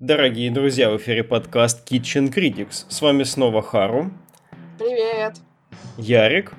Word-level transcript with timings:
Дорогие 0.00 0.50
друзья, 0.50 0.88
в 0.88 0.96
эфире 0.96 1.22
подкаст 1.22 1.86
Kitchen 1.92 2.32
Critics. 2.32 2.86
С 2.88 3.02
вами 3.02 3.22
снова 3.22 3.60
Хару. 3.60 4.10
Привет. 4.78 5.34
Ярик. 5.98 6.54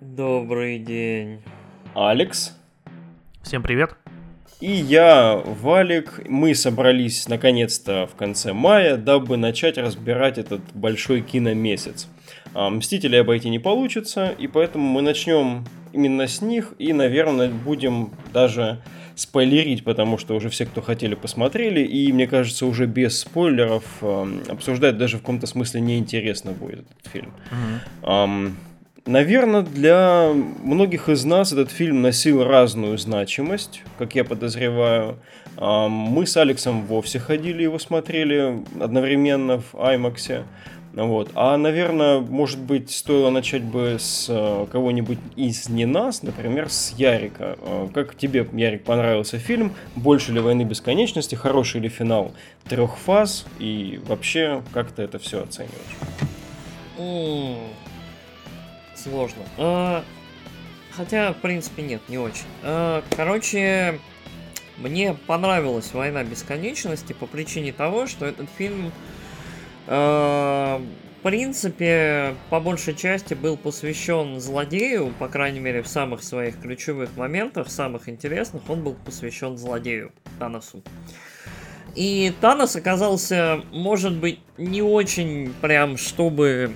Добрый 0.00 0.78
день. 0.78 1.42
Алекс. 1.96 2.56
Всем 3.42 3.60
привет. 3.60 3.96
И 4.60 4.70
я, 4.70 5.42
Валик, 5.44 6.20
мы 6.28 6.54
собрались 6.54 7.26
наконец-то 7.26 8.06
в 8.06 8.14
конце 8.14 8.52
мая, 8.52 8.98
дабы 8.98 9.36
начать 9.36 9.76
разбирать 9.76 10.38
этот 10.38 10.60
большой 10.74 11.22
киномесяц. 11.22 12.06
А, 12.54 12.70
Мстителей 12.70 13.20
обойти 13.20 13.50
не 13.50 13.58
получится, 13.58 14.28
и 14.28 14.46
поэтому 14.46 14.88
мы 14.88 15.02
начнем 15.02 15.64
именно 15.92 16.28
с 16.28 16.40
них, 16.40 16.74
и, 16.78 16.92
наверное, 16.92 17.48
будем 17.48 18.12
даже 18.32 18.80
спойлерить, 19.16 19.84
потому 19.84 20.18
что 20.18 20.34
уже 20.34 20.48
все, 20.48 20.66
кто 20.66 20.82
хотели, 20.82 21.14
посмотрели, 21.14 21.80
и, 21.80 22.12
мне 22.12 22.26
кажется, 22.26 22.66
уже 22.66 22.86
без 22.86 23.18
спойлеров 23.18 23.84
э, 24.00 24.26
обсуждать 24.48 24.98
даже 24.98 25.18
в 25.18 25.20
каком-то 25.20 25.46
смысле 25.46 25.80
неинтересно 25.80 26.52
будет 26.52 26.80
этот 26.80 27.12
фильм. 27.12 27.32
Эм, 28.02 28.56
наверное, 29.06 29.62
для 29.62 30.32
многих 30.62 31.08
из 31.08 31.24
нас 31.24 31.52
этот 31.52 31.70
фильм 31.70 32.02
носил 32.02 32.44
разную 32.44 32.98
значимость, 32.98 33.82
как 33.98 34.14
я 34.14 34.24
подозреваю. 34.24 35.18
Эм, 35.58 35.90
мы 35.90 36.26
с 36.26 36.36
Алексом 36.36 36.86
вовсе 36.86 37.18
ходили 37.20 37.62
его 37.62 37.78
смотрели 37.78 38.62
одновременно 38.80 39.60
в 39.60 39.74
IMAX. 39.74 40.44
Вот. 40.94 41.30
А, 41.34 41.56
наверное, 41.56 42.20
может 42.20 42.60
быть, 42.60 42.90
стоило 42.90 43.30
начать 43.30 43.62
бы 43.64 43.96
с 43.98 44.26
э, 44.28 44.66
кого-нибудь 44.70 45.18
из 45.34 45.68
не 45.68 45.86
нас, 45.86 46.22
например, 46.22 46.70
с 46.70 46.94
Ярика. 46.96 47.56
Э, 47.60 47.88
как 47.92 48.14
тебе, 48.14 48.48
Ярик, 48.52 48.84
понравился 48.84 49.38
фильм? 49.38 49.74
Больше 49.96 50.32
ли 50.32 50.38
«Войны 50.38 50.62
бесконечности»? 50.62 51.34
Хороший 51.34 51.80
ли 51.80 51.88
финал 51.88 52.32
трех 52.68 52.96
фаз? 52.96 53.44
И 53.58 54.00
вообще, 54.06 54.62
как 54.72 54.92
ты 54.92 55.02
это 55.02 55.18
все 55.18 55.42
оцениваешь? 55.42 55.96
Сложно. 58.94 59.42
А, 59.58 60.04
Хотя, 60.92 61.32
в 61.32 61.38
принципе, 61.38 61.82
нет, 61.82 62.02
не 62.08 62.18
очень. 62.18 62.46
А, 62.62 63.02
Короче, 63.16 63.98
мне 64.78 65.14
понравилась 65.26 65.92
«Война 65.92 66.22
бесконечности» 66.22 67.12
по 67.12 67.26
причине 67.26 67.72
того, 67.72 68.06
что 68.06 68.26
этот 68.26 68.48
фильм 68.56 68.92
в 69.86 70.80
принципе, 71.22 72.34
по 72.50 72.60
большей 72.60 72.94
части 72.94 73.34
был 73.34 73.56
посвящен 73.56 74.40
злодею, 74.40 75.12
по 75.18 75.28
крайней 75.28 75.60
мере, 75.60 75.82
в 75.82 75.88
самых 75.88 76.22
своих 76.22 76.60
ключевых 76.60 77.16
моментах, 77.16 77.70
самых 77.70 78.08
интересных, 78.08 78.62
он 78.68 78.82
был 78.82 78.94
посвящен 78.94 79.56
злодею, 79.56 80.12
Таносу. 80.38 80.82
И 81.94 82.32
Танос 82.40 82.76
оказался, 82.76 83.62
может 83.72 84.14
быть, 84.14 84.40
не 84.58 84.82
очень 84.82 85.52
прям, 85.60 85.96
чтобы 85.96 86.74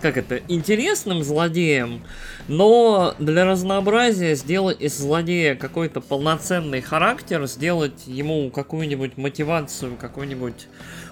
как 0.00 0.16
это, 0.16 0.40
интересным 0.48 1.22
злодеем, 1.22 2.04
но 2.46 3.14
для 3.18 3.44
разнообразия 3.44 4.34
сделать 4.36 4.80
из 4.80 4.96
злодея 4.96 5.56
какой-то 5.56 6.00
полноценный 6.00 6.80
характер, 6.80 7.46
сделать 7.46 8.06
ему 8.06 8.50
какую-нибудь 8.50 9.16
мотивацию, 9.16 9.96
какой-нибудь 9.96 10.68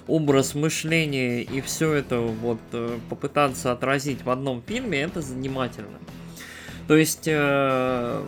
образ 0.08 0.54
мышления 0.54 1.42
и 1.42 1.60
все 1.60 1.92
это 1.92 2.20
вот 2.20 2.60
э, 2.72 2.98
попытаться 3.10 3.72
отразить 3.72 4.24
в 4.24 4.30
одном 4.30 4.62
фильме, 4.66 5.00
это 5.00 5.20
занимательно. 5.20 5.98
То 6.88 6.96
есть, 6.96 7.24
э, 7.26 8.22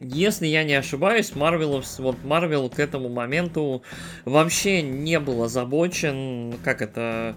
если 0.00 0.46
я 0.46 0.64
не 0.64 0.74
ошибаюсь, 0.74 1.34
Марвел, 1.34 1.82
вот 1.98 2.24
Марвел 2.24 2.70
к 2.70 2.78
этому 2.78 3.08
моменту 3.08 3.82
вообще 4.24 4.82
не 4.82 5.18
был 5.18 5.42
озабочен, 5.42 6.54
как 6.64 6.82
это, 6.82 7.36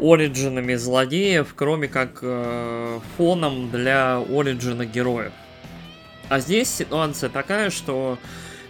origin 0.00 0.49
ами 0.49 0.74
злодеев, 0.74 1.54
кроме 1.54 1.88
как 1.88 2.18
э, 2.22 3.00
фоном 3.16 3.70
для 3.70 4.18
origin 4.18 4.75
а 4.75 4.84
героев. 4.84 5.32
А 6.28 6.40
здесь 6.40 6.68
ситуация 6.68 7.28
такая, 7.30 7.70
что 7.70 8.18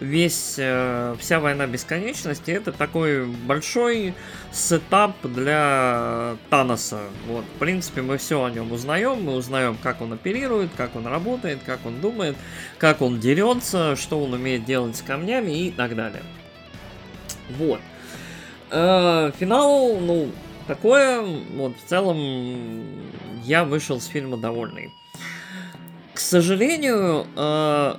весь, 0.03 0.57
э, 0.59 1.15
вся 1.19 1.41
война 1.41 1.67
бесконечности 1.67 2.51
это 2.51 2.73
такой 2.73 3.27
большой 3.27 4.15
setup 4.53 5.15
для 5.23 6.37
Таноса. 6.51 7.01
Вот, 7.29 7.45
в 7.45 7.59
принципе, 7.59 8.03
мы 8.03 8.19
все 8.19 8.45
о 8.45 8.51
нем 8.51 8.73
узнаем, 8.73 9.23
мы 9.23 9.35
узнаем, 9.35 9.77
как 9.83 10.03
он 10.03 10.13
оперирует, 10.13 10.71
как 10.77 10.97
он 10.97 11.07
работает, 11.07 11.61
как 11.65 11.87
он 11.87 12.01
думает, 12.01 12.37
как 12.79 13.01
он 13.01 13.21
дерется, 13.21 13.97
что 13.97 14.23
он 14.23 14.35
умеет 14.35 14.65
делать 14.65 14.97
с 14.97 15.03
камнями 15.03 15.67
и 15.67 15.71
так 15.71 15.95
далее. 15.95 16.23
Вот. 17.57 17.81
Э, 18.71 19.31
финал, 19.39 19.99
ну, 20.01 20.31
такое, 20.67 21.23
вот, 21.23 21.77
в 21.77 21.89
целом, 21.89 22.83
я 23.45 23.65
вышел 23.65 24.01
с 24.01 24.07
фильма 24.07 24.37
довольный. 24.37 24.93
К 26.15 26.19
сожалению, 26.19 27.27
э, 27.37 27.95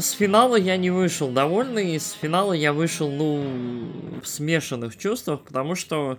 с 0.00 0.12
финала 0.12 0.56
я 0.56 0.76
не 0.76 0.90
вышел 0.90 1.30
довольный, 1.30 1.98
с 1.98 2.12
финала 2.12 2.52
я 2.52 2.72
вышел, 2.72 3.10
ну, 3.10 4.20
в 4.22 4.26
смешанных 4.26 4.96
чувствах, 4.96 5.42
потому 5.42 5.74
что, 5.74 6.18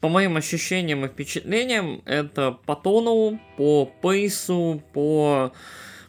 по 0.00 0.08
моим 0.08 0.36
ощущениям 0.36 1.04
и 1.04 1.08
впечатлениям, 1.08 2.02
это 2.04 2.58
по 2.66 2.74
тону, 2.74 3.40
по 3.56 3.90
пейсу, 4.02 4.82
по 4.92 5.52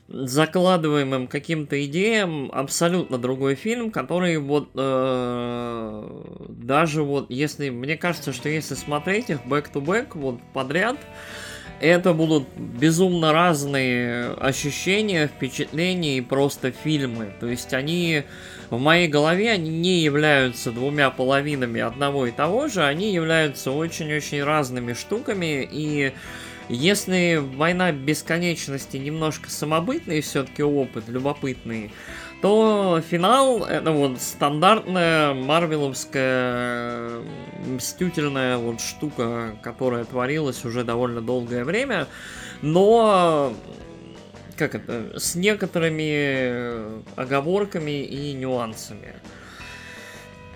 закладываемым 0.08 1.28
каким-то 1.28 1.84
идеям 1.86 2.50
абсолютно 2.54 3.18
другой 3.18 3.56
фильм, 3.56 3.92
который 3.92 4.38
вот 4.38 4.70
э, 4.74 6.24
даже 6.50 7.04
вот 7.04 7.30
если 7.30 7.70
мне 7.70 7.98
кажется, 7.98 8.32
что 8.32 8.48
если 8.48 8.76
смотреть 8.76 9.30
их 9.30 9.40
back-to-back 9.46 10.12
вот 10.14 10.40
подряд, 10.54 10.98
это 11.80 12.14
будут 12.14 12.48
безумно 12.58 13.34
разные 13.34 14.32
ощущения, 14.34 15.28
впечатления 15.28 16.18
и 16.18 16.22
просто 16.22 16.72
фильмы. 16.72 17.34
То 17.40 17.48
есть 17.48 17.74
они 17.74 18.24
в 18.70 18.80
моей 18.80 19.08
голове 19.08 19.52
они 19.52 19.70
не 19.70 20.00
являются 20.00 20.72
двумя 20.72 21.10
половинами 21.10 21.82
одного 21.82 22.28
и 22.28 22.32
того 22.32 22.68
же, 22.68 22.84
они 22.84 23.14
являются 23.14 23.72
очень-очень 23.72 24.44
разными 24.44 24.94
штуками 24.94 25.68
и 25.72 26.14
если 26.70 27.42
война 27.42 27.94
бесконечности 27.94 28.98
немножко 28.98 29.50
самобытный 29.50 30.20
все-таки 30.20 30.64
опыт, 30.64 31.06
любопытный, 31.08 31.94
то 32.42 33.02
финал 33.08 33.66
это 33.66 33.92
вот 33.92 34.22
стандартная 34.22 35.34
марвеловская 35.34 37.22
мстительная 37.66 38.58
вот 38.58 38.80
штука, 38.80 39.58
которая 39.64 40.06
творилась 40.06 40.64
уже 40.66 40.84
довольно 40.84 41.22
долгое 41.22 41.64
время, 41.64 42.08
но 42.62 43.54
как 44.56 44.76
это, 44.76 45.20
с 45.20 45.36
некоторыми 45.36 47.02
оговорками 47.16 48.04
и 48.04 48.34
нюансами. 48.34 49.16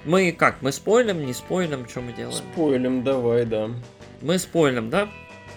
Мы 0.03 0.31
как, 0.31 0.61
мы 0.61 0.71
спойлим, 0.71 1.25
не 1.25 1.33
спойлим, 1.33 1.87
что 1.87 2.01
мы 2.01 2.13
делаем? 2.13 2.35
Спойлим, 2.35 3.03
давай, 3.03 3.45
да. 3.45 3.69
Мы 4.21 4.39
спойлим, 4.39 4.89
да? 4.89 5.09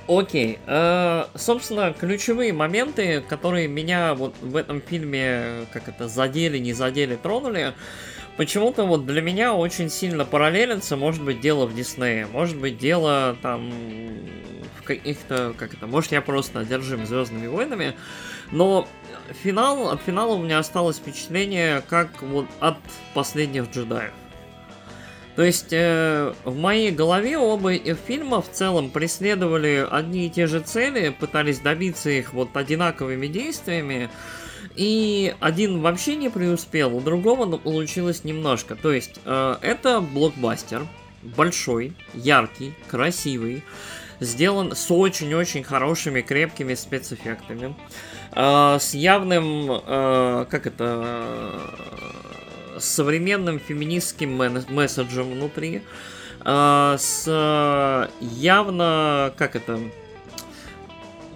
Окей. 0.06 0.58
Э, 0.66 1.24
собственно, 1.34 1.94
ключевые 1.98 2.52
моменты, 2.52 3.22
которые 3.26 3.68
меня 3.68 4.14
вот 4.14 4.34
в 4.40 4.56
этом 4.56 4.82
фильме, 4.82 5.66
как 5.72 5.88
это, 5.88 6.08
задели, 6.08 6.58
не 6.58 6.74
задели, 6.74 7.16
тронули, 7.16 7.72
почему-то 8.36 8.84
вот 8.84 9.06
для 9.06 9.22
меня 9.22 9.54
очень 9.54 9.88
сильно 9.88 10.26
параллелятся, 10.26 10.96
может 10.96 11.22
быть, 11.22 11.40
дело 11.40 11.66
в 11.66 11.74
Диснее, 11.74 12.26
может 12.26 12.58
быть, 12.58 12.76
дело 12.76 13.36
там 13.40 13.72
в 14.78 14.82
каких-то, 14.82 15.54
как 15.56 15.72
это, 15.72 15.86
может, 15.86 16.12
я 16.12 16.20
просто 16.20 16.60
одержим 16.60 17.06
Звездными 17.06 17.46
войнами, 17.46 17.94
но 18.50 18.86
финал, 19.42 19.88
от 19.88 20.02
финала 20.02 20.34
у 20.34 20.42
меня 20.42 20.58
осталось 20.58 20.98
впечатление, 20.98 21.82
как 21.88 22.20
вот 22.20 22.46
от 22.60 22.76
последних 23.14 23.70
джедаев. 23.70 24.12
То 25.36 25.42
есть 25.42 25.72
э, 25.72 26.32
в 26.44 26.56
моей 26.56 26.92
голове 26.92 27.36
оба 27.38 27.74
фильма 28.06 28.40
в 28.40 28.50
целом 28.50 28.90
преследовали 28.90 29.86
одни 29.90 30.26
и 30.26 30.30
те 30.30 30.46
же 30.46 30.60
цели, 30.60 31.08
пытались 31.08 31.58
добиться 31.58 32.10
их 32.10 32.32
вот 32.32 32.56
одинаковыми 32.56 33.26
действиями, 33.26 34.10
и 34.76 35.34
один 35.40 35.80
вообще 35.80 36.14
не 36.16 36.28
преуспел, 36.28 36.96
у 36.96 37.00
другого 37.00 37.58
получилось 37.58 38.22
немножко. 38.22 38.76
То 38.76 38.92
есть 38.92 39.20
э, 39.24 39.56
это 39.60 40.00
блокбастер, 40.00 40.86
большой, 41.22 41.94
яркий, 42.12 42.74
красивый, 42.88 43.64
сделан 44.20 44.76
с 44.76 44.90
очень-очень 44.90 45.64
хорошими, 45.64 46.20
крепкими 46.20 46.74
спецэффектами, 46.74 47.74
э, 48.32 48.78
с 48.80 48.94
явным, 48.94 49.70
э, 49.70 50.46
как 50.48 50.66
это 50.66 51.60
современным 52.78 53.58
феминистским 53.58 54.36
месседжем 54.68 55.32
внутри, 55.32 55.82
э, 56.44 56.96
с 56.98 58.10
явно, 58.20 59.34
как 59.36 59.56
это, 59.56 59.80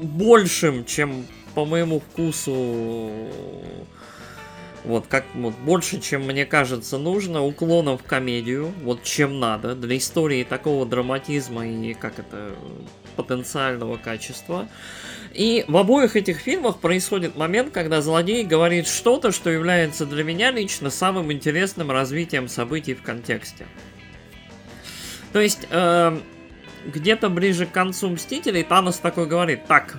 большим, 0.01 0.85
чем 0.85 1.27
по 1.55 1.65
моему 1.65 2.01
вкусу 2.01 3.11
Вот 4.85 5.07
как 5.09 5.25
вот 5.35 5.55
больше, 5.65 6.01
чем 6.01 6.23
мне 6.23 6.47
кажется 6.47 6.99
нужно, 6.99 7.43
уклоном 7.43 7.99
в 7.99 8.05
комедию, 8.05 8.73
вот 8.83 9.03
чем 9.03 9.41
надо, 9.41 9.75
для 9.75 9.97
истории 9.97 10.45
такого 10.45 10.87
драматизма 10.87 11.67
и 11.67 11.95
как 11.95 12.19
это 12.19 12.55
потенциального 13.19 13.97
качества. 13.97 14.69
И 15.35 15.65
в 15.69 15.77
обоих 15.77 16.17
этих 16.17 16.39
фильмах 16.39 16.79
происходит 16.79 17.37
момент, 17.37 17.73
когда 17.73 18.01
злодей 18.01 18.45
говорит 18.45 18.87
что-то, 18.87 19.33
что 19.33 19.51
является 19.51 20.07
для 20.07 20.25
меня 20.25 20.51
лично 20.51 20.91
самым 20.91 21.33
интересным 21.33 21.91
развитием 21.91 22.49
событий 22.49 22.95
в 22.95 23.03
контексте. 23.03 23.67
То 25.33 25.41
есть, 25.41 25.67
э, 25.71 26.19
где-то 26.87 27.29
ближе 27.29 27.67
к 27.67 27.73
концу 27.73 28.09
Мстителей 28.11 28.63
Танос 28.63 28.97
такой 28.97 29.27
говорит, 29.27 29.67
так, 29.67 29.99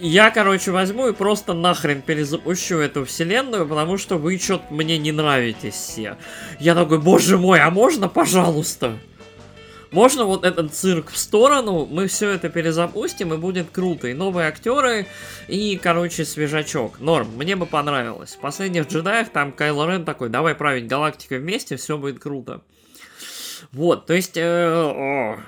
я, 0.00 0.30
короче, 0.30 0.72
возьму 0.72 1.08
и 1.08 1.12
просто 1.12 1.54
нахрен 1.54 2.02
перезапущу 2.02 2.76
эту 2.76 3.04
вселенную, 3.04 3.66
потому 3.66 3.96
что 3.98 4.16
вы 4.16 4.38
что-то 4.38 4.66
мне 4.70 4.98
не 4.98 5.12
нравитесь 5.12 5.74
все. 5.74 6.16
Я 6.58 6.74
такой, 6.74 6.98
боже 6.98 7.38
мой, 7.38 7.60
а 7.60 7.70
можно, 7.70 8.08
пожалуйста? 8.08 8.98
Можно 9.90 10.24
вот 10.24 10.44
этот 10.44 10.74
цирк 10.74 11.10
в 11.10 11.16
сторону, 11.16 11.86
мы 11.86 12.06
все 12.06 12.30
это 12.30 12.48
перезапустим 12.48 13.32
и 13.32 13.36
будет 13.36 13.70
круто. 13.70 14.08
И 14.08 14.14
новые 14.14 14.48
актеры, 14.48 15.06
и, 15.48 15.78
короче, 15.80 16.24
свежачок. 16.24 17.00
Норм, 17.00 17.28
мне 17.36 17.56
бы 17.56 17.66
понравилось. 17.66 18.34
В 18.34 18.40
последних 18.40 18.88
джедаях 18.88 19.30
там 19.30 19.52
Кайло 19.52 19.90
Рен 19.90 20.04
такой, 20.04 20.28
давай 20.28 20.54
править 20.54 20.88
галактикой 20.88 21.38
вместе, 21.38 21.76
все 21.76 21.98
будет 21.98 22.18
круто. 22.18 22.62
Вот, 23.72 24.06
то 24.06 24.14
есть... 24.14 24.36
Э, 24.36 24.68
о, 24.68 25.38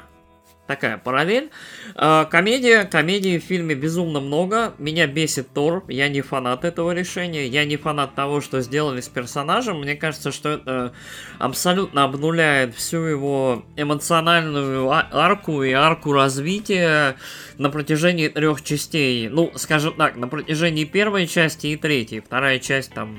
такая 0.68 0.98
параллель. 0.98 1.50
Э, 1.96 2.26
комедия, 2.30 2.84
комедии 2.84 3.38
в 3.38 3.42
фильме 3.42 3.74
безумно 3.74 4.20
много. 4.20 4.74
Меня 4.78 5.08
бесит 5.08 5.52
Тор. 5.52 5.82
Я 5.88 6.08
не 6.08 6.20
фанат 6.20 6.64
этого 6.64 6.92
решения. 6.92 7.46
Я 7.48 7.64
не 7.64 7.76
фанат 7.76 8.14
того, 8.14 8.40
что 8.40 8.60
сделали 8.60 9.00
с 9.00 9.08
персонажем. 9.08 9.80
Мне 9.80 9.96
кажется, 9.96 10.30
что 10.30 10.50
это 10.50 10.92
абсолютно 11.38 12.04
обнуляет 12.04 12.74
всю 12.76 13.02
его 13.02 13.64
эмоциональную 13.76 14.88
а, 14.90 15.08
арку 15.10 15.62
и 15.62 15.72
арку 15.72 16.12
развития 16.12 17.16
на 17.56 17.70
протяжении 17.70 18.28
трех 18.28 18.62
частей. 18.62 19.28
Ну, 19.28 19.50
скажем 19.56 19.94
так, 19.94 20.16
на 20.16 20.28
протяжении 20.28 20.84
первой 20.84 21.26
части 21.26 21.68
и 21.68 21.76
третьей. 21.76 22.20
Вторая 22.20 22.58
часть 22.58 22.92
там 22.92 23.18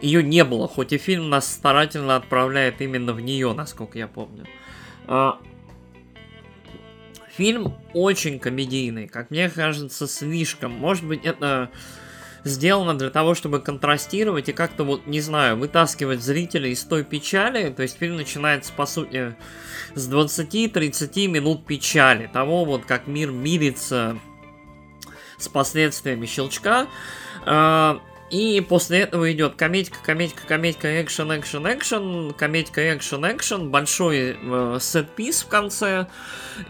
ее 0.00 0.22
не 0.22 0.44
было, 0.44 0.68
хоть 0.68 0.92
и 0.92 0.98
фильм 0.98 1.30
нас 1.30 1.52
старательно 1.52 2.16
отправляет 2.16 2.80
именно 2.80 3.12
в 3.12 3.20
нее, 3.20 3.52
насколько 3.52 3.98
я 3.98 4.08
помню. 4.08 4.44
А, 5.06 5.38
фильм 7.38 7.76
очень 7.94 8.40
комедийный, 8.40 9.06
как 9.06 9.30
мне 9.30 9.48
кажется, 9.48 10.08
слишком. 10.08 10.72
Может 10.72 11.04
быть, 11.04 11.24
это 11.24 11.70
сделано 12.42 12.98
для 12.98 13.10
того, 13.10 13.36
чтобы 13.36 13.60
контрастировать 13.60 14.48
и 14.48 14.52
как-то 14.52 14.82
вот, 14.82 15.06
не 15.06 15.20
знаю, 15.20 15.56
вытаскивать 15.56 16.20
зрителей 16.20 16.72
из 16.72 16.82
той 16.82 17.04
печали. 17.04 17.70
То 17.70 17.82
есть 17.82 17.96
фильм 17.96 18.16
начинается, 18.16 18.72
по 18.72 18.86
сути, 18.86 19.36
с 19.94 20.10
20-30 20.12 21.28
минут 21.28 21.64
печали. 21.64 22.28
Того 22.32 22.64
вот, 22.64 22.84
как 22.86 23.06
мир 23.06 23.30
мирится 23.30 24.18
с 25.38 25.46
последствиями 25.48 26.26
щелчка. 26.26 26.88
И 28.30 28.60
после 28.60 29.00
этого 29.00 29.32
идет 29.32 29.54
комедька, 29.54 29.98
комедька, 30.02 30.46
комедька, 30.46 31.02
экшен, 31.02 31.38
экшен, 31.38 31.66
экшен, 31.66 32.34
комедька, 32.34 32.94
экшен, 32.94 33.24
экшен, 33.24 33.70
большой 33.70 34.36
э, 34.38 34.78
сет-пис 34.80 35.42
в 35.42 35.48
конце, 35.48 36.06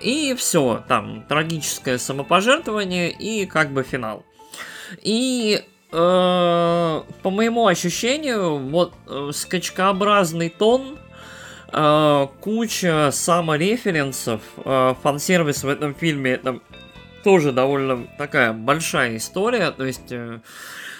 и 0.00 0.34
все, 0.38 0.84
там 0.87 1.25
трагическое 1.28 1.99
самопожертвование 1.99 3.10
и 3.10 3.44
как 3.46 3.72
бы 3.72 3.82
финал. 3.82 4.25
И 5.02 5.64
э, 5.90 5.96
по 7.22 7.31
моему 7.31 7.66
ощущению, 7.66 8.58
вот 8.58 8.94
э, 9.08 9.31
скачкообразный 9.34 10.50
тон, 10.50 10.96
э, 11.72 12.26
куча 12.40 13.11
самореференсов, 13.12 14.43
э, 14.64 14.94
фан-сервис 15.02 15.64
в 15.64 15.69
этом 15.69 15.93
фильме, 15.93 16.34
это 16.34 16.61
тоже 17.25 17.50
довольно 17.50 18.06
такая 18.16 18.52
большая 18.52 19.16
история, 19.16 19.72
то 19.72 19.84
есть... 19.84 20.12
Э, 20.12 20.38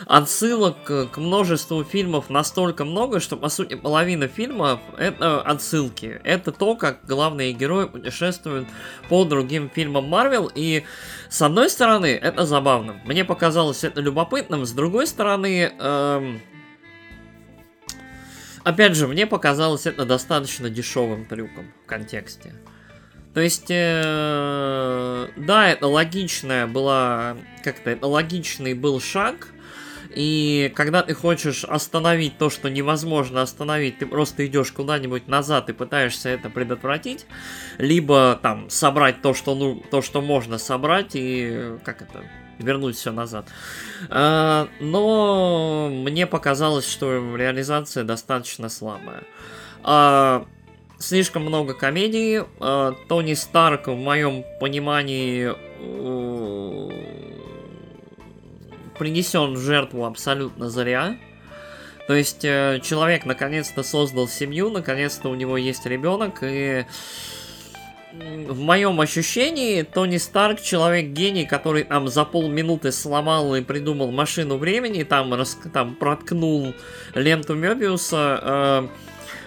отсылок 0.07 0.85
к 0.85 1.17
множеству 1.17 1.85
фильмов 1.85 2.31
настолько 2.31 2.85
много, 2.85 3.21
что, 3.21 3.37
по 3.37 3.49
сути, 3.49 3.75
половина 3.75 4.29
фильмов— 4.29 4.81
это 4.99 5.41
отсылки. 5.41 6.21
Это 6.25 6.53
то, 6.53 6.77
как 6.77 7.05
главные 7.07 7.53
герои 7.53 7.87
путешествуют 7.87 8.69
по 9.09 9.25
другим 9.25 9.71
фильмам 9.71 10.09
Марвел, 10.09 10.51
и 10.55 10.85
с 11.29 11.43
одной 11.43 11.71
стороны, 11.71 12.07
это 12.07 12.47
забавно. 12.47 13.01
Мне 13.05 13.25
показалось 13.25 13.85
это 13.85 14.01
любопытным, 14.01 14.65
с 14.65 14.73
другой 14.73 15.07
стороны... 15.07 15.73
Эм... 15.79 16.41
Опять 18.65 18.97
же, 18.97 19.07
мне 19.07 19.27
показалось 19.27 19.87
это 19.87 20.05
достаточно 20.05 20.69
дешевым 20.69 21.25
трюком 21.25 21.73
в 21.85 21.87
контексте. 21.87 22.53
То 23.35 23.41
есть, 23.41 23.67
э, 23.69 25.29
да, 25.37 25.69
это 25.69 25.87
логичная 25.87 26.67
была, 26.67 27.37
как-то 27.63 27.91
это 27.91 28.07
логичный 28.07 28.75
был 28.75 29.01
шаг, 29.01 29.49
и 30.19 30.73
когда 30.75 31.05
ты 31.05 31.15
хочешь 31.15 31.63
остановить 31.63 32.39
то, 32.39 32.51
что 32.51 32.69
невозможно 32.69 33.41
остановить, 33.41 33.99
ты 33.99 34.07
просто 34.07 34.45
идешь 34.49 34.73
куда-нибудь 34.73 35.29
назад 35.29 35.71
и 35.71 35.73
пытаешься 35.73 36.29
это 36.31 36.51
предотвратить, 36.51 37.25
либо 37.79 38.37
там 38.43 38.69
собрать 38.69 39.23
то, 39.23 39.33
что, 39.33 39.55
ну, 39.55 39.81
то, 39.93 40.03
что 40.03 40.21
можно 40.21 40.59
собрать, 40.59 41.13
и 41.15 41.77
как 41.85 42.03
это, 42.03 42.25
вернуть 42.59 42.97
все 42.97 43.13
назад. 43.13 43.47
А, 44.11 44.67
но 44.81 45.89
мне 45.89 46.27
показалось, 46.27 46.91
что 46.91 47.37
реализация 47.37 48.03
достаточно 48.03 48.69
слабая. 48.69 49.23
А, 49.85 50.47
слишком 50.99 51.45
много 51.45 51.75
комедии. 51.75 52.43
А, 52.59 52.97
Тони 53.09 53.35
Старк, 53.35 53.87
в 53.87 53.95
моем 53.95 54.45
понимании, 54.59 55.55
принесен 58.99 59.55
в 59.55 59.59
жертву 59.59 60.05
абсолютно 60.05 60.69
зря. 60.69 61.17
То 62.07 62.15
есть 62.15 62.45
э, 62.45 62.81
человек 62.83 63.27
наконец-то 63.27 63.83
создал 63.83 64.29
семью, 64.29 64.71
наконец-то 64.71 65.29
у 65.29 65.35
него 65.35 65.57
есть 65.57 65.85
ребенок, 65.87 66.39
и 66.43 66.87
в 68.13 68.59
моем 68.59 69.01
ощущении 69.01 69.83
Тони 69.83 70.17
Старк 70.17 70.61
человек 70.61 71.09
гений, 71.09 71.45
который 71.45 71.85
там 71.85 72.09
за 72.09 72.25
полминуты 72.25 72.93
сломал 72.93 73.55
и 73.55 73.61
придумал 73.61 74.11
машину 74.11 74.57
времени, 74.57 75.03
там, 75.03 75.35
рас, 75.35 75.59
там 75.73 75.95
проткнул 75.95 76.75
ленту 77.15 77.55
Мебиуса. 77.55 78.41
Э, 78.43 78.89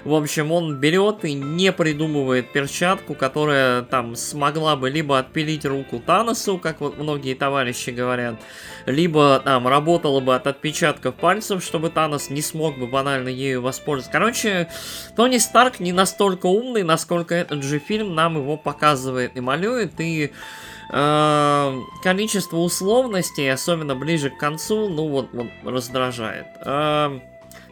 в 0.03 0.15
общем, 0.15 0.51
он 0.51 0.77
берет 0.77 1.24
и 1.25 1.34
не 1.34 1.72
придумывает 1.72 2.51
перчатку, 2.51 3.13
которая 3.13 3.84
там 3.84 4.15
смогла 4.15 4.75
бы 4.75 4.89
либо 4.89 5.20
отпилить 5.20 5.65
руку 5.65 6.00
Таносу, 6.00 6.58
как 6.58 6.81
вот 6.81 6.98
многие 6.98 7.36
товарищи 7.36 7.91
говорят, 7.91 8.36
либо 8.86 9.39
там 9.43 9.67
работала 9.67 10.20
бы 10.20 10.36
от 10.36 10.48
отпечатков 10.48 11.15
пальцев, 11.15 11.63
чтобы 11.63 11.89
Танос 11.89 12.29
не 12.29 12.41
смог 12.41 12.77
бы 12.77 12.88
банально 12.88 13.29
ею 13.29 13.62
воспользоваться. 13.62 14.12
Короче, 14.12 14.70
Тони 15.15 15.38
Старк 15.38 15.79
не 15.79 15.93
настолько 15.93 16.48
умный, 16.48 16.84
насколько 16.84 17.36
этот 17.36 17.63
же 17.63 17.79
фильм 17.79 18.15
нам 18.15 18.38
его 18.38 18.58
показывает 18.58 19.38
и 19.38 19.41
малюет, 19.41 20.00
и 20.00 20.31
э, 20.91 21.79
количество 22.03 22.58
условностей, 22.58 23.51
особенно 23.51 23.96
ближе 23.96 24.29
к 24.29 24.38
концу, 24.38 24.89
ну 24.89 25.08
вот, 25.08 25.29
вот 25.34 25.48
раздражает. 25.63 26.48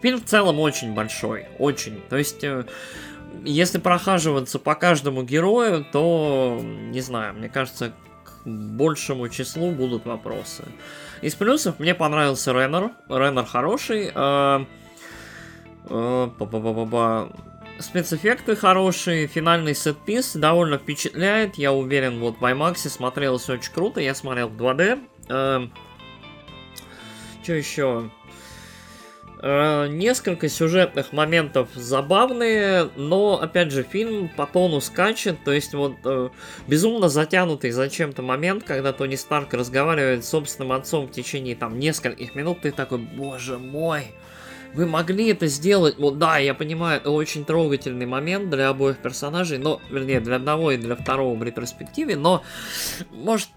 Фильм 0.01 0.19
в 0.19 0.25
целом 0.25 0.59
очень 0.59 0.93
большой, 0.93 1.47
очень. 1.57 2.01
То 2.09 2.17
есть, 2.17 2.43
э, 2.43 2.65
если 3.43 3.77
прохаживаться 3.77 4.59
по 4.59 4.75
каждому 4.75 5.23
герою, 5.23 5.85
то, 5.91 6.59
не 6.61 7.01
знаю, 7.01 7.33
мне 7.33 7.49
кажется, 7.49 7.93
к 8.23 8.45
большему 8.45 9.29
числу 9.29 9.71
будут 9.71 10.05
вопросы. 10.05 10.63
Из 11.21 11.35
плюсов 11.35 11.79
мне 11.79 11.93
понравился 11.93 12.53
Реннер. 12.53 12.91
Реннер 13.09 13.45
хороший. 13.45 14.11
Э, 14.13 14.65
э, 15.89 17.29
Спецэффекты 17.79 18.57
хорошие, 18.57 19.27
финальный 19.27 19.73
сетпис 19.73 20.35
довольно 20.35 20.77
впечатляет. 20.77 21.55
Я 21.55 21.71
уверен, 21.71 22.19
вот 22.19 22.37
в 22.39 22.43
IMAX 22.43 22.89
смотрелось 22.89 23.49
очень 23.49 23.71
круто. 23.71 24.01
Я 24.01 24.13
смотрел 24.15 24.49
в 24.49 24.57
2D. 24.57 24.99
Э, 25.29 25.67
что 27.41 27.53
еще? 27.53 28.11
Э, 29.41 29.87
несколько 29.87 30.49
сюжетных 30.49 31.13
моментов 31.13 31.69
забавные, 31.73 32.89
но, 32.97 33.39
опять 33.41 33.71
же, 33.71 33.83
фильм 33.83 34.27
по 34.27 34.45
тону 34.45 34.81
скачет, 34.81 35.37
то 35.45 35.53
есть 35.53 35.73
вот 35.73 35.95
э, 36.03 36.29
безумно 36.67 37.07
затянутый 37.07 37.71
зачем-то 37.71 38.21
момент, 38.21 38.65
когда 38.65 38.91
Тони 38.91 39.15
Старк 39.15 39.53
разговаривает 39.53 40.25
с 40.25 40.29
собственным 40.29 40.73
отцом 40.73 41.07
в 41.07 41.11
течение 41.11 41.55
там 41.55 41.79
нескольких 41.79 42.35
минут, 42.35 42.59
ты 42.61 42.71
такой, 42.71 42.97
боже 42.97 43.57
мой, 43.57 44.07
вы 44.73 44.85
могли 44.85 45.29
это 45.29 45.47
сделать, 45.47 45.97
вот 45.97 46.17
да, 46.17 46.37
я 46.37 46.53
понимаю, 46.53 46.99
это 46.99 47.09
очень 47.09 47.45
трогательный 47.45 48.05
момент 48.05 48.49
для 48.49 48.67
обоих 48.67 48.97
персонажей, 48.97 49.57
но, 49.57 49.81
вернее, 49.89 50.19
для 50.19 50.35
одного 50.35 50.71
и 50.71 50.77
для 50.77 50.97
второго 50.97 51.37
в 51.37 51.43
ретроспективе, 51.43 52.17
но, 52.17 52.43
может, 53.11 53.49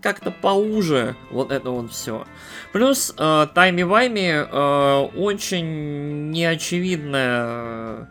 как-то 0.00 0.30
поуже 0.30 1.16
вот 1.30 1.52
это 1.52 1.70
вот 1.70 1.92
все. 1.92 2.26
Плюс 2.72 3.14
э, 3.16 3.46
Тайми 3.54 3.84
Вайми 3.84 4.30
э, 4.30 5.08
очень 5.16 6.30
неочевидная 6.30 7.44
э, 7.46 8.04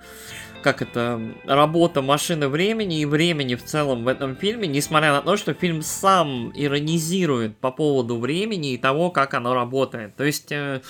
как 0.62 0.82
это, 0.82 1.22
работа 1.46 2.02
машины 2.02 2.50
времени 2.50 3.00
и 3.00 3.06
времени 3.06 3.56
в 3.56 3.64
целом 3.64 4.04
в 4.04 4.08
этом 4.08 4.36
фильме, 4.36 4.68
несмотря 4.68 5.14
на 5.14 5.22
то, 5.22 5.38
что 5.38 5.54
фильм 5.54 5.82
сам 5.82 6.52
иронизирует 6.56 7.58
по 7.58 7.72
поводу 7.72 8.20
времени 8.20 8.74
и 8.74 8.78
того, 8.78 9.10
как 9.10 9.34
оно 9.34 9.54
работает. 9.54 10.16
То 10.16 10.24
есть... 10.24 10.52
Э, 10.52 10.82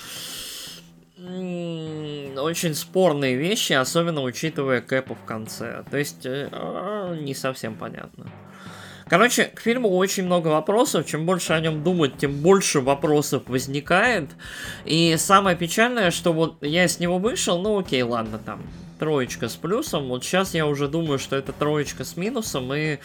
очень 1.20 2.74
спорные 2.74 3.36
вещи, 3.36 3.72
особенно 3.72 4.22
учитывая 4.22 4.80
Кэпа 4.80 5.16
в 5.16 5.24
конце. 5.24 5.84
То 5.90 5.96
есть, 5.96 6.24
э, 6.24 6.48
а, 6.52 7.14
не 7.16 7.34
совсем 7.34 7.74
понятно. 7.74 8.26
Короче, 9.08 9.44
к 9.44 9.60
фильму 9.60 9.88
очень 9.96 10.24
много 10.24 10.48
вопросов. 10.48 11.06
Чем 11.06 11.24
больше 11.24 11.52
о 11.52 11.60
нем 11.60 11.82
думать, 11.82 12.18
тем 12.18 12.32
больше 12.36 12.80
вопросов 12.80 13.44
возникает. 13.46 14.30
И 14.84 15.16
самое 15.18 15.56
печальное, 15.56 16.10
что 16.10 16.32
вот 16.32 16.62
я 16.62 16.86
с 16.86 17.00
него 17.00 17.18
вышел, 17.18 17.60
ну 17.60 17.78
окей, 17.78 18.02
ладно, 18.02 18.38
там 18.38 18.62
троечка 18.98 19.48
с 19.48 19.56
плюсом. 19.56 20.08
Вот 20.08 20.24
сейчас 20.24 20.54
я 20.54 20.66
уже 20.66 20.88
думаю, 20.88 21.18
что 21.18 21.36
это 21.36 21.52
троечка 21.52 22.04
с 22.04 22.16
минусом, 22.16 22.72
и 22.74 22.98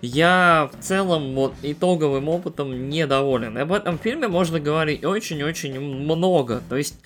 я 0.00 0.70
в 0.72 0.82
целом 0.82 1.34
вот 1.34 1.54
итоговым 1.62 2.28
опытом 2.28 2.88
недоволен. 2.88 3.56
И 3.56 3.60
об 3.60 3.72
этом 3.72 3.98
фильме 3.98 4.28
можно 4.28 4.58
говорить 4.58 5.04
очень-очень 5.04 5.78
много. 5.78 6.62
То 6.68 6.76
есть 6.76 6.98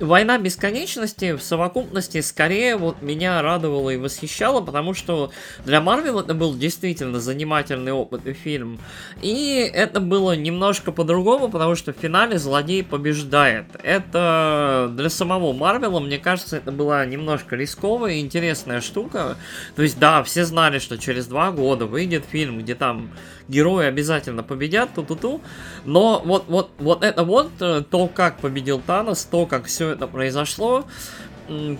Война 0.00 0.38
бесконечности 0.38 1.36
в 1.36 1.42
совокупности 1.42 2.22
скорее 2.22 2.76
вот 2.76 3.02
меня 3.02 3.42
радовала 3.42 3.90
и 3.90 3.98
восхищала, 3.98 4.62
потому 4.62 4.94
что 4.94 5.30
для 5.66 5.82
Марвел 5.82 6.20
это 6.20 6.32
был 6.32 6.56
действительно 6.56 7.20
занимательный 7.20 7.92
опыт 7.92 8.26
и 8.26 8.32
фильм. 8.32 8.80
И 9.20 9.70
это 9.72 10.00
было 10.00 10.34
немножко 10.34 10.90
по-другому, 10.90 11.50
потому 11.50 11.74
что 11.74 11.92
в 11.92 11.96
финале 11.96 12.38
злодей 12.38 12.82
побеждает. 12.82 13.66
Это 13.82 14.90
для 14.96 15.10
самого 15.10 15.52
Марвела, 15.52 16.00
мне 16.00 16.18
кажется, 16.18 16.56
это 16.56 16.72
была 16.72 17.04
немножко 17.04 17.54
рисковая 17.54 18.14
и 18.14 18.20
интересная 18.20 18.80
штука. 18.80 19.36
То 19.76 19.82
есть, 19.82 19.98
да, 19.98 20.22
все 20.22 20.46
знали, 20.46 20.78
что 20.78 20.96
через 20.96 21.26
два 21.26 21.50
года 21.50 21.84
выйдет 21.84 22.24
фильм, 22.24 22.60
где 22.60 22.74
там 22.74 23.10
герои 23.50 23.86
обязательно 23.86 24.42
победят, 24.42 24.94
ту-ту-ту. 24.94 25.40
Но 25.84 26.22
вот, 26.24 26.44
вот, 26.48 26.70
вот 26.78 27.02
это 27.02 27.24
вот, 27.24 27.50
э, 27.60 27.82
то, 27.88 28.06
как 28.08 28.38
победил 28.38 28.80
Танос, 28.80 29.24
то, 29.24 29.46
как 29.46 29.66
все 29.66 29.90
это 29.90 30.06
произошло, 30.06 30.86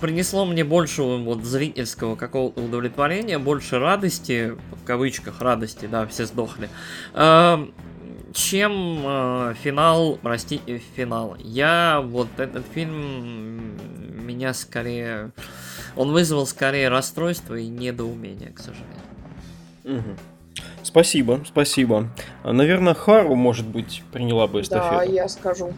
принесло 0.01 0.45
мне 0.45 0.65
больше 0.65 1.03
вот 1.03 1.45
зрительского 1.45 2.17
какого-то 2.17 2.61
удовлетворения, 2.61 3.39
больше 3.39 3.79
радости, 3.79 4.57
в 4.73 4.85
кавычках 4.85 5.41
радости, 5.41 5.87
да, 5.87 6.07
все 6.07 6.27
сдохли, 6.27 6.69
э, 7.15 7.67
чем 8.33 9.03
э, 9.05 9.55
финал, 9.63 10.19
простите, 10.21 10.83
финал. 10.97 11.37
Я 11.39 12.01
вот 12.05 12.29
этот 12.39 12.65
фильм 12.75 13.77
меня 14.27 14.55
скорее, 14.55 15.33
он 15.97 16.13
вызвал 16.13 16.47
скорее 16.47 16.89
расстройство 16.89 17.55
и 17.55 17.67
недоумение, 17.67 18.51
к 18.51 18.59
сожалению. 18.59 19.01
Угу. 19.85 20.17
Спасибо, 20.91 21.41
спасибо. 21.47 22.09
Наверное, 22.43 22.95
Хару, 22.95 23.37
может 23.37 23.65
быть, 23.65 24.03
приняла 24.13 24.49
бы 24.49 24.61
эстафету. 24.61 24.97
Да, 24.97 25.03
я 25.05 25.29
скажу. 25.29 25.73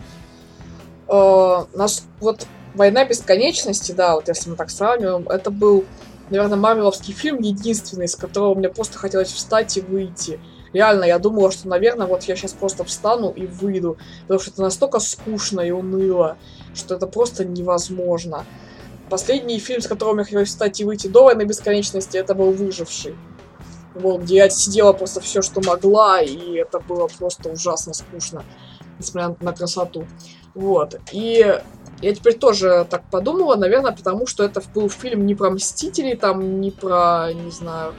Э, 1.06 1.64
наш, 1.74 1.98
вот 2.18 2.46
«Война 2.74 3.04
бесконечности», 3.04 3.92
да, 3.92 4.14
вот 4.14 4.28
если 4.28 4.48
мы 4.48 4.56
так 4.56 4.70
сравниваем, 4.70 5.28
это 5.28 5.50
был, 5.50 5.84
наверное, 6.30 6.56
марвеловский 6.56 7.12
фильм 7.12 7.40
единственный, 7.40 8.06
из 8.06 8.16
которого 8.16 8.54
мне 8.54 8.70
просто 8.70 8.96
хотелось 8.96 9.30
встать 9.30 9.76
и 9.76 9.82
выйти. 9.82 10.40
Реально, 10.72 11.04
я 11.04 11.18
думала, 11.18 11.52
что, 11.52 11.68
наверное, 11.68 12.06
вот 12.06 12.22
я 12.22 12.34
сейчас 12.34 12.54
просто 12.54 12.82
встану 12.84 13.30
и 13.36 13.44
выйду, 13.44 13.98
потому 14.22 14.40
что 14.40 14.50
это 14.52 14.62
настолько 14.62 14.98
скучно 15.00 15.60
и 15.60 15.72
уныло, 15.72 16.38
что 16.74 16.94
это 16.94 17.06
просто 17.06 17.44
невозможно. 17.44 18.46
Последний 19.10 19.58
фильм, 19.58 19.82
с 19.82 19.86
которым 19.86 20.20
я 20.20 20.24
хотелось 20.24 20.48
встать 20.48 20.80
и 20.80 20.86
выйти 20.86 21.08
до 21.08 21.24
«Войны 21.24 21.42
бесконечности», 21.42 22.16
это 22.16 22.34
был 22.34 22.52
«Выживший». 22.52 23.14
Вот, 23.94 24.24
я 24.30 24.48
сидела 24.48 24.92
просто 24.92 25.20
все, 25.20 25.42
что 25.42 25.60
могла, 25.60 26.20
и 26.22 26.54
это 26.54 26.80
было 26.80 27.08
просто 27.08 27.50
ужасно 27.50 27.92
скучно, 27.92 28.44
несмотря 28.98 29.36
на 29.40 29.52
красоту. 29.52 30.06
Вот, 30.54 30.98
и 31.12 31.60
я 32.00 32.14
теперь 32.14 32.38
тоже 32.38 32.86
так 32.90 33.08
подумала, 33.10 33.54
наверное, 33.54 33.92
потому 33.92 34.26
что 34.26 34.44
это 34.44 34.62
был 34.74 34.88
фильм 34.88 35.26
не 35.26 35.34
про 35.34 35.50
Мстителей, 35.50 36.16
там, 36.16 36.60
не 36.60 36.70
про, 36.70 37.32
не 37.32 37.50
знаю, 37.50 37.94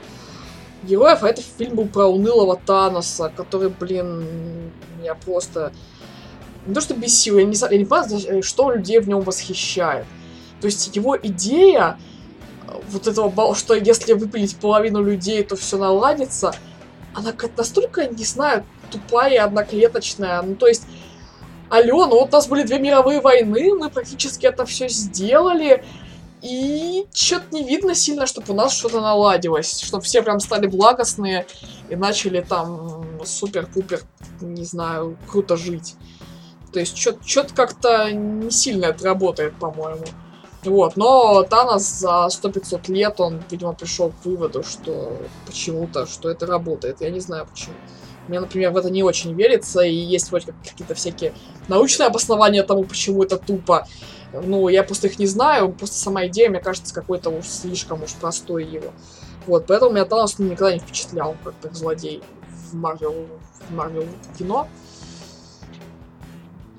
героев, 0.82 1.22
а 1.22 1.28
этот 1.28 1.44
фильм 1.44 1.76
был 1.76 1.86
про 1.86 2.06
унылого 2.06 2.56
Таноса, 2.56 3.32
который, 3.34 3.68
блин, 3.68 4.70
меня 4.98 5.14
просто... 5.14 5.72
Не 6.66 6.74
то, 6.74 6.80
что 6.80 6.94
бесил, 6.94 7.38
я 7.38 7.44
не, 7.44 7.56
я 7.56 7.78
не 7.78 7.84
понимаю, 7.84 8.42
что 8.42 8.70
людей 8.70 8.98
в 8.98 9.08
нем 9.08 9.20
восхищает. 9.20 10.06
То 10.60 10.66
есть 10.66 10.94
его 10.96 11.16
идея 11.16 11.98
вот 12.88 13.06
этого, 13.06 13.54
что 13.54 13.74
если 13.74 14.12
выпилить 14.12 14.56
половину 14.56 15.02
людей, 15.02 15.42
то 15.42 15.56
все 15.56 15.76
наладится, 15.76 16.54
она 17.14 17.32
как 17.32 17.56
настолько, 17.56 18.06
не 18.06 18.24
знаю, 18.24 18.64
тупая 18.90 19.44
одноклеточная. 19.44 20.42
Ну, 20.42 20.56
то 20.56 20.66
есть, 20.66 20.84
алло, 21.70 22.06
ну 22.06 22.20
вот 22.20 22.28
у 22.28 22.32
нас 22.32 22.46
были 22.46 22.62
две 22.62 22.78
мировые 22.78 23.20
войны, 23.20 23.74
мы 23.74 23.90
практически 23.90 24.46
это 24.46 24.64
все 24.66 24.88
сделали, 24.88 25.84
и 26.42 27.06
что-то 27.14 27.46
не 27.52 27.64
видно 27.64 27.94
сильно, 27.94 28.26
чтобы 28.26 28.52
у 28.52 28.56
нас 28.56 28.76
что-то 28.76 29.00
наладилось, 29.00 29.80
чтобы 29.80 30.02
все 30.02 30.22
прям 30.22 30.40
стали 30.40 30.66
благостные 30.66 31.46
и 31.88 31.96
начали 31.96 32.40
там 32.42 33.06
супер-пупер, 33.24 34.02
не 34.40 34.64
знаю, 34.64 35.16
круто 35.26 35.56
жить. 35.56 35.94
То 36.72 36.80
есть 36.80 36.98
что-то 36.98 37.54
как-то 37.54 38.10
не 38.10 38.50
сильно 38.50 38.86
это 38.86 39.04
работает, 39.04 39.54
по-моему. 39.54 40.04
Вот, 40.64 40.96
но 40.96 41.42
Танос 41.42 41.82
за 41.82 42.28
100-500 42.30 42.90
лет, 42.92 43.20
он, 43.20 43.42
видимо, 43.50 43.74
пришел 43.74 44.10
к 44.10 44.24
выводу, 44.24 44.62
что 44.62 45.12
почему-то, 45.46 46.06
что 46.06 46.30
это 46.30 46.46
работает. 46.46 47.00
Я 47.00 47.10
не 47.10 47.20
знаю 47.20 47.46
почему. 47.50 47.74
Мне, 48.28 48.40
например, 48.40 48.70
в 48.70 48.76
это 48.78 48.88
не 48.90 49.02
очень 49.02 49.34
верится, 49.34 49.82
и 49.82 49.94
есть 49.94 50.30
вроде 50.30 50.46
как 50.46 50.54
какие-то 50.66 50.94
всякие 50.94 51.34
научные 51.68 52.06
обоснования 52.06 52.62
тому, 52.62 52.84
почему 52.84 53.22
это 53.22 53.36
тупо. 53.36 53.86
Ну, 54.32 54.68
я 54.68 54.82
просто 54.82 55.08
их 55.08 55.18
не 55.18 55.26
знаю, 55.26 55.70
просто 55.72 55.96
сама 55.96 56.26
идея, 56.26 56.48
мне 56.48 56.60
кажется, 56.60 56.94
какой-то 56.94 57.28
уж 57.28 57.46
слишком 57.46 58.02
уж 58.02 58.14
простой 58.14 58.64
его. 58.64 58.92
Вот, 59.46 59.66
поэтому 59.66 59.92
меня 59.92 60.06
Танос 60.06 60.38
никогда 60.38 60.72
не 60.72 60.78
впечатлял, 60.78 61.36
как, 61.44 61.54
как 61.60 61.74
злодей 61.74 62.22
в 62.70 62.74
Марвел, 62.74 63.14
в 63.68 63.74
Марвел 63.74 64.06
кино. 64.38 64.66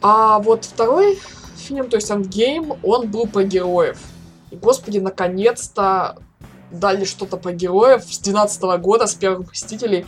А 0.02 0.40
вот 0.40 0.66
второй 0.66 1.20
фильм, 1.66 1.90
то 1.90 1.98
есть 1.98 2.12
Endgame, 2.12 2.78
он 2.84 3.10
был 3.10 3.28
про 3.28 3.44
героев. 3.44 3.98
И, 4.52 4.56
господи, 4.56 5.00
наконец-то 5.00 6.18
дали 6.72 7.06
что-то 7.06 7.38
про 7.38 7.52
героев 7.52 8.04
с 8.04 8.20
12 8.20 8.64
-го 8.64 8.78
года, 8.78 9.08
с 9.08 9.14
первых 9.14 9.52
Мстителей. 9.52 10.06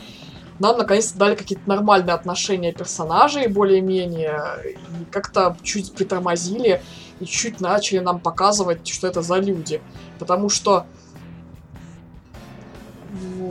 Нам 0.60 0.78
наконец-то 0.78 1.18
дали 1.18 1.36
какие-то 1.36 1.68
нормальные 1.70 2.14
отношения 2.14 2.74
персонажей, 2.74 3.48
более-менее, 3.48 4.42
и 4.66 5.06
как-то 5.12 5.56
чуть 5.64 5.94
притормозили, 5.94 6.82
и 7.20 7.26
чуть 7.26 7.62
начали 7.62 8.00
нам 8.00 8.20
показывать, 8.20 8.88
что 8.88 9.08
это 9.08 9.22
за 9.22 9.36
люди. 9.38 9.82
Потому 10.20 10.50
что 10.50 10.86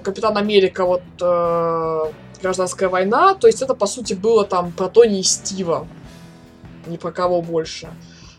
Капитан 0.05 0.37
Америка, 0.37 0.85
вот 0.85 1.03
э, 1.21 2.13
гражданская 2.43 2.89
война, 2.89 3.35
то 3.35 3.47
есть 3.47 3.63
это, 3.63 3.75
по 3.75 3.87
сути, 3.87 4.15
было 4.15 4.45
там 4.45 4.73
про 4.73 4.89
Тони 4.89 5.21
и 5.21 5.23
Стива 5.23 5.87
ни 6.87 6.97
про 6.97 7.13
кого 7.13 7.43
больше. 7.43 7.89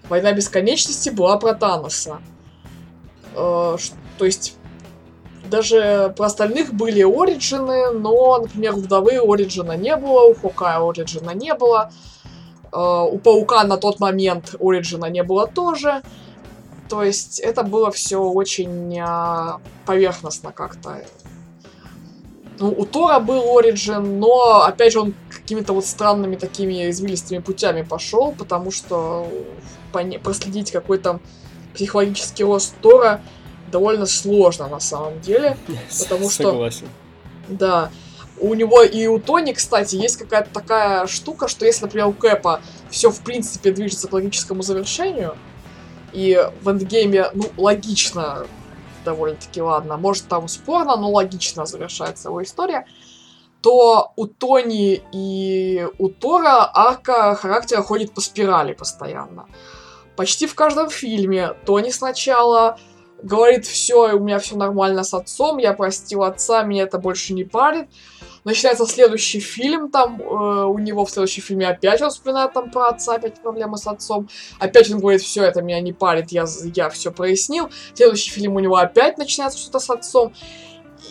Война 0.10 0.32
бесконечности 0.32 1.10
была 1.10 1.38
про 1.38 1.54
Таноса. 1.54 2.20
Э, 3.36 3.78
то 4.18 4.26
есть 4.26 4.56
даже 5.50 6.14
про 6.16 6.26
остальных 6.26 6.74
были 6.74 7.02
origin 7.02 7.69
ы, 7.69 7.92
но, 7.92 8.40
например, 8.40 8.76
у 8.76 8.80
Вдовы 8.80 9.18
origin 9.18 9.69
а 9.69 9.78
не 9.78 9.96
было, 9.96 10.24
у 10.24 10.34
Хокая 10.34 10.80
origin 10.80 11.24
а 11.24 11.32
не 11.32 11.54
было, 11.54 11.92
э, 12.72 12.78
у 12.78 13.18
Паука 13.20 13.64
на 13.64 13.78
тот 13.78 14.00
момент 14.00 14.56
origin 14.60 14.99
а 14.99 15.06
не 15.06 15.24
было 15.24 15.48
тоже. 15.48 16.02
То 16.90 17.04
есть 17.04 17.40
это 17.40 17.64
было 17.64 17.92
все 17.92 18.18
очень 18.18 18.98
э, 18.98 19.60
поверхностно 19.86 20.52
как-то. 20.52 21.02
Ну, 22.60 22.74
у 22.76 22.86
Тора 22.86 23.20
был 23.20 23.58
origin, 23.58 24.20
но, 24.20 24.64
опять 24.64 24.94
же, 24.94 25.00
он 25.00 25.14
какими-то 25.30 25.74
вот 25.74 25.86
странными 25.86 26.36
такими 26.36 26.90
извилистыми 26.90 27.40
путями 27.40 27.84
пошел, 27.84 28.32
потому 28.32 28.72
что 28.72 29.28
проследить 30.24 30.72
какой-то 30.72 31.20
психологический 31.74 32.44
рост 32.44 32.76
Тора 32.82 33.22
довольно 33.72 34.06
сложно 34.06 34.68
на 34.68 34.80
самом 34.80 35.20
деле. 35.22 35.58
Потому 36.00 36.30
что... 36.30 36.44
Согласен. 36.44 36.88
Да. 37.48 37.92
У 38.40 38.54
него 38.54 38.84
и 38.84 39.08
у 39.08 39.20
Тони, 39.20 39.54
кстати, 39.54 39.96
есть 39.96 40.18
какая-то 40.18 40.50
такая 40.54 41.08
штука, 41.08 41.48
что 41.48 41.66
если, 41.66 41.86
например, 41.86 42.08
у 42.08 42.14
Кэпа 42.14 42.62
все 42.90 43.10
в 43.10 43.22
принципе 43.22 43.72
движется 43.72 44.08
к 44.08 44.14
логическому 44.14 44.62
завершению, 44.62 45.36
и 46.14 46.40
в 46.62 46.70
эндгейме, 46.70 47.28
ну, 47.34 47.46
логично 47.58 48.46
довольно-таки 49.08 49.62
ладно. 49.62 49.98
Может, 49.98 50.28
там 50.28 50.48
спорно, 50.50 50.98
но 50.98 51.10
логично 51.10 51.66
завершается 51.66 52.28
его 52.28 52.44
история. 52.44 52.86
то 53.62 54.12
у 54.16 54.28
Тони 54.28 55.02
и 55.14 55.88
у 55.98 56.10
Тора 56.10 56.70
арка 56.74 57.36
характера 57.36 57.82
ходит 57.82 58.14
по 58.14 58.22
спирали 58.22 58.74
постоянно. 58.74 59.46
Почти 60.16 60.46
в 60.46 60.56
каждом 60.56 60.90
фильме 60.90 61.54
Тони 61.66 61.92
сначала 61.92 62.78
говорит, 63.24 63.66
все, 63.66 64.14
у 64.14 64.20
меня 64.20 64.40
все 64.40 64.56
нормально 64.56 65.04
с 65.04 65.14
отцом, 65.14 65.58
я 65.58 65.74
простил 65.74 66.24
отца, 66.24 66.64
меня 66.64 66.84
это 66.84 67.00
больше 67.00 67.34
не 67.34 67.46
парит. 67.46 67.90
Начинается 68.48 68.86
следующий 68.86 69.42
фильм, 69.42 69.92
там 69.92 70.22
э, 70.22 70.24
у 70.24 70.78
него 70.78 71.04
в 71.04 71.12
следующем 71.12 71.44
фильме 71.44 71.68
опять 71.68 72.02
он 72.02 72.12
вспоминает 72.12 72.54
там 72.54 72.72
про 72.72 72.88
отца, 72.88 73.16
опять 73.16 73.42
проблемы 73.42 73.78
с 73.78 73.86
отцом. 73.88 74.30
Опять 74.58 74.90
он 74.90 75.00
говорит, 75.00 75.22
все, 75.22 75.44
это 75.44 75.62
меня 75.62 75.82
не 75.82 75.92
парит, 75.92 76.32
я, 76.32 76.46
я 76.74 76.90
все 76.90 77.12
прояснил. 77.12 77.70
Следующий 77.94 78.32
фильм 78.32 78.56
у 78.56 78.60
него 78.60 78.78
опять 78.78 79.18
начинается 79.18 79.60
что-то 79.60 79.80
с 79.80 79.90
отцом. 79.90 80.34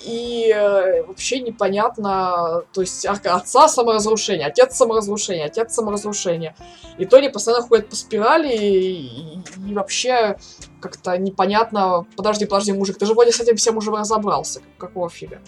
И 0.07 0.51
э, 0.51 1.03
вообще 1.03 1.41
непонятно, 1.41 2.63
то 2.73 2.81
есть 2.81 3.05
отца 3.05 3.69
саморазрушение, 3.69 4.47
отец 4.47 4.75
саморазрушение, 4.75 5.45
отец 5.45 5.75
саморазрушение. 5.75 6.57
И 6.97 7.05
Тони 7.05 7.29
постоянно 7.29 7.63
ходит 7.63 7.91
по 7.91 7.97
спирали, 7.97 8.57
и, 8.57 9.09
и, 9.09 9.43
и 9.69 9.75
вообще 9.75 10.39
как-то 10.81 11.19
непонятно, 11.19 12.07
подожди, 12.17 12.47
подожди, 12.47 12.73
мужик, 12.73 12.97
ты 12.97 13.05
же 13.05 13.13
вроде 13.13 13.33
с 13.33 13.41
этим 13.41 13.57
всем 13.57 13.77
уже 13.77 13.91
разобрался, 13.91 14.63
какого 14.79 15.11
фига. 15.11 15.43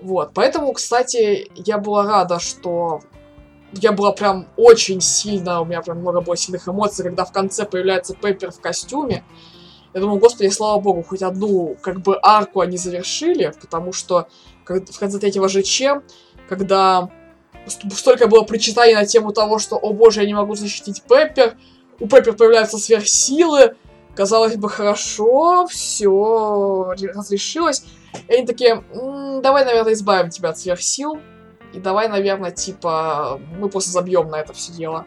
Вот, 0.00 0.30
поэтому, 0.32 0.72
кстати, 0.72 1.50
я 1.54 1.78
была 1.78 2.04
рада, 2.04 2.38
что 2.38 3.00
я 3.72 3.92
была 3.92 4.12
прям 4.12 4.46
очень 4.56 5.00
сильно, 5.00 5.60
у 5.60 5.64
меня 5.64 5.82
прям 5.82 5.98
много 5.98 6.20
было 6.20 6.36
сильных 6.36 6.68
эмоций, 6.68 7.04
когда 7.04 7.24
в 7.24 7.32
конце 7.32 7.64
появляется 7.64 8.14
Пеппер 8.14 8.50
в 8.50 8.60
костюме. 8.60 9.24
Я 9.94 10.00
думаю, 10.00 10.20
господи, 10.20 10.48
слава 10.48 10.80
богу, 10.80 11.02
хоть 11.02 11.22
одну, 11.22 11.76
как 11.80 12.00
бы, 12.00 12.18
арку 12.22 12.60
они 12.60 12.76
завершили, 12.76 13.52
потому 13.60 13.92
что 13.92 14.28
в 14.64 14.98
конце 14.98 15.18
третьего 15.18 15.48
ЖЧ, 15.48 16.02
когда 16.48 17.10
столько 17.66 18.28
было 18.28 18.42
причитаний 18.42 18.94
на 18.94 19.06
тему 19.06 19.32
того, 19.32 19.58
что, 19.58 19.76
о 19.76 19.92
боже, 19.92 20.20
я 20.20 20.26
не 20.26 20.34
могу 20.34 20.54
защитить 20.54 21.02
Пеппер, 21.02 21.56
у 22.00 22.06
Пеппер 22.06 22.34
появляются 22.34 22.78
сверхсилы, 22.78 23.76
казалось 24.18 24.56
бы, 24.56 24.68
хорошо, 24.68 25.68
все 25.68 26.92
разрешилось. 27.14 27.84
И 28.26 28.34
они 28.34 28.46
такие, 28.46 28.82
давай, 29.40 29.64
наверное, 29.64 29.92
избавим 29.92 30.30
тебя 30.30 30.48
от 30.48 30.58
сверхсил. 30.58 31.20
И 31.72 31.78
давай, 31.78 32.08
наверное, 32.08 32.50
типа, 32.50 33.40
мы 33.60 33.68
просто 33.68 33.92
забьем 33.92 34.28
на 34.28 34.40
это 34.40 34.52
все 34.52 34.72
дело. 34.72 35.06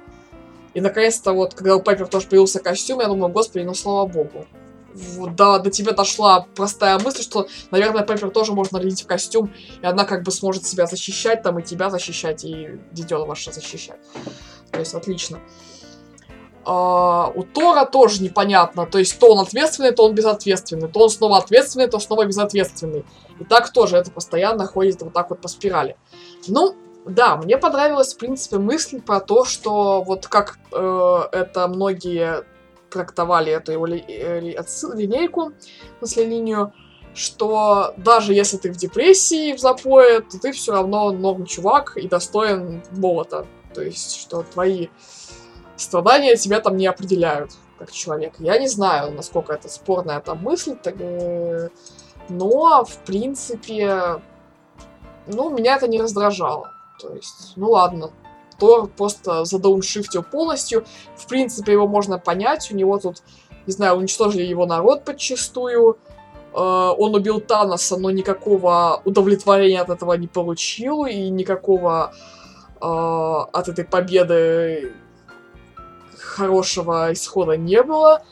И 0.74 0.80
наконец-то 0.80 1.34
вот, 1.34 1.56
когда 1.56 1.76
у 1.76 1.82
Пайпер 1.82 2.08
тоже 2.08 2.28
появился 2.28 2.62
костюм, 2.62 3.02
я 3.02 3.08
думаю, 3.08 3.34
господи, 3.34 3.66
ну 3.66 3.74
слава 3.74 4.06
богу. 4.08 4.48
Вот, 4.94 5.36
да, 5.36 5.60
до 5.60 5.70
тебя 5.70 5.92
дошла 5.92 6.48
простая 6.56 6.98
мысль, 6.98 7.24
что, 7.24 7.50
наверное, 7.70 8.04
Пайпер 8.04 8.30
тоже 8.30 8.54
можно 8.54 8.78
нарядить 8.78 9.04
в 9.04 9.08
костюм, 9.08 9.54
и 9.82 9.86
она 9.86 10.06
как 10.06 10.24
бы 10.24 10.32
сможет 10.32 10.66
себя 10.66 10.86
защищать, 10.86 11.44
там, 11.44 11.60
и 11.60 11.64
тебя 11.64 11.90
защищать, 11.90 12.46
и 12.46 12.80
ваше 13.10 13.52
защищать. 13.52 14.00
То 14.72 14.80
есть, 14.80 14.94
отлично. 14.94 15.42
Uh, 16.64 17.32
у 17.36 17.44
Тора 17.44 17.86
тоже 17.86 18.22
непонятно. 18.22 18.86
То 18.86 19.00
есть, 19.00 19.18
то 19.20 19.32
он 19.32 19.40
ответственный, 19.40 19.92
то 19.92 20.06
он 20.06 20.14
безответственный. 20.14 20.88
То 20.88 21.00
он 21.00 21.10
снова 21.10 21.38
ответственный, 21.38 21.88
то 21.88 22.00
снова 22.00 22.26
безответственный. 22.26 23.04
И 23.40 23.44
так 23.44 23.72
тоже 23.72 23.98
это 23.98 24.12
постоянно 24.12 24.68
ходит 24.68 25.02
вот 25.02 25.14
так 25.14 25.32
вот 25.32 25.42
по 25.42 25.48
спирали. 25.48 25.98
Ну, 26.48 26.76
да, 27.06 27.36
мне 27.38 27.58
понравилась, 27.58 28.14
в 28.14 28.18
принципе, 28.18 28.58
мысль 28.58 29.02
про 29.02 29.20
то, 29.20 29.44
что 29.44 30.04
вот 30.04 30.28
как 30.28 30.60
э, 30.72 31.22
это 31.32 31.68
многие 31.68 32.44
трактовали 32.92 33.52
эту 33.52 33.72
его 33.72 33.88
ли, 33.88 34.04
э, 34.08 34.40
ли, 34.40 34.60
линейку, 34.94 35.54
в 36.00 36.18
линию, 36.18 36.74
что 37.14 37.94
даже 37.98 38.34
если 38.34 38.58
ты 38.58 38.72
в 38.72 38.78
депрессии, 38.78 39.54
в 39.54 39.60
запое, 39.60 40.22
то 40.22 40.40
ты 40.40 40.52
все 40.52 40.74
равно 40.74 41.12
норм 41.12 41.46
чувак 41.46 41.98
и 41.98 42.08
достоин 42.08 42.84
молота. 42.92 43.48
То 43.74 43.82
есть, 43.82 44.16
что 44.18 44.44
твои 44.44 44.88
страдания 45.82 46.36
тебя 46.36 46.60
там 46.60 46.78
не 46.78 46.88
определяют 46.88 47.52
как 47.80 47.92
человека. 47.92 48.36
Я 48.40 48.58
не 48.58 48.68
знаю, 48.68 49.12
насколько 49.12 49.54
это 49.54 49.70
спорная 49.70 50.20
там 50.20 50.44
мысль, 50.44 50.76
так, 50.76 50.96
э, 51.00 51.70
но, 52.30 52.86
в 52.86 52.98
принципе, 53.00 54.22
ну, 55.28 55.50
меня 55.50 55.76
это 55.76 55.88
не 55.88 56.00
раздражало. 56.00 56.72
То 57.00 57.14
есть, 57.16 57.54
ну 57.56 57.72
ладно, 57.72 58.12
Тор 58.60 58.88
просто 58.88 59.44
задауншифтил 59.44 60.24
полностью. 60.24 60.86
В 61.16 61.28
принципе, 61.28 61.72
его 61.72 61.88
можно 61.88 62.20
понять. 62.20 62.72
У 62.72 62.76
него 62.76 63.00
тут, 63.00 63.24
не 63.66 63.74
знаю, 63.74 63.96
уничтожили 63.98 64.44
его 64.44 64.68
народ 64.68 65.04
подчастую. 65.04 65.98
Э, 66.54 66.94
он 66.98 67.16
убил 67.16 67.42
Таноса, 67.42 67.98
но 67.98 68.12
никакого 68.12 69.02
удовлетворения 69.04 69.82
от 69.82 69.90
этого 69.90 70.14
не 70.14 70.28
получил. 70.28 71.06
И 71.06 71.30
никакого 71.30 72.14
э, 72.80 72.86
от 72.86 73.68
этой 73.68 73.86
победы 73.86 74.94
хорошего 76.32 77.12
исхода 77.12 77.58
не 77.58 77.84
было. 77.84 78.24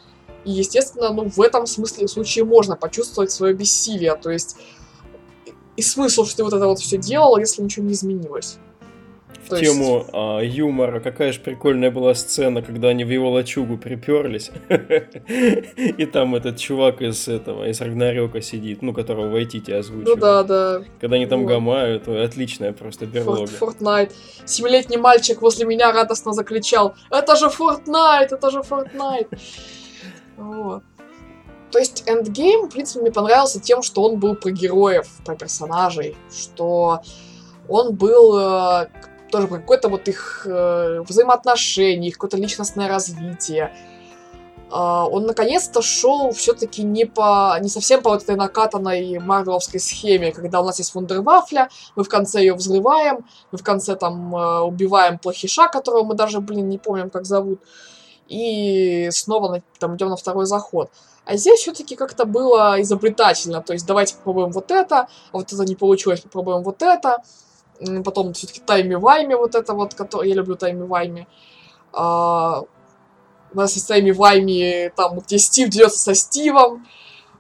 И, 0.45 0.51
естественно, 0.51 1.12
ну, 1.12 1.29
в 1.29 1.41
этом 1.41 1.67
смысле 1.67 2.07
случае 2.07 2.45
можно 2.45 2.75
почувствовать 2.75 3.31
свое 3.31 3.53
бессилие. 3.53 4.15
То 4.15 4.31
есть, 4.31 4.55
и 5.75 5.81
смысл, 5.81 6.25
что 6.25 6.38
ты 6.38 6.43
вот 6.43 6.53
это 6.53 6.65
вот 6.65 6.79
все 6.79 6.97
делал, 6.97 7.38
если 7.38 7.62
ничего 7.62 7.85
не 7.85 7.93
изменилось. 7.93 8.57
В 9.45 9.49
То 9.49 9.60
тему 9.60 9.97
есть... 9.99 10.10
а, 10.13 10.39
юмора, 10.39 10.99
какая 10.99 11.32
же 11.32 11.39
прикольная 11.39 11.91
была 11.91 12.13
сцена, 12.13 12.62
когда 12.62 12.89
они 12.89 13.04
в 13.04 13.10
его 13.10 13.32
лачугу 13.32 13.78
приперлись, 13.78 14.52
и 15.78 16.06
там 16.06 16.36
этот 16.36 16.58
чувак 16.58 17.02
из 17.02 17.28
этого, 17.28 17.67
из 17.69 17.80
Рагнарёка 17.82 18.41
сидит, 18.41 18.82
ну, 18.82 18.93
которого 18.93 19.30
Вайтити 19.30 19.71
озвучивает. 19.71 20.15
Ну 20.15 20.21
да, 20.21 20.43
да. 20.43 20.82
Когда 20.99 21.15
они 21.15 21.25
там 21.25 21.43
вот. 21.43 21.49
гамают, 21.49 22.08
отличная 22.08 22.73
просто 22.73 23.06
берлога. 23.06 23.47
Фортнайт. 23.47 24.13
Семилетний 24.45 24.97
мальчик 24.97 25.41
возле 25.41 25.65
меня 25.65 25.91
радостно 25.91 26.34
закричал, 26.34 26.95
это 27.10 27.36
же 27.36 27.49
Фортнайт, 27.49 28.32
это 28.32 28.52
же 28.52 28.62
Фортнайт. 28.62 29.30
Вот. 30.38 30.84
То 31.71 31.80
есть 31.80 32.04
Endgame, 32.08 32.67
в 32.67 32.69
принципе, 32.69 33.02
мне 33.02 33.12
понравился 33.12 33.60
тем, 33.60 33.84
что 33.84 34.04
он 34.04 34.19
был 34.19 34.36
про 34.36 34.52
героев, 34.52 35.08
про 35.23 35.36
персонажей, 35.36 36.17
что 36.32 37.02
он 37.67 37.95
был 37.95 38.38
э, 38.38 38.88
тоже 39.29 39.47
про 39.47 39.57
какое-то 39.57 39.89
вот 39.89 40.07
их 40.07 40.43
э, 40.45 41.01
взаимоотношение, 41.07 42.09
их 42.09 42.15
какое-то 42.15 42.37
личностное 42.37 42.87
развитие. 42.87 43.73
Э, 44.71 45.05
он 45.11 45.25
наконец-то 45.25 45.81
шел 45.81 46.31
все-таки 46.31 46.83
не 46.83 47.05
по 47.05 47.57
не 47.61 47.69
совсем 47.69 48.01
по 48.01 48.11
вот 48.11 48.23
этой 48.23 48.35
накатанной 48.35 49.19
марвеловской 49.19 49.79
схеме, 49.79 50.31
когда 50.31 50.61
у 50.61 50.65
нас 50.65 50.79
есть 50.79 50.93
вундервафля, 50.93 51.69
мы 51.95 52.03
в 52.03 52.09
конце 52.09 52.39
ее 52.39 52.53
взрываем, 52.53 53.25
мы 53.51 53.57
в 53.57 53.63
конце 53.63 53.95
там 53.95 54.35
э, 54.35 54.59
убиваем 54.61 55.17
плохиша, 55.19 55.67
которого 55.67 56.03
мы 56.03 56.15
даже, 56.15 56.39
блин, 56.39 56.69
не 56.69 56.77
помним, 56.77 57.09
как 57.09 57.25
зовут, 57.25 57.61
и 58.27 59.09
снова 59.11 59.61
там 59.79 59.95
идем 59.95 60.09
на 60.09 60.15
второй 60.15 60.45
заход. 60.45 60.89
А 61.29 61.37
здесь 61.37 61.59
все-таки 61.59 61.95
как-то 61.95 62.25
было 62.25 62.81
изобретательно. 62.81 63.61
То 63.61 63.73
есть 63.73 63.85
давайте 63.85 64.15
попробуем 64.15 64.51
вот 64.51 64.71
это, 64.71 65.01
а 65.01 65.07
вот 65.37 65.53
это 65.53 65.63
не 65.63 65.75
получилось, 65.75 66.21
попробуем 66.21 66.63
вот 66.63 66.81
это. 66.81 67.17
Потом 68.03 68.33
все-таки 68.33 68.61
Тайми 68.61 68.95
Вайми, 68.95 69.35
вот 69.35 69.55
это 69.55 69.73
вот, 69.73 69.93
который, 69.93 70.29
я 70.29 70.35
люблю 70.35 70.55
Тайми 70.55 70.85
Вайми. 70.85 71.27
А, 71.93 72.61
у 73.53 73.57
нас 73.57 73.73
есть 73.75 73.87
Тайми 73.87 74.11
Вайми, 74.11 74.91
там, 74.95 75.19
где 75.19 75.37
Стив 75.37 75.69
дерется 75.69 75.99
со 75.99 76.13
Стивом, 76.13 76.85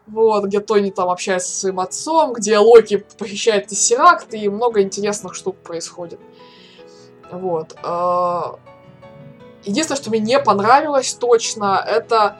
вот, 0.07 0.45
где 0.45 0.59
Тони 0.59 0.89
там 0.89 1.09
общается 1.09 1.51
со 1.51 1.59
своим 1.59 1.79
отцом, 1.79 2.33
где 2.33 2.57
Локи 2.57 3.05
похищает 3.17 3.67
Тессеракт, 3.67 4.33
и 4.33 4.49
много 4.49 4.81
интересных 4.81 5.35
штук 5.35 5.57
происходит. 5.57 6.19
Вот. 7.31 7.75
А, 7.83 8.59
единственное, 9.63 10.01
что 10.01 10.09
мне 10.09 10.19
не 10.19 10.39
понравилось 10.39 11.13
точно, 11.13 11.83
это 11.85 12.37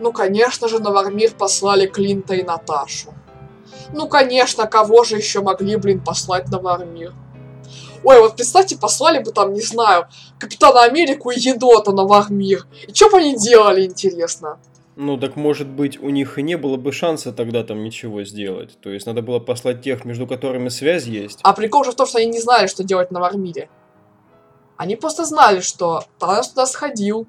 ну, 0.00 0.12
конечно 0.12 0.68
же, 0.68 0.80
на 0.80 0.90
Вармир 0.90 1.32
послали 1.32 1.86
Клинта 1.86 2.34
и 2.34 2.42
Наташу. 2.42 3.14
Ну, 3.92 4.08
конечно, 4.08 4.66
кого 4.66 5.04
же 5.04 5.16
еще 5.16 5.40
могли, 5.40 5.76
блин, 5.76 6.00
послать 6.00 6.48
на 6.48 6.58
Вармир? 6.58 7.12
Ой, 8.04 8.20
вот 8.20 8.36
представьте, 8.36 8.76
послали 8.76 9.22
бы 9.22 9.32
там, 9.32 9.52
не 9.52 9.62
знаю, 9.62 10.06
Капитана 10.38 10.82
Америку 10.82 11.30
и 11.30 11.38
Енота 11.38 11.92
на 11.92 12.04
Вармир. 12.04 12.66
И 12.86 12.92
что 12.92 13.10
бы 13.10 13.18
они 13.18 13.36
делали, 13.36 13.86
интересно? 13.86 14.58
Ну, 14.96 15.18
так 15.18 15.34
может 15.36 15.66
быть, 15.66 16.00
у 16.00 16.10
них 16.10 16.38
и 16.38 16.42
не 16.42 16.56
было 16.56 16.76
бы 16.76 16.92
шанса 16.92 17.32
тогда 17.32 17.64
там 17.64 17.82
ничего 17.82 18.22
сделать. 18.24 18.78
То 18.80 18.90
есть 18.90 19.06
надо 19.06 19.22
было 19.22 19.40
послать 19.40 19.82
тех, 19.82 20.04
между 20.04 20.26
которыми 20.26 20.68
связь 20.68 21.06
есть. 21.06 21.40
А 21.42 21.52
прикол 21.52 21.84
же 21.84 21.92
в 21.92 21.96
том, 21.96 22.06
что 22.06 22.18
они 22.18 22.28
не 22.28 22.40
знали, 22.40 22.68
что 22.68 22.84
делать 22.84 23.10
на 23.10 23.20
Вармире. 23.20 23.68
Они 24.76 24.96
просто 24.96 25.24
знали, 25.24 25.60
что 25.60 26.04
Танос 26.18 26.48
туда 26.48 26.66
сходил, 26.66 27.26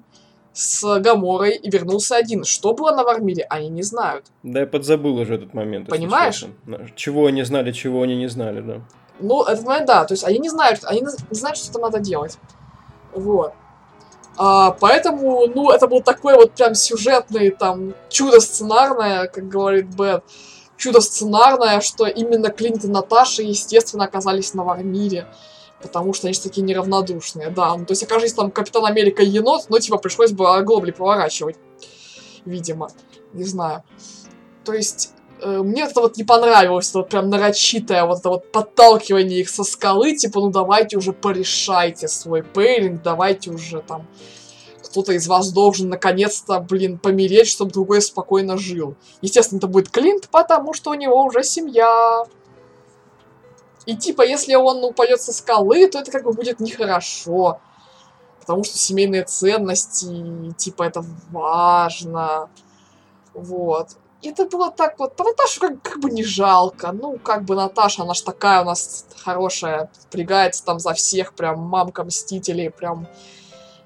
с 0.52 1.00
Гаморой 1.00 1.56
и 1.56 1.70
вернулся 1.70 2.16
один. 2.16 2.44
Что 2.44 2.72
было 2.72 2.92
на 2.92 3.04
Вармире, 3.04 3.44
они 3.50 3.68
не 3.68 3.82
знают. 3.82 4.26
Да, 4.42 4.60
я 4.60 4.66
подзабыл 4.66 5.16
уже 5.16 5.34
этот 5.34 5.52
момент. 5.52 5.88
Понимаешь? 5.88 6.44
Чего 6.94 7.26
они 7.26 7.42
знали, 7.42 7.72
чего 7.72 8.02
они 8.02 8.16
не 8.16 8.28
знали, 8.28 8.60
да. 8.60 8.80
Ну, 9.20 9.42
этот 9.42 9.64
момент, 9.64 9.86
да. 9.86 10.04
То 10.04 10.12
есть 10.12 10.24
они 10.24 10.38
не 10.38 10.48
знают, 10.48 10.80
они 10.84 11.00
не 11.00 11.36
знают, 11.36 11.58
что 11.58 11.72
там 11.72 11.82
надо 11.82 11.98
делать. 11.98 12.38
Вот. 13.14 13.52
А, 14.36 14.72
поэтому, 14.72 15.46
ну, 15.46 15.70
это 15.70 15.86
был 15.86 16.02
такой 16.02 16.34
вот 16.34 16.52
прям 16.52 16.74
сюжетный, 16.74 17.50
там, 17.50 17.94
чудо 18.10 18.40
сценарное, 18.40 19.28
как 19.28 19.48
говорит 19.48 19.86
Бен. 19.96 20.22
чудо 20.76 21.00
сценарное, 21.00 21.80
что 21.80 22.06
именно 22.06 22.50
Клинт 22.50 22.84
и 22.84 22.88
Наташа, 22.88 23.42
естественно, 23.42 24.04
оказались 24.04 24.52
на 24.52 24.64
Вармире. 24.64 25.26
Потому 25.80 26.12
что 26.12 26.26
они 26.26 26.34
же 26.34 26.40
такие 26.40 26.62
неравнодушные, 26.62 27.50
да. 27.50 27.74
Ну, 27.76 27.86
то 27.86 27.92
есть, 27.92 28.02
окажись 28.02 28.34
там 28.34 28.50
Капитан 28.50 28.84
Америка 28.84 29.22
енот, 29.22 29.66
ну, 29.68 29.78
типа, 29.78 29.98
пришлось 29.98 30.32
бы 30.32 30.54
оглобли 30.54 30.90
поворачивать. 30.90 31.56
Видимо. 32.44 32.90
Не 33.32 33.44
знаю. 33.44 33.82
То 34.64 34.72
есть, 34.72 35.12
мне 35.44 35.82
это 35.82 36.00
вот 36.00 36.16
не 36.16 36.24
понравилось, 36.24 36.90
это 36.90 36.98
вот 36.98 37.08
прям 37.08 37.28
нарочитое 37.30 38.04
вот 38.04 38.20
это 38.20 38.28
вот 38.30 38.52
подталкивание 38.52 39.40
их 39.40 39.50
со 39.50 39.64
скалы, 39.64 40.16
типа, 40.16 40.40
ну 40.40 40.50
давайте 40.50 40.96
уже 40.96 41.12
порешайте 41.12 42.08
свой 42.08 42.42
пейлинг, 42.42 43.02
давайте 43.02 43.50
уже 43.50 43.80
там 43.80 44.06
кто-то 44.96 45.12
из 45.12 45.28
вас 45.28 45.52
должен 45.52 45.90
наконец-то, 45.90 46.58
блин, 46.58 46.98
помереть, 46.98 47.48
чтобы 47.48 47.70
другой 47.70 48.00
спокойно 48.00 48.56
жил. 48.56 48.94
Естественно, 49.20 49.58
это 49.58 49.66
будет 49.66 49.90
Клинт, 49.90 50.28
потому 50.30 50.72
что 50.72 50.90
у 50.90 50.94
него 50.94 51.22
уже 51.22 51.42
семья. 51.44 52.24
И 53.84 53.94
типа, 53.94 54.22
если 54.22 54.54
он 54.54 54.82
упадет 54.82 55.20
со 55.20 55.34
скалы, 55.34 55.86
то 55.88 55.98
это 55.98 56.10
как 56.10 56.24
бы 56.24 56.32
будет 56.32 56.60
нехорошо. 56.60 57.60
Потому 58.40 58.64
что 58.64 58.78
семейные 58.78 59.24
ценности, 59.24 60.54
типа, 60.56 60.84
это 60.84 61.04
важно. 61.30 62.48
Вот. 63.34 63.90
Это 64.26 64.46
было 64.46 64.70
так 64.70 64.98
вот. 64.98 65.16
По 65.16 65.24
Наташу 65.24 65.60
как, 65.60 65.82
как 65.82 66.00
бы 66.00 66.10
не 66.10 66.24
жалко. 66.24 66.92
Ну, 66.92 67.18
как 67.18 67.44
бы 67.44 67.54
Наташа, 67.54 68.02
она 68.02 68.14
ж 68.14 68.22
такая 68.22 68.62
у 68.62 68.64
нас 68.64 69.06
хорошая. 69.24 69.90
Впрягается 70.08 70.64
там 70.64 70.78
за 70.78 70.92
всех, 70.94 71.34
прям 71.34 71.60
мамка 71.60 72.04
Мстителей, 72.04 72.70
прям 72.70 73.06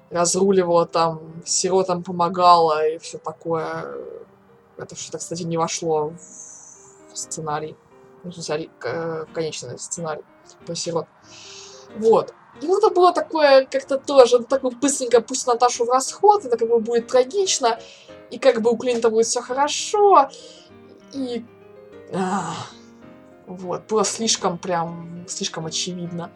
разруливала 0.09 0.85
там, 0.85 1.21
сиротам 1.45 2.03
помогала 2.03 2.87
и 2.87 2.97
все 2.97 3.17
такое. 3.17 3.95
Это 4.77 4.95
что-то, 4.95 5.19
кстати, 5.19 5.43
не 5.43 5.57
вошло 5.57 6.13
в 7.11 7.17
сценарий. 7.17 7.75
Ну, 8.23 8.31
в 8.31 8.33
смысле, 8.33 8.69
в 8.81 9.27
конечный 9.33 9.77
сценарий 9.79 10.23
про 10.65 10.75
сирот. 10.75 11.07
Вот. 11.97 12.33
И 12.61 12.67
вот 12.67 12.83
это 12.83 12.93
было 12.93 13.13
такое, 13.13 13.65
как-то 13.65 13.97
тоже, 13.97 14.39
ну, 14.39 14.43
так 14.43 14.61
быстренько 14.61 15.21
пусть 15.21 15.47
Наташу 15.47 15.85
в 15.85 15.89
расход, 15.89 16.45
это 16.45 16.57
как 16.57 16.67
бы 16.67 16.79
будет 16.79 17.07
трагично, 17.07 17.79
и 18.31 18.39
как 18.39 18.61
бы 18.61 18.71
у 18.71 18.77
Клинта 18.77 19.09
будет 19.09 19.27
все 19.27 19.41
хорошо, 19.41 20.29
и... 21.13 21.45
А, 22.13 22.53
вот, 23.45 23.83
было 23.87 24.03
слишком 24.03 24.57
прям, 24.57 25.25
слишком 25.27 25.65
очевидно. 25.65 26.31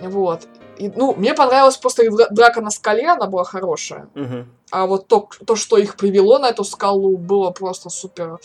Вот. 0.00 0.46
И, 0.78 0.88
ну, 0.88 1.14
мне 1.14 1.34
понравилась 1.34 1.76
просто 1.76 2.02
драка 2.30 2.60
на 2.60 2.70
скале, 2.70 3.08
она 3.08 3.26
была 3.26 3.44
хорошая. 3.44 4.08
Угу. 4.14 4.46
А 4.70 4.86
вот 4.86 5.08
то, 5.08 5.28
то, 5.46 5.56
что 5.56 5.78
их 5.78 5.96
привело 5.96 6.38
на 6.38 6.50
эту 6.50 6.64
скалу, 6.64 7.16
было 7.16 7.50
просто 7.50 7.88
супер 7.88 8.38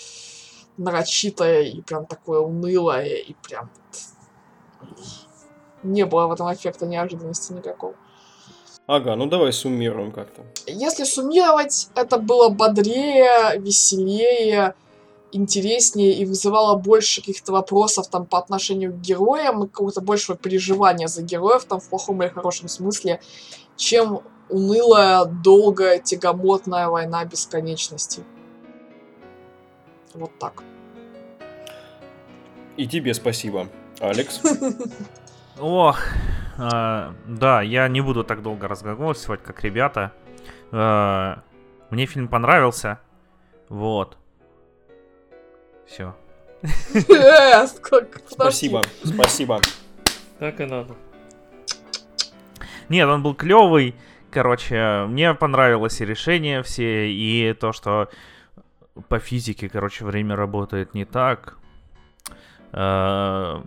нарочитое 0.78 1.64
и 1.64 1.82
прям 1.82 2.06
такое 2.06 2.40
унылое, 2.40 3.06
и 3.06 3.34
прям 3.34 3.70
не 5.84 6.06
было 6.06 6.28
в 6.28 6.32
этом 6.32 6.54
эффекта 6.54 6.86
неожиданности 6.86 7.54
никакого. 7.54 7.96
Ага, 8.92 9.16
ну 9.16 9.26
давай 9.26 9.54
суммируем 9.54 10.12
как-то. 10.12 10.42
Если 10.68 11.06
суммировать, 11.06 11.88
это 11.96 12.18
было 12.18 12.50
бодрее, 12.50 13.58
веселее, 13.58 14.76
интереснее 15.32 16.12
и 16.12 16.26
вызывало 16.26 16.76
больше 16.76 17.22
каких-то 17.22 17.54
вопросов 17.54 18.10
там 18.10 18.26
по 18.26 18.38
отношению 18.38 18.92
к 18.92 18.98
героям 18.98 19.64
и 19.64 19.68
какого-то 19.70 20.02
большего 20.02 20.38
переживания 20.38 21.08
за 21.08 21.22
героев 21.22 21.64
там 21.64 21.80
в 21.80 21.88
плохом 21.88 22.22
или 22.22 22.28
хорошем 22.28 22.68
смысле, 22.68 23.22
чем 23.78 24.24
унылая, 24.50 25.24
долгая, 25.24 26.00
тягомотная 26.00 26.90
война 26.90 27.24
бесконечности. 27.24 28.26
Вот 30.14 30.38
так. 30.38 30.64
И 32.76 32.86
тебе 32.86 33.14
спасибо, 33.14 33.70
Алекс. 34.02 34.42
Ох, 35.62 35.98
э, 36.58 37.14
да, 37.28 37.62
я 37.62 37.88
не 37.88 38.02
буду 38.02 38.24
так 38.24 38.42
долго 38.42 38.68
разговаривать, 38.68 39.44
как 39.44 39.64
ребята. 39.64 40.12
Э, 40.72 41.36
мне 41.90 42.06
фильм 42.06 42.28
понравился. 42.28 43.00
Вот. 43.70 44.18
Все. 45.86 46.16
Спасибо, 48.28 48.82
спасибо. 49.04 49.62
Так 50.40 50.60
и 50.60 50.66
надо. 50.66 50.96
Нет, 52.90 53.08
он 53.08 53.24
был 53.24 53.36
клевый. 53.36 53.96
Короче, 54.32 55.06
мне 55.08 55.34
понравилось 55.34 56.00
и 56.02 56.06
решение 56.06 56.64
все, 56.64 57.10
и 57.12 57.54
то, 57.54 57.74
что 57.74 58.10
по 59.08 59.20
физике, 59.20 59.70
короче, 59.70 60.06
время 60.06 60.36
работает 60.36 60.94
не 60.94 61.06
так. 61.06 61.58
А, 62.72 63.64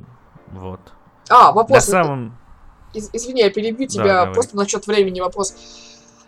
вот. 0.49 0.81
А, 1.29 1.53
вопрос. 1.53 1.87
На 1.87 1.93
самом... 1.93 2.39
Из, 2.95 3.11
извини, 3.13 3.43
я 3.43 3.51
перебью 3.51 3.87
тебя. 3.87 4.27
Да, 4.27 4.33
просто 4.33 4.57
насчет 4.57 4.87
времени 4.87 5.21
вопрос. 5.21 5.55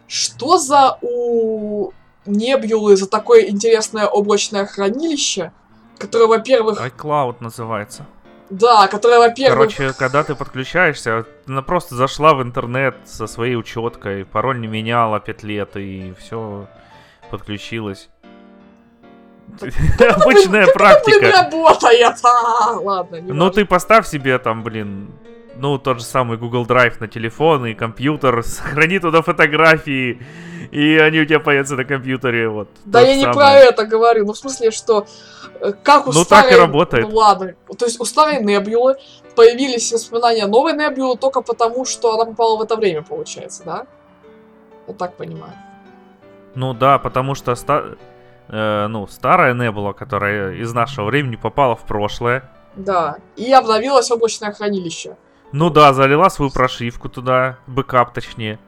Что 0.09 0.59
за 0.59 0.99
у 1.03 1.93
Небьюлы 2.27 2.97
за 2.97 3.09
такое 3.09 3.49
интересное 3.49 4.07
облачное 4.07 4.67
хранилище, 4.67 5.53
которое, 5.99 6.27
во-первых... 6.27 6.81
iCloud 6.81 7.37
называется. 7.41 8.07
Да, 8.51 8.87
которое, 8.89 9.19
во-первых... 9.19 9.75
Короче, 9.75 9.93
когда 9.99 10.23
ты 10.23 10.35
подключаешься, 10.35 11.25
она 11.47 11.63
просто 11.63 11.95
зашла 11.95 12.35
в 12.35 12.43
интернет 12.43 12.97
со 13.05 13.27
своей 13.27 13.57
учеткой, 13.57 14.25
пароль 14.25 14.61
не 14.61 14.67
меняла 14.67 15.19
5 15.21 15.43
лет, 15.43 15.77
и 15.77 16.15
все 16.19 16.69
подключилась. 17.31 18.09
Обычная 19.61 20.67
практика. 20.75 21.19
Блин, 21.19 21.33
работает. 21.33 22.17
А, 22.25 22.73
ладно, 22.81 23.21
Ну 23.23 23.51
ты 23.51 23.65
поставь 23.65 24.07
себе 24.07 24.39
там, 24.39 24.63
блин, 24.63 25.11
ну, 25.59 25.79
тот 25.79 25.99
же 25.99 26.05
самый 26.05 26.38
Google 26.38 26.64
Drive 26.66 26.95
на 27.01 27.09
телефон 27.09 27.66
и 27.66 27.75
компьютер, 27.75 28.42
сохрани 28.45 28.99
туда 28.99 29.23
фотографии, 29.23 30.21
и 30.71 30.97
они 30.99 31.21
у 31.21 31.25
тебя 31.25 31.40
появятся 31.40 31.77
на 31.77 31.85
компьютере, 31.85 32.49
вот. 32.49 32.69
Да 32.85 33.01
я 33.01 33.16
не 33.16 33.27
про 33.27 33.53
это 33.53 33.87
говорю, 33.87 34.27
ну, 34.27 34.33
в 34.33 34.38
смысле, 34.38 34.71
что 34.71 35.07
э, 35.61 35.73
как 35.83 36.07
у 36.07 36.12
ну, 36.12 36.25
старой... 36.25 36.51
так 36.51 36.53
и 36.53 36.61
работает. 36.61 37.09
Ну, 37.09 37.14
ладно, 37.14 37.55
то 37.79 37.85
есть 37.85 38.01
у 38.01 38.05
старой 38.05 38.42
Небулы 38.42 38.97
появились 39.35 39.92
воспоминания 39.92 40.47
новой 40.47 40.73
Небулы 40.73 41.16
только 41.16 41.40
потому, 41.42 41.85
что 41.85 42.14
она 42.14 42.25
попала 42.25 42.59
в 42.59 42.62
это 42.62 42.77
время, 42.77 43.03
получается, 43.03 43.62
да? 43.64 43.87
Я 44.88 44.95
так 44.95 45.16
понимаю. 45.16 45.53
Ну 46.55 46.73
да, 46.73 46.99
потому 46.99 47.35
что 47.35 47.55
ста 47.55 47.97
э, 48.49 48.87
ну, 48.88 49.07
старая 49.07 49.55
Небула, 49.55 49.92
которая 49.92 50.55
из 50.55 50.73
нашего 50.73 51.07
времени 51.07 51.37
попала 51.37 51.77
в 51.77 51.83
прошлое. 51.83 52.51
Да, 52.77 53.16
и 53.37 53.53
обновилось 53.53 54.11
облачное 54.11 54.53
хранилище. 54.53 55.16
Ну 55.53 55.71
да, 55.71 55.93
залила 55.93 56.29
свою 56.29 56.51
прошивку 56.51 57.09
туда, 57.09 57.59
бэкап 57.67 58.13
точнее. 58.13 58.59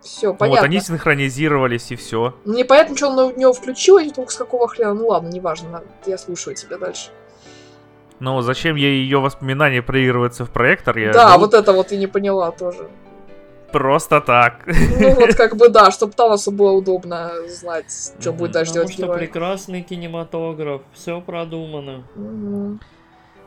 Все, 0.00 0.32
понятно. 0.34 0.60
Вот, 0.60 0.64
они 0.64 0.80
синхронизировались 0.80 1.90
и 1.90 1.96
все. 1.96 2.34
Непонятно, 2.44 2.96
что 2.96 3.08
он 3.08 3.32
в 3.32 3.38
него 3.38 3.52
включил, 3.52 3.98
и 3.98 4.10
только 4.10 4.32
с 4.32 4.36
какого 4.36 4.68
хрена. 4.68 4.94
Ну 4.94 5.08
ладно, 5.08 5.28
неважно, 5.28 5.82
я 6.06 6.16
слушаю 6.16 6.54
тебя 6.54 6.78
дальше. 6.78 7.10
Ну, 8.20 8.40
зачем 8.40 8.76
ей 8.76 9.02
ее 9.02 9.18
воспоминания 9.18 9.82
проигрываются 9.82 10.44
в 10.44 10.50
проектор? 10.50 10.96
Я, 10.96 11.12
да, 11.12 11.34
ну... 11.34 11.40
вот 11.40 11.54
это 11.54 11.72
вот 11.72 11.92
и 11.92 11.96
не 11.96 12.06
поняла 12.06 12.50
тоже. 12.50 12.88
Просто 13.72 14.20
так. 14.20 14.64
Ну 14.66 15.14
вот 15.14 15.34
как 15.34 15.56
бы 15.56 15.68
да, 15.68 15.90
чтобы 15.90 16.12
Талосу 16.12 16.50
было 16.50 16.70
удобно 16.70 17.32
знать, 17.48 17.92
что 18.18 18.32
будет 18.32 18.52
дальше 18.52 18.74
делать 18.74 18.92
что 18.92 19.12
прекрасный 19.12 19.82
кинематограф, 19.82 20.82
все 20.94 21.20
продумано. 21.20 22.04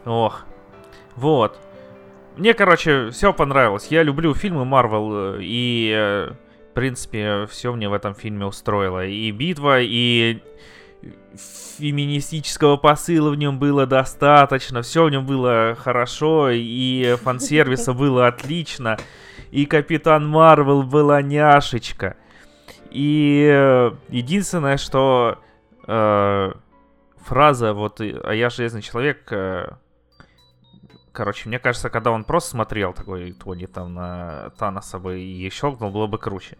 Ох. 0.05 0.41
Вот. 1.15 1.57
Мне, 2.39 2.53
короче, 2.53 3.11
все 3.11 3.33
понравилось. 3.33 3.87
Я 3.89 4.03
люблю 4.03 4.33
фильмы 4.33 4.65
Марвел, 4.65 5.35
э, 5.35 5.39
и, 5.41 5.93
э, 5.95 6.31
в 6.71 6.73
принципе, 6.73 7.45
все 7.47 7.73
мне 7.73 7.89
в 7.89 7.93
этом 7.93 8.15
фильме 8.15 8.45
устроило. 8.45 9.05
И 9.05 9.29
битва, 9.31 9.79
и 9.81 10.39
феминистического 11.77 12.77
посыла 12.77 13.29
в 13.29 13.35
нем 13.35 13.59
было 13.59 13.85
достаточно, 13.85 14.81
все 14.81 15.05
в 15.05 15.09
нем 15.11 15.25
было 15.25 15.77
хорошо, 15.79 16.49
и 16.51 17.15
фан-сервиса 17.21 17.93
было 17.93 18.27
отлично 18.27 18.97
и 19.51 19.65
Капитан 19.65 20.27
Марвел 20.27 20.83
была 20.83 21.21
няшечка. 21.21 22.15
И 22.91 23.47
э, 23.51 23.91
единственное, 24.09 24.77
что 24.77 25.39
э, 25.87 26.51
фраза 27.21 27.73
вот 27.73 28.01
«А 28.01 28.33
я 28.33 28.49
железный 28.49 28.81
человек», 28.81 29.27
э, 29.31 29.71
короче, 31.19 31.49
мне 31.49 31.59
кажется, 31.59 31.89
когда 31.89 32.11
он 32.11 32.23
просто 32.23 32.51
смотрел 32.51 32.93
такой 32.93 33.33
Тони 33.33 33.65
там 33.65 33.93
на 33.93 34.51
Таноса 34.57 34.99
бы 34.99 35.19
и 35.19 35.49
щелкнул, 35.49 35.91
было 35.91 36.07
бы 36.07 36.17
круче. 36.17 36.57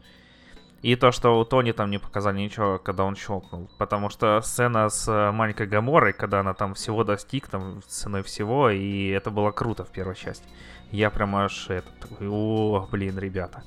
И 0.82 0.98
то, 0.98 1.14
что 1.14 1.40
у 1.40 1.46
Тони 1.46 1.72
там 1.72 1.90
не 1.90 1.98
показали 1.98 2.40
ничего, 2.42 2.78
когда 2.78 3.06
он 3.06 3.16
щелкнул. 3.16 3.70
Потому 3.78 4.10
что 4.10 4.42
сцена 4.42 4.90
с 4.90 5.08
э, 5.08 5.32
маленькой 5.32 5.68
Гаморой, 5.68 6.12
когда 6.12 6.42
она 6.42 6.54
там 6.54 6.74
всего 6.74 7.06
достиг, 7.06 7.48
там 7.48 7.82
ценой 7.88 8.22
всего, 8.22 8.70
и 8.70 9.08
это 9.08 9.32
было 9.32 9.52
круто 9.52 9.86
в 9.86 9.92
первой 9.92 10.16
части. 10.16 10.46
Я 10.92 11.10
прям 11.10 11.38
аж 11.38 11.70
это 11.70 11.90
такой, 12.02 12.28
о, 12.30 12.86
блин, 12.92 13.18
ребята. 13.18 13.64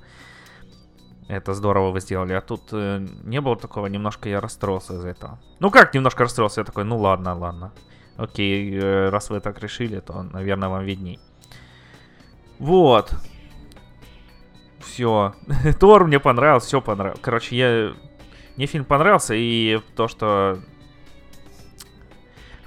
Это 1.29 1.55
здорово 1.55 1.91
вы 1.91 2.01
сделали. 2.01 2.35
А 2.35 2.43
тут 2.43 2.65
э, 2.73 3.07
не 3.25 3.41
было 3.41 3.57
такого, 3.57 3.87
немножко 3.87 4.29
я 4.29 4.41
расстроился 4.43 4.93
из-за 4.97 5.09
этого. 5.09 5.39
Ну 5.59 5.71
как 5.71 5.95
немножко 5.95 6.25
расстроился? 6.25 6.61
Я 6.61 6.65
такой, 6.67 6.85
ну 6.85 6.99
ладно, 6.99 7.35
ладно. 7.35 7.73
Окей, 8.23 8.79
э, 8.79 9.09
раз 9.09 9.31
вы 9.31 9.41
так 9.41 9.61
решили, 9.61 9.99
то, 9.99 10.23
наверное, 10.23 10.69
вам 10.69 10.85
видней. 10.85 11.19
Вот. 12.61 13.13
Все. 14.79 15.35
Тор 15.81 16.05
мне 16.07 16.21
понравился, 16.21 16.69
все 16.69 16.81
понравилось. 16.81 17.21
Короче, 17.21 17.57
я... 17.57 17.93
Мне 18.57 18.67
фильм 18.67 18.85
понравился, 18.85 19.35
и 19.35 19.81
то, 19.97 20.07
что 20.07 20.61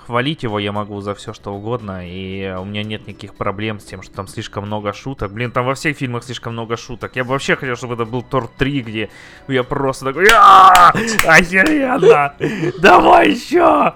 хвалить 0.05 0.43
его 0.43 0.59
я 0.59 0.71
могу 0.71 1.01
за 1.01 1.15
все 1.15 1.33
что 1.33 1.53
угодно, 1.53 2.01
и 2.03 2.53
у 2.57 2.65
меня 2.65 2.83
нет 2.83 3.07
никаких 3.07 3.35
проблем 3.35 3.79
с 3.79 3.85
тем, 3.85 4.01
что 4.01 4.13
там 4.13 4.27
слишком 4.27 4.65
много 4.65 4.93
шуток. 4.93 5.31
Блин, 5.31 5.51
там 5.51 5.65
во 5.65 5.73
всех 5.75 5.97
фильмах 5.97 6.23
слишком 6.23 6.53
много 6.53 6.77
шуток. 6.77 7.15
Я 7.15 7.23
бы 7.23 7.31
вообще 7.31 7.55
хотел, 7.55 7.75
чтобы 7.75 7.95
это 7.95 8.05
был 8.05 8.21
Тор 8.21 8.47
3, 8.47 8.81
где 8.81 9.09
я 9.47 9.63
просто 9.63 10.05
такой, 10.05 10.27
«А, 10.31 10.89
охеренно! 11.27 12.33
Давай 12.79 13.31
еще! 13.31 13.93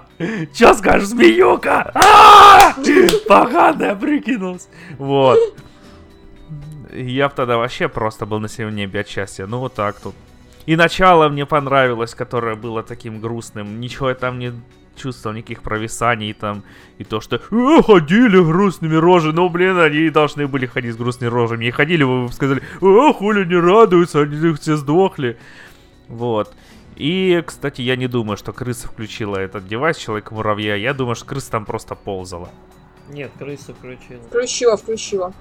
Че 0.52 0.74
скажешь, 0.74 1.08
змеюка? 1.08 1.90
А! 1.94 2.74
Поганая 3.28 3.94
прикинулся. 3.94 4.68
Вот. 4.98 5.38
Я 6.92 7.28
бы 7.28 7.34
тогда 7.34 7.56
вообще 7.56 7.88
просто 7.88 8.26
был 8.26 8.40
на 8.40 8.48
синем 8.48 8.74
небе 8.74 9.00
от 9.00 9.08
счастья. 9.08 9.46
Ну 9.46 9.58
вот 9.58 9.74
так 9.74 9.98
тут. 10.00 10.14
И 10.66 10.76
начало 10.76 11.28
мне 11.28 11.46
понравилось, 11.46 12.14
которое 12.14 12.56
было 12.56 12.82
таким 12.82 13.20
грустным. 13.20 13.80
Ничего 13.80 14.10
я 14.10 14.14
там 14.14 14.38
не 14.38 14.52
чувствовал 14.96 15.36
никаких 15.36 15.62
провисаний 15.62 16.32
там, 16.32 16.62
и 16.98 17.04
то, 17.04 17.20
что 17.20 17.36
э, 17.36 17.82
ходили 17.82 18.42
грустными 18.42 18.96
рожами, 18.96 19.32
ну, 19.32 19.48
блин, 19.48 19.78
они 19.78 20.10
должны 20.10 20.46
были 20.46 20.66
ходить 20.66 20.94
с 20.94 20.96
грустными 20.96 21.30
рожами, 21.30 21.66
и 21.66 21.70
ходили, 21.70 22.02
вы 22.02 22.26
бы 22.26 22.32
сказали, 22.32 22.60
э, 22.60 23.12
хули 23.12 23.44
не 23.44 23.56
радуются, 23.56 24.20
они 24.20 24.54
все 24.54 24.76
сдохли, 24.76 25.38
вот. 26.08 26.54
И, 26.96 27.42
кстати, 27.46 27.80
я 27.80 27.96
не 27.96 28.08
думаю, 28.08 28.36
что 28.36 28.52
крыса 28.52 28.88
включила 28.88 29.36
этот 29.36 29.66
девайс 29.66 29.96
Человека-муравья, 29.96 30.74
я 30.74 30.92
думаю, 30.92 31.14
что 31.14 31.24
крыса 31.24 31.50
там 31.50 31.64
просто 31.64 31.94
ползала. 31.94 32.50
Нет, 33.08 33.30
крыса 33.38 33.74
включила. 33.74 34.22
Включила, 34.28 34.76
включила. 34.76 35.32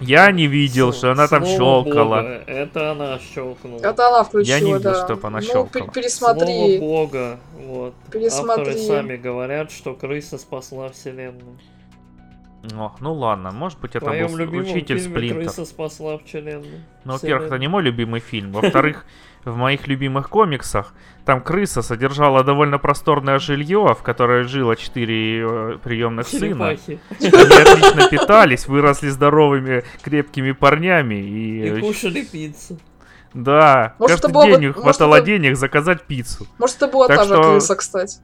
Я 0.00 0.30
не 0.30 0.46
видел, 0.46 0.92
что 0.92 1.12
она 1.12 1.28
там 1.28 1.44
щелкала. 1.44 2.22
Бога, 2.22 2.44
Это 2.46 2.92
она 2.92 3.18
щелкнула. 3.18 3.80
Это 3.80 4.08
она 4.08 4.24
включила, 4.24 4.54
Я 4.56 4.60
не 4.60 4.72
видел, 4.72 4.92
да. 4.92 5.04
чтоб 5.04 5.26
она 5.26 5.40
ну, 5.40 5.46
щелкала. 5.46 5.84
пер- 5.84 5.92
пересмотри. 5.92 6.54
Слово 6.54 6.78
Бога. 6.80 7.40
Вот. 7.54 7.94
Пересмотри. 8.10 8.62
Авторы 8.62 8.78
сами 8.78 9.16
говорят, 9.16 9.70
что 9.70 9.94
крыса 9.94 10.38
спасла 10.38 10.88
вселенную. 10.88 11.58
О, 12.74 12.92
ну 13.00 13.12
ладно, 13.14 13.50
может 13.50 13.80
быть 13.80 13.96
это 13.96 14.06
был 14.06 14.12
учитель 14.60 14.98
фильме 14.98 15.16
Сплинтер. 15.16 15.36
крыса 15.38 15.64
спасла 15.64 16.18
вселенную. 16.18 16.80
Ну, 17.04 17.12
во-первых, 17.14 17.48
это 17.48 17.58
не 17.58 17.66
мой 17.68 17.82
любимый 17.82 18.20
фильм. 18.20 18.52
Во-вторых, 18.52 19.04
в 19.44 19.56
моих 19.56 19.86
любимых 19.88 20.28
комиксах 20.28 20.94
там 21.24 21.40
крыса 21.40 21.82
содержала 21.82 22.44
довольно 22.44 22.78
просторное 22.78 23.38
жилье, 23.38 23.94
в 23.98 24.02
которое 24.02 24.44
жило 24.44 24.76
четыре 24.76 25.42
э, 25.42 25.78
приемных 25.82 26.28
сына. 26.28 26.68
Они 26.76 26.98
отлично 27.20 28.08
питались, 28.08 28.68
выросли 28.68 29.08
здоровыми, 29.08 29.84
крепкими 30.02 30.52
парнями 30.52 31.14
и... 31.16 31.66
И 31.66 31.68
э, 31.70 31.80
кушали 31.80 32.22
пиццу. 32.22 32.78
Да, 33.34 33.94
Может, 33.98 34.16
каждый 34.20 34.24
это 34.26 34.34
было 34.34 34.42
бы- 34.44 34.50
день 34.50 34.56
у 34.56 34.60
них 34.60 34.76
может, 34.76 34.82
хватало 34.84 35.16
это- 35.16 35.26
денег 35.26 35.56
заказать 35.56 36.02
пиццу. 36.02 36.46
Может, 36.58 36.76
это 36.76 36.88
была 36.88 37.08
Так 37.08 37.16
та 37.18 37.24
же 37.24 37.34
что- 37.34 37.42
крыса, 37.42 37.76
кстати. 37.76 38.18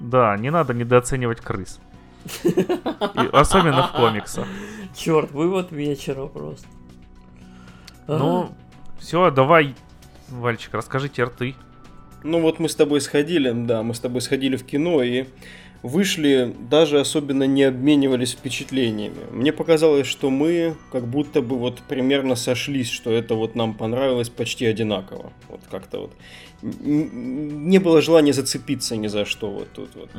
Да, 0.00 0.36
не 0.36 0.50
надо 0.50 0.74
недооценивать 0.74 1.40
крыс. 1.40 1.78
И 2.42 3.28
особенно 3.32 3.88
в 3.88 3.92
комиксах. 3.92 4.46
Черт, 4.96 5.30
вывод 5.32 5.70
вечера 5.72 6.26
просто. 6.26 6.66
Ну, 8.06 8.52
все, 8.98 9.30
давай, 9.30 9.74
Вальчик, 10.34 10.74
расскажи 10.74 11.08
теперь 11.08 11.28
ты. 11.28 11.54
Ну 12.24 12.40
вот 12.40 12.58
мы 12.58 12.68
с 12.68 12.74
тобой 12.74 13.00
сходили, 13.00 13.52
да, 13.52 13.82
мы 13.82 13.94
с 13.94 14.00
тобой 14.00 14.20
сходили 14.20 14.56
в 14.56 14.64
кино 14.64 15.02
и 15.02 15.26
вышли, 15.82 16.52
даже 16.70 16.98
особенно 16.98 17.44
не 17.44 17.62
обменивались 17.62 18.32
впечатлениями. 18.32 19.30
Мне 19.30 19.52
показалось, 19.52 20.08
что 20.08 20.30
мы 20.30 20.74
как 20.90 21.06
будто 21.06 21.40
бы 21.40 21.56
вот 21.56 21.82
примерно 21.82 22.34
сошлись, 22.34 22.90
что 22.90 23.12
это 23.12 23.34
вот 23.36 23.54
нам 23.54 23.74
понравилось 23.74 24.28
почти 24.28 24.66
одинаково. 24.66 25.32
Вот 25.48 25.60
как-то 25.70 26.00
вот. 26.00 26.12
Не 26.62 27.78
было 27.78 28.00
желания 28.00 28.32
зацепиться 28.32 28.96
ни 28.96 29.06
за 29.06 29.26
что 29.26 29.50
вот 29.50 29.68
тут 29.72 29.90
вот. 29.94 30.10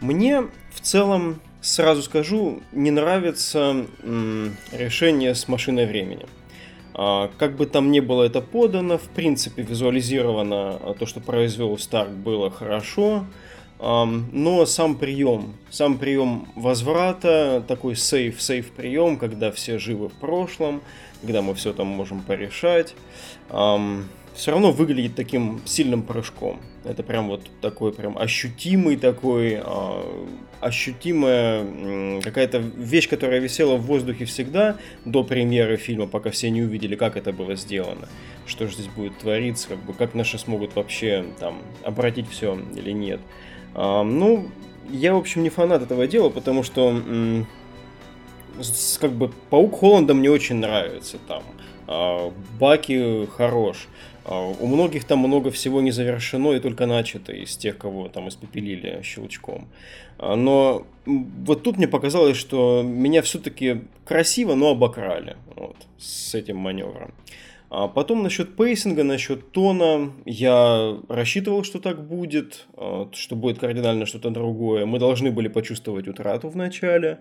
Мне 0.00 0.42
в 0.74 0.80
целом, 0.82 1.40
сразу 1.62 2.02
скажу, 2.02 2.60
не 2.72 2.90
нравится 2.90 3.86
м, 4.02 4.56
решение 4.72 5.34
с 5.34 5.48
машиной 5.48 5.86
времени. 5.86 6.26
А, 6.94 7.30
как 7.38 7.56
бы 7.56 7.66
там 7.66 7.90
ни 7.90 8.00
было 8.00 8.24
это 8.24 8.40
подано, 8.40 8.98
в 8.98 9.08
принципе, 9.08 9.62
визуализировано 9.62 10.78
а, 10.80 10.94
то, 10.98 11.06
что 11.06 11.20
произвел 11.20 11.76
Старк, 11.78 12.10
было 12.10 12.50
хорошо. 12.50 13.24
Но 13.84 14.64
сам 14.64 14.94
прием, 14.94 15.54
сам 15.68 15.98
прием 15.98 16.46
возврата, 16.54 17.64
такой 17.66 17.96
сейф-сейф 17.96 18.70
прием, 18.70 19.16
когда 19.16 19.50
все 19.50 19.80
живы 19.80 20.08
в 20.08 20.12
прошлом, 20.12 20.82
когда 21.20 21.42
мы 21.42 21.52
все 21.56 21.72
там 21.72 21.88
можем 21.88 22.20
порешать, 22.20 22.94
все 23.48 24.50
равно 24.52 24.70
выглядит 24.70 25.16
таким 25.16 25.60
сильным 25.64 26.04
прыжком. 26.04 26.60
Это 26.84 27.02
прям 27.02 27.28
вот 27.28 27.42
такой 27.60 27.92
прям 27.92 28.18
ощутимый 28.18 28.96
такой, 28.96 29.60
а, 29.62 30.04
ощутимая 30.60 31.60
м, 31.62 32.22
какая-то 32.22 32.58
вещь, 32.58 33.08
которая 33.08 33.38
висела 33.40 33.76
в 33.76 33.82
воздухе 33.82 34.24
всегда 34.24 34.76
до 35.04 35.22
премьеры 35.22 35.76
фильма, 35.76 36.06
пока 36.06 36.30
все 36.30 36.50
не 36.50 36.62
увидели, 36.62 36.96
как 36.96 37.16
это 37.16 37.32
было 37.32 37.54
сделано, 37.54 38.08
что 38.46 38.66
же 38.66 38.74
здесь 38.74 38.88
будет 38.88 39.16
твориться, 39.18 39.68
как 39.68 39.78
бы 39.78 39.92
как 39.92 40.14
наши 40.14 40.38
смогут 40.38 40.74
вообще 40.74 41.24
там 41.38 41.58
обратить 41.84 42.28
все 42.28 42.58
или 42.76 42.90
нет. 42.90 43.20
А, 43.74 44.02
ну, 44.02 44.48
я, 44.90 45.14
в 45.14 45.18
общем, 45.18 45.42
не 45.44 45.50
фанат 45.50 45.82
этого 45.82 46.06
дела, 46.08 46.30
потому 46.30 46.64
что 46.64 47.00
с- 48.60 48.98
как 48.98 49.12
бы 49.12 49.30
Паук 49.50 49.78
Холланда 49.78 50.14
мне 50.14 50.30
очень 50.30 50.56
нравится 50.56 51.18
там. 51.28 51.42
А, 51.86 52.32
Баки 52.58 53.26
хорош. 53.36 53.86
А, 53.86 54.11
У 54.24 54.66
многих 54.66 55.04
там 55.04 55.18
много 55.18 55.50
всего 55.50 55.80
не 55.80 55.90
завершено 55.90 56.52
и 56.52 56.60
только 56.60 56.86
начато 56.86 57.32
из 57.32 57.56
тех, 57.56 57.76
кого 57.76 58.08
там 58.08 58.28
испепелили 58.28 59.00
щелчком. 59.02 59.68
А, 60.18 60.36
Но 60.36 60.86
вот 61.06 61.62
тут 61.64 61.76
мне 61.76 61.88
показалось, 61.88 62.36
что 62.36 62.82
меня 62.84 63.22
все-таки 63.22 63.82
красиво, 64.04 64.54
но 64.54 64.70
обокрали 64.70 65.36
вот, 65.56 65.76
с 65.98 66.34
этим 66.34 66.56
маневром. 66.58 67.12
А 67.74 67.88
потом 67.88 68.22
насчет 68.22 68.54
пейсинга, 68.54 69.02
насчет 69.02 69.50
тона, 69.50 70.12
я 70.26 70.98
рассчитывал, 71.08 71.64
что 71.64 71.80
так 71.80 72.06
будет, 72.06 72.66
а, 72.76 73.08
что 73.12 73.34
будет 73.34 73.58
кардинально 73.58 74.06
что-то 74.06 74.30
другое. 74.30 74.86
Мы 74.86 75.00
должны 75.00 75.32
были 75.32 75.48
почувствовать 75.48 76.06
утрату 76.06 76.48
в 76.48 76.56
начале. 76.56 77.18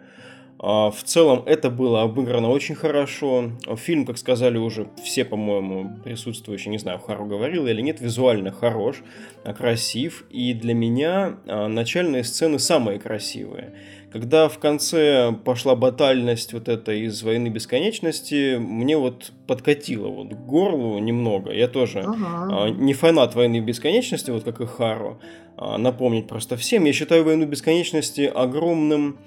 А, 0.63 0.91
В 0.91 1.03
целом 1.03 1.41
это 1.47 1.71
было 1.71 2.03
обыграно 2.03 2.49
очень 2.49 2.75
хорошо. 2.75 3.49
Фильм, 3.77 4.05
как 4.05 4.19
сказали 4.19 4.59
уже 4.59 4.87
все, 5.03 5.25
по-моему, 5.25 5.97
присутствующие, 6.03 6.69
не 6.71 6.77
знаю, 6.77 6.99
Хару 6.99 7.25
говорил 7.25 7.65
или 7.65 7.81
нет, 7.81 7.99
визуально 7.99 8.51
хорош, 8.51 8.97
а, 9.43 9.53
красив. 9.53 10.23
И 10.29 10.53
для 10.53 10.75
меня 10.75 11.37
а, 11.47 11.67
начальные 11.67 12.23
сцены 12.23 12.59
самые 12.59 12.99
красивые. 12.99 13.73
Когда 14.11 14.49
в 14.49 14.59
конце 14.59 15.31
пошла 15.31 15.75
батальность 15.75 16.53
вот 16.53 16.67
эта 16.67 16.91
из 16.91 17.23
«Войны 17.23 17.47
бесконечности», 17.47 18.57
мне 18.57 18.97
вот 18.97 19.31
подкатило 19.47 20.09
вот 20.09 20.29
к 20.29 20.37
горлу 20.37 20.99
немного. 20.99 21.51
Я 21.53 21.69
тоже 21.69 22.01
Ага. 22.05 22.69
не 22.69 22.93
фанат 22.93 23.33
«Войны 23.35 23.61
бесконечности», 23.61 24.29
вот 24.29 24.43
как 24.43 24.59
и 24.59 24.65
Хару. 24.65 25.19
Напомнить 25.57 26.27
просто 26.27 26.57
всем. 26.57 26.83
Я 26.83 26.91
считаю 26.91 27.23
«Войну 27.23 27.45
бесконечности» 27.45 28.21
огромным 28.21 29.17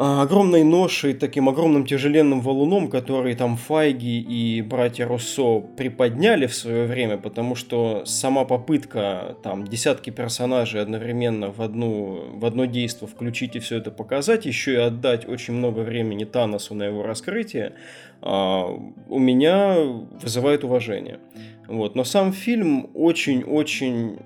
огромной 0.00 0.64
ношей, 0.64 1.12
таким 1.12 1.50
огромным 1.50 1.84
тяжеленным 1.84 2.40
валуном, 2.40 2.88
который 2.88 3.34
там 3.34 3.58
Файги 3.58 4.18
и 4.18 4.62
братья 4.62 5.06
Руссо 5.06 5.60
приподняли 5.60 6.46
в 6.46 6.54
свое 6.54 6.86
время, 6.86 7.18
потому 7.18 7.54
что 7.54 8.04
сама 8.06 8.46
попытка 8.46 9.36
там 9.42 9.66
десятки 9.66 10.08
персонажей 10.08 10.80
одновременно 10.80 11.50
в, 11.50 11.60
одну, 11.60 12.30
в 12.32 12.46
одно 12.46 12.64
действо 12.64 13.06
включить 13.06 13.56
и 13.56 13.58
все 13.58 13.76
это 13.76 13.90
показать, 13.90 14.46
еще 14.46 14.72
и 14.72 14.76
отдать 14.76 15.28
очень 15.28 15.52
много 15.52 15.80
времени 15.80 16.24
Таносу 16.24 16.74
на 16.74 16.84
его 16.84 17.02
раскрытие, 17.02 17.74
а, 18.22 18.68
у 19.08 19.18
меня 19.18 19.76
вызывает 20.22 20.64
уважение. 20.64 21.20
Вот. 21.68 21.94
Но 21.94 22.04
сам 22.04 22.32
фильм 22.32 22.88
очень-очень 22.94 24.18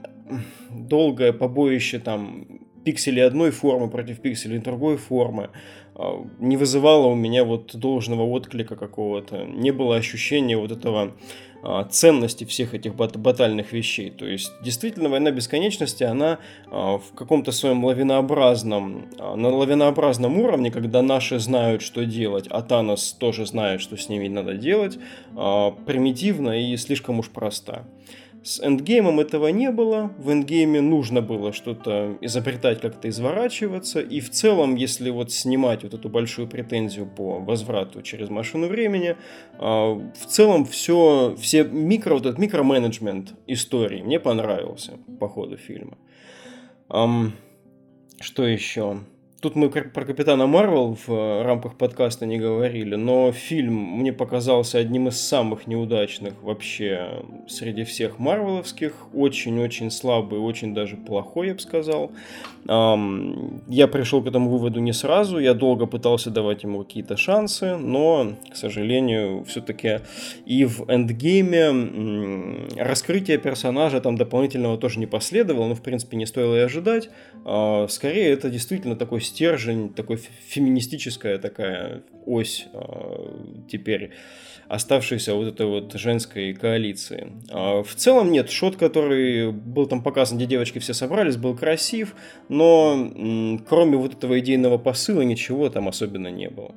долгое 0.70 1.32
побоище 1.32 1.98
там 1.98 2.53
пикселей 2.85 3.25
одной 3.25 3.51
формы 3.51 3.88
против 3.88 4.20
пикселей 4.20 4.59
другой 4.59 4.97
формы. 4.97 5.51
а, 5.94 6.27
не 6.38 6.57
вызывало 6.57 7.07
у 7.07 7.14
меня 7.14 7.44
вот 7.44 7.75
должного 7.77 8.23
отклика 8.23 8.77
какого-то. 8.77 9.44
Не 9.44 9.70
было 9.70 9.97
ощущения 9.97 10.57
вот 10.57 10.73
этого 10.73 11.12
а, 11.62 11.85
ценности 11.85 12.44
всех 12.44 12.75
этих 12.75 12.94
бат 12.94 13.16
батальных 13.16 13.73
вещей. 13.73 14.11
То 14.11 14.27
есть, 14.27 14.53
действительно, 14.62 15.09
война 15.09 15.31
бесконечности, 15.31 16.05
она 16.05 16.38
а, 16.70 16.99
в 16.99 17.14
каком-то 17.14 17.53
своем 17.53 17.85
лавинообразном, 17.85 19.07
на 19.18 19.49
лавинообразном 19.49 20.38
уровне, 20.38 20.70
когда 20.70 21.01
наши 21.01 21.38
знают, 21.38 21.81
что 21.83 22.05
делать, 22.05 22.47
а 22.51 22.61
Танос 22.61 23.12
тоже 23.12 23.47
знает, 23.47 23.81
что 23.81 23.97
с 23.97 24.09
ними 24.09 24.29
надо 24.29 24.55
делать, 24.55 24.99
примитивна 25.33 26.61
и 26.61 26.77
слишком 26.77 27.18
уж 27.18 27.31
проста. 27.31 27.85
С 28.44 28.61
эндгеймом 28.61 29.20
этого 29.20 29.48
не 29.48 29.70
было. 29.70 30.12
В 30.18 30.30
эндгейме 30.30 30.83
нужно 30.83 31.22
было 31.22 31.54
что-то 31.54 32.18
изобретать, 32.20 32.78
как-то 32.83 33.09
изворачиваться. 33.09 34.00
И 34.00 34.20
в 34.20 34.28
целом, 34.28 34.74
если 34.74 35.09
вот 35.09 35.33
снимать 35.33 35.83
вот 35.83 35.94
эту 35.94 36.11
большую 36.11 36.46
претензию 36.46 37.07
по 37.07 37.40
возврату 37.40 38.02
через 38.02 38.28
машину 38.28 38.68
времени, 38.68 39.16
а, 39.59 39.94
в 39.94 40.26
целом 40.26 40.66
все, 40.66 41.35
все 41.40 41.64
микро, 41.64 42.12
вот 42.12 42.26
этот 42.26 42.38
микроменеджмент 42.38 43.33
истории 43.46 44.02
мне 44.02 44.20
понравился 44.20 44.98
по 45.18 45.26
ходу 45.26 45.57
фильма. 45.57 45.96
Что 48.20 48.46
еще? 48.46 48.98
Тут 49.44 49.57
мы 49.57 49.68
про 49.68 50.07
Капитана 50.07 50.46
Марвел 50.46 50.96
в 51.07 51.12
э, 51.12 51.42
рамках 51.42 51.74
подкаста 51.74 52.24
не 52.24 52.38
говорили, 52.38 52.94
но 52.94 53.30
фильм 53.30 53.74
мне 53.74 54.11
показался 54.11 54.78
одним 54.78 55.09
из 55.09 55.20
самых 55.20 55.66
неудачных 55.66 56.42
вообще 56.42 57.22
среди 57.46 57.85
всех 57.85 58.18
марвеловских. 58.18 58.94
Очень-очень 59.12 59.90
слабый, 59.90 60.38
очень 60.38 60.72
даже 60.72 60.96
плохой, 60.96 61.48
я 61.48 61.54
бы 61.57 61.61
сказал. 61.61 62.11
Я 62.66 63.88
пришел 63.92 64.22
к 64.22 64.26
этому 64.26 64.48
выводу 64.48 64.80
не 64.80 64.94
сразу, 64.94 65.38
я 65.38 65.52
долго 65.52 65.85
пытался 65.85 66.30
давать 66.30 66.62
ему 66.62 66.83
какие-то 66.83 67.18
шансы, 67.18 67.76
но, 67.76 68.33
к 68.50 68.57
сожалению, 68.57 69.44
все-таки 69.44 70.00
и 70.46 70.64
в 70.64 70.88
эндгейме 70.88 72.70
раскрытие 72.78 73.37
персонажа 73.37 74.00
там 74.00 74.16
дополнительного 74.16 74.78
тоже 74.78 74.98
не 74.98 75.07
последовало, 75.07 75.68
но, 75.68 75.74
в 75.74 75.83
принципе, 75.83 76.16
не 76.16 76.24
стоило 76.24 76.57
и 76.57 76.61
ожидать. 76.61 77.11
А, 77.44 77.87
скорее, 77.88 78.30
это 78.30 78.48
действительно 78.48 78.96
такой 78.96 79.20
стержень, 79.35 79.92
такой 79.92 80.16
феминистическая 80.47 81.38
такая 81.38 82.05
ось 82.25 82.66
а, 82.73 83.64
теперь 83.68 84.12
оставшейся 84.68 85.35
вот 85.35 85.49
этой 85.49 85.66
вот 85.66 85.92
женской 85.94 86.55
коалиции. 86.55 87.33
А 87.51 87.83
в 87.83 87.94
целом 87.94 88.31
нет, 88.31 88.49
шот, 88.51 88.77
который 88.77 89.51
был 89.53 89.87
там 89.87 90.03
показан, 90.03 90.38
где 90.38 90.47
девочки 90.47 90.79
все 90.79 90.94
собрались, 90.94 91.37
был 91.37 91.57
красив, 91.57 92.14
но 92.49 93.11
кроме 93.68 93.97
вот 93.97 94.14
этого 94.14 94.38
идейного 94.38 94.79
посыла 94.79 95.23
ничего 95.23 95.68
там 95.68 95.88
особенно 95.88 96.29
не 96.29 96.49
было. 96.49 96.75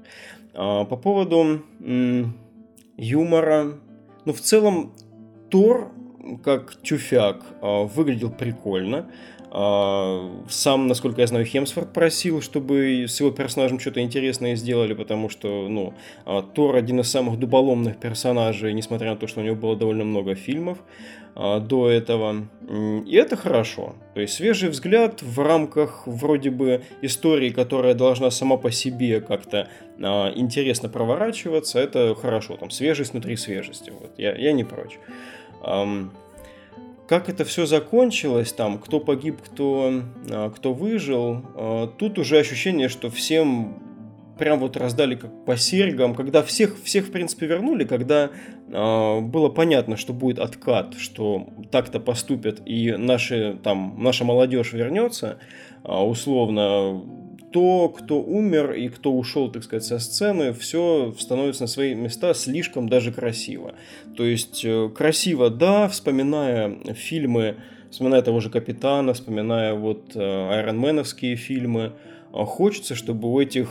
А 0.54 0.84
по 0.86 0.98
поводу 0.98 1.62
юмора, 2.98 3.80
ну 4.26 4.34
в 4.34 4.42
целом 4.42 4.94
Тор 5.50 5.92
как 6.44 6.82
тюфяк 6.82 7.46
выглядел 7.62 8.32
прикольно. 8.32 9.10
А, 9.50 10.30
сам, 10.50 10.88
насколько 10.88 11.22
я 11.22 11.28
знаю, 11.28 11.46
Хемсфорд 11.46 11.94
просил, 11.94 12.42
чтобы 12.42 13.06
с 13.08 13.20
его 13.20 13.32
персонажем 13.32 13.80
что-то 13.80 14.02
интересное 14.02 14.56
сделали, 14.56 14.94
потому 14.94 15.30
что, 15.30 15.68
ну, 15.70 15.94
а, 16.26 16.42
Тор 16.42 16.76
один 16.76 17.00
из 17.00 17.10
самых 17.10 17.40
дуболомных 17.40 17.98
персонажей, 17.98 18.74
несмотря 18.74 19.12
на 19.12 19.16
то, 19.16 19.28
что 19.28 19.40
у 19.40 19.44
него 19.44 19.56
было 19.56 19.76
довольно 19.76 20.04
много 20.04 20.36
фильмов 20.36 20.80
а, 21.34 21.60
до 21.60 21.90
этого. 21.90 22.48
И 23.06 23.16
это 23.16 23.38
хорошо. 23.38 23.96
То 24.14 24.22
есть 24.22 24.34
свежий 24.34 24.70
взгляд 24.70 25.22
в 25.22 25.40
рамках 25.40 26.04
вроде 26.06 26.50
бы 26.50 26.84
истории, 27.02 27.50
которая 27.50 27.94
должна 27.94 28.32
сама 28.32 28.58
по 28.58 28.72
себе 28.72 29.22
как-то 29.22 29.70
интересно 29.98 30.90
проворачиваться, 30.90 31.80
это 31.80 32.14
хорошо. 32.16 32.58
Там 32.58 32.70
свежесть 32.70 33.14
внутри 33.14 33.38
свежести. 33.38 33.92
Вот. 33.92 34.12
Я, 34.18 34.36
я 34.36 34.52
не 34.52 34.66
прочь. 34.66 35.00
Как 37.08 37.30
это 37.30 37.46
все 37.46 37.66
закончилось, 37.66 38.52
там, 38.52 38.80
кто 38.80 39.00
погиб, 39.00 39.42
кто, 39.42 40.04
а, 40.30 40.50
кто 40.50 40.74
выжил, 40.74 41.42
а, 41.56 41.88
тут 41.88 42.20
уже 42.20 42.38
ощущение, 42.38 42.90
что 42.90 43.10
всем 43.10 43.82
прям 44.38 44.60
вот 44.60 44.78
раздали 44.78 45.16
как 45.16 45.46
по 45.46 45.58
серьгам, 45.58 46.14
когда 46.16 46.44
всех, 46.44 46.82
всех 46.84 47.08
в 47.08 47.12
принципе 47.12 47.48
вернули, 47.48 47.86
когда 47.86 48.30
э, 48.72 49.20
было 49.22 49.50
понятно, 49.50 49.98
что 49.98 50.14
будет 50.14 50.38
откат, 50.38 50.94
что 50.96 51.48
так-то 51.72 52.00
поступят 52.00 52.62
и 52.66 52.92
наши, 52.92 53.58
там, 53.64 53.96
наша 53.98 54.24
молодежь 54.26 54.74
вернется, 54.74 55.40
э, 55.84 55.92
условно, 55.92 57.02
то, 57.52 57.90
кто 57.90 58.22
умер 58.22 58.74
и 58.74 58.90
кто 58.90 59.14
ушел, 59.14 59.52
так 59.52 59.64
сказать, 59.64 59.86
со 59.86 60.00
сцены, 60.00 60.54
все 60.54 61.14
становится 61.18 61.64
на 61.64 61.68
свои 61.68 61.96
места 61.96 62.34
слишком 62.34 62.90
даже 62.90 63.12
красиво. 63.12 63.76
То 64.16 64.26
есть 64.26 64.64
э, 64.66 64.90
красиво, 64.90 65.50
да, 65.50 65.88
вспоминая 65.88 66.78
фильмы, 66.94 67.56
вспоминая 67.90 68.22
того 68.22 68.40
же 68.40 68.50
Капитана, 68.50 69.14
вспоминая 69.14 69.74
вот 69.74 70.16
айронменовские 70.16 71.36
фильмы, 71.36 71.94
хочется, 72.46 72.96
чтобы 72.96 73.32
у 73.32 73.40
этих 73.40 73.70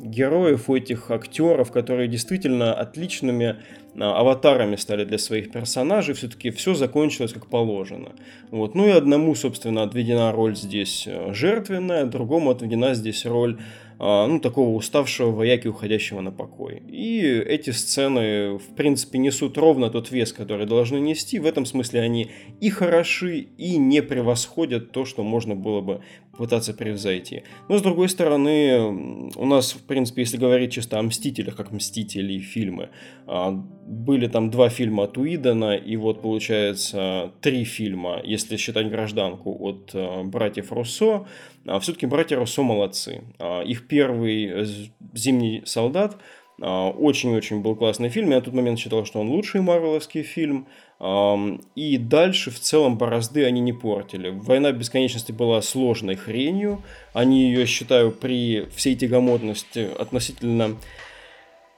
героев, 0.00 0.68
у 0.68 0.76
этих 0.76 1.10
актеров, 1.10 1.72
которые 1.72 2.08
действительно 2.08 2.72
отличными 2.74 3.56
э, 3.94 4.00
аватарами 4.00 4.76
стали 4.76 5.04
для 5.04 5.18
своих 5.18 5.50
персонажей, 5.50 6.14
все-таки 6.14 6.50
все 6.50 6.74
закончилось 6.74 7.32
как 7.32 7.46
положено. 7.46 8.12
Вот. 8.50 8.74
Ну 8.74 8.86
и 8.86 8.90
одному, 8.90 9.34
собственно, 9.34 9.82
отведена 9.82 10.32
роль 10.32 10.56
здесь 10.56 11.04
э, 11.06 11.32
жертвенная, 11.32 12.06
другому 12.06 12.50
отведена 12.50 12.94
здесь 12.94 13.26
роль 13.26 13.58
а, 14.02 14.26
ну, 14.26 14.40
такого 14.40 14.74
уставшего 14.76 15.30
вояки, 15.30 15.68
уходящего 15.68 16.22
на 16.22 16.32
покой. 16.32 16.82
И 16.88 17.20
эти 17.20 17.68
сцены, 17.68 18.56
в 18.56 18.74
принципе, 18.74 19.18
несут 19.18 19.58
ровно 19.58 19.90
тот 19.90 20.10
вес, 20.10 20.32
который 20.32 20.64
должны 20.64 20.96
нести. 20.96 21.38
В 21.38 21.44
этом 21.44 21.66
смысле 21.66 22.00
они 22.00 22.30
и 22.62 22.70
хороши, 22.70 23.48
и 23.58 23.76
не 23.76 24.00
превосходят 24.00 24.92
то, 24.92 25.04
что 25.04 25.22
можно 25.22 25.54
было 25.54 25.82
бы 25.82 26.00
пытаться 26.36 26.72
превзойти. 26.72 27.42
Но, 27.68 27.78
с 27.78 27.82
другой 27.82 28.08
стороны, 28.08 29.30
у 29.36 29.46
нас, 29.46 29.72
в 29.72 29.82
принципе, 29.82 30.22
если 30.22 30.36
говорить 30.36 30.72
чисто 30.72 30.98
о 30.98 31.02
«Мстителях», 31.02 31.56
как 31.56 31.72
«Мстители» 31.72 32.38
фильмы, 32.38 32.90
а, 33.26 33.50
были 33.50 34.26
там 34.26 34.50
два 34.50 34.68
фильма 34.68 35.04
от 35.04 35.18
Уидона, 35.18 35.76
и 35.76 35.96
вот, 35.96 36.22
получается, 36.22 37.32
три 37.40 37.64
фильма, 37.64 38.20
если 38.24 38.56
считать 38.56 38.88
«Гражданку» 38.88 39.56
от 39.60 39.90
а, 39.94 40.22
братьев 40.22 40.72
Руссо, 40.72 41.26
а 41.66 41.78
все-таки 41.80 42.06
братья 42.06 42.36
Руссо 42.36 42.62
молодцы. 42.62 43.22
А, 43.38 43.62
их 43.62 43.86
первый 43.86 44.46
э, 44.46 44.66
«Зимний 45.14 45.62
солдат» 45.64 46.16
очень-очень 46.62 47.62
был 47.62 47.74
классный 47.74 48.10
фильм. 48.10 48.28
Я 48.28 48.36
на 48.36 48.42
тот 48.42 48.52
момент 48.52 48.78
считал, 48.78 49.06
что 49.06 49.18
он 49.18 49.30
лучший 49.30 49.62
марвеловский 49.62 50.22
фильм. 50.22 50.66
И 51.00 51.96
дальше 51.98 52.50
в 52.50 52.60
целом 52.60 52.98
борозды 52.98 53.46
они 53.46 53.60
не 53.60 53.72
портили. 53.72 54.28
«Война 54.28 54.70
бесконечности» 54.70 55.32
была 55.32 55.62
сложной 55.62 56.16
хренью. 56.16 56.82
Они 57.14 57.44
ее, 57.50 57.64
считаю, 57.64 58.12
при 58.12 58.66
всей 58.76 58.96
тягомотности 58.96 59.88
относительно 59.98 60.76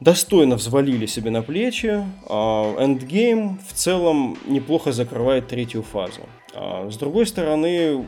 достойно 0.00 0.56
взвалили 0.56 1.06
себе 1.06 1.30
на 1.30 1.42
плечи. 1.42 2.04
Endgame 2.28 3.58
в 3.68 3.72
целом 3.74 4.36
неплохо 4.44 4.90
закрывает 4.90 5.46
третью 5.46 5.84
фазу. 5.84 6.22
С 6.90 6.96
другой 6.96 7.26
стороны, 7.26 8.04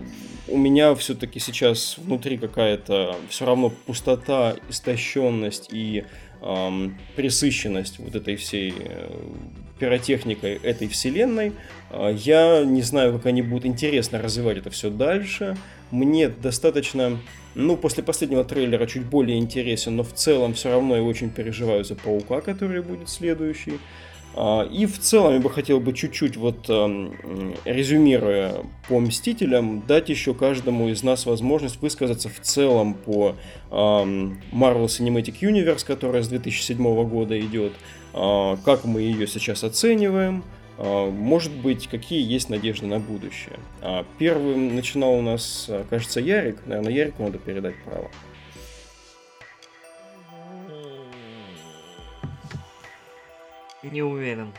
у 0.48 0.58
меня 0.58 0.94
все-таки 0.96 1.38
сейчас 1.38 1.96
внутри 1.96 2.38
какая-то 2.38 3.16
все 3.28 3.46
равно 3.46 3.70
пустота, 3.70 4.56
истощенность 4.68 5.68
и 5.72 6.04
эм, 6.42 6.98
присыщенность 7.16 7.98
вот 7.98 8.14
этой 8.14 8.36
всей 8.36 8.74
э, 8.76 9.10
пиротехникой 9.78 10.54
этой 10.54 10.88
вселенной. 10.88 11.52
Э, 11.90 12.14
я 12.16 12.64
не 12.64 12.82
знаю, 12.82 13.12
как 13.14 13.26
они 13.26 13.42
будут 13.42 13.66
интересно 13.66 14.20
развивать 14.20 14.58
это 14.58 14.70
все 14.70 14.90
дальше. 14.90 15.56
Мне 15.90 16.28
достаточно, 16.28 17.18
ну, 17.54 17.76
после 17.76 18.02
последнего 18.02 18.44
трейлера 18.44 18.86
чуть 18.86 19.04
более 19.04 19.38
интересен, 19.38 19.96
но 19.96 20.02
в 20.02 20.12
целом 20.12 20.54
все 20.54 20.70
равно 20.70 20.96
я 20.96 21.02
очень 21.02 21.30
переживаю 21.30 21.84
за 21.84 21.94
Паука, 21.94 22.40
который 22.40 22.82
будет 22.82 23.08
следующий. 23.08 23.78
А, 24.36 24.62
и 24.62 24.86
в 24.86 24.98
целом 24.98 25.34
я 25.34 25.40
бы 25.40 25.50
хотел 25.50 25.78
бы 25.78 25.92
чуть-чуть, 25.92 26.36
вот 26.36 26.68
резюмируя 27.64 28.54
по 28.88 28.98
Мстителям, 28.98 29.84
дать 29.86 30.08
еще 30.08 30.34
каждому 30.34 30.88
из 30.88 31.04
нас 31.04 31.26
возможность 31.26 31.80
высказаться 31.80 32.28
в 32.28 32.40
целом 32.40 32.94
по 32.94 33.36
Marvel 33.70 34.86
Cinematic 34.86 35.40
Universe, 35.40 35.86
которая 35.86 36.22
с 36.22 36.28
2007 36.28 37.04
года 37.04 37.38
идет, 37.38 37.72
а, 37.72 38.03
как 38.14 38.84
мы 38.84 39.00
ее 39.02 39.26
сейчас 39.26 39.64
оцениваем, 39.64 40.44
а, 40.78 41.10
может 41.10 41.52
быть, 41.52 41.88
какие 41.88 42.22
есть 42.22 42.48
надежды 42.48 42.86
на 42.86 42.98
будущее. 43.00 43.58
Первым 44.18 44.74
начинал 44.76 45.14
у 45.14 45.22
нас, 45.22 45.68
кажется, 45.90 46.20
Ярик. 46.20 46.64
Наверное, 46.66 46.92
Ярику 46.92 47.22
надо 47.24 47.38
передать 47.38 47.74
право. 47.84 48.10
Не 53.82 54.02
уверен. 54.02 54.52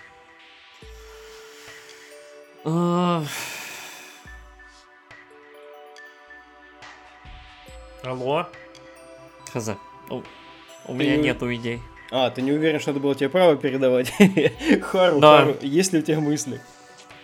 А... 2.63 3.23
Алло? 8.03 8.47
Хз. 9.51 9.71
У 10.88 10.93
меня 10.93 11.17
не- 11.17 11.23
нету 11.23 11.53
идей. 11.53 11.82
А, 12.18 12.30
ты 12.30 12.41
не 12.41 12.53
уверен, 12.53 12.80
что 12.80 12.91
это 12.91 13.01
было 13.01 13.13
тебе 13.13 13.28
право 13.28 13.57
передавать? 13.57 14.09
Хару, 14.84 15.20
Да. 15.20 15.39
Хару, 15.39 15.57
есть 15.61 15.91
ли 15.91 15.99
у 15.99 16.01
тебя 16.01 16.22
мысли? 16.22 16.61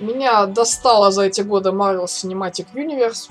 Меня 0.01 0.45
достало 0.47 1.11
за 1.11 1.23
эти 1.23 1.39
годы 1.39 1.69
Marvel 1.69 2.07
Cinematic 2.07 2.65
Universe. 2.73 3.29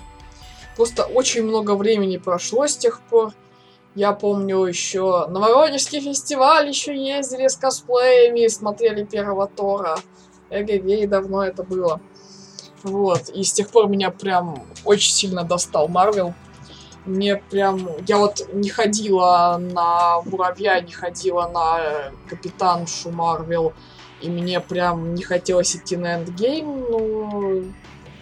Просто 0.74 1.04
очень 1.04 1.42
много 1.42 1.74
времени 1.74 2.16
прошло 2.16 2.66
с 2.66 2.78
тех 2.78 3.02
пор. 3.02 3.34
Я 3.94 4.12
помню 4.12 4.64
еще 4.64 5.26
на 5.26 5.38
Воронежский 5.38 6.00
фестиваль 6.00 6.66
еще 6.68 6.96
ездили 6.96 7.46
с 7.46 7.56
косплеями, 7.56 8.46
смотрели 8.46 9.04
первого 9.04 9.46
Тора. 9.46 9.98
Эгегей, 10.48 11.06
давно 11.06 11.44
это 11.44 11.62
было. 11.62 12.00
Вот, 12.82 13.28
и 13.28 13.44
с 13.44 13.52
тех 13.52 13.68
пор 13.68 13.86
меня 13.86 14.10
прям 14.10 14.64
очень 14.86 15.12
сильно 15.12 15.44
достал 15.44 15.88
Марвел. 15.88 16.32
Мне 17.06 17.36
прям... 17.36 17.88
Я 18.06 18.18
вот 18.18 18.48
не 18.52 18.68
ходила 18.68 19.56
на 19.58 20.20
Муравья, 20.22 20.80
не 20.80 20.92
ходила 20.92 21.48
на 21.48 21.78
э, 21.80 22.10
Капитаншу 22.28 23.10
Марвел. 23.10 23.72
И 24.20 24.28
мне 24.28 24.60
прям 24.60 25.14
не 25.14 25.22
хотелось 25.22 25.74
идти 25.74 25.96
на 25.96 26.16
эндгейм, 26.16 26.66
ну, 26.90 27.64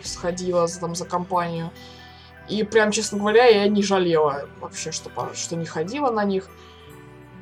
сходила 0.02 0.68
за- 0.68 0.80
там 0.80 0.94
за 0.94 1.04
компанию. 1.04 1.70
И 2.48 2.62
прям, 2.62 2.92
честно 2.92 3.18
говоря, 3.18 3.46
я 3.46 3.68
не 3.68 3.82
жалела 3.82 4.48
вообще, 4.60 4.92
что, 4.92 5.10
что 5.34 5.56
не 5.56 5.66
ходила 5.66 6.10
на 6.10 6.24
них. 6.24 6.48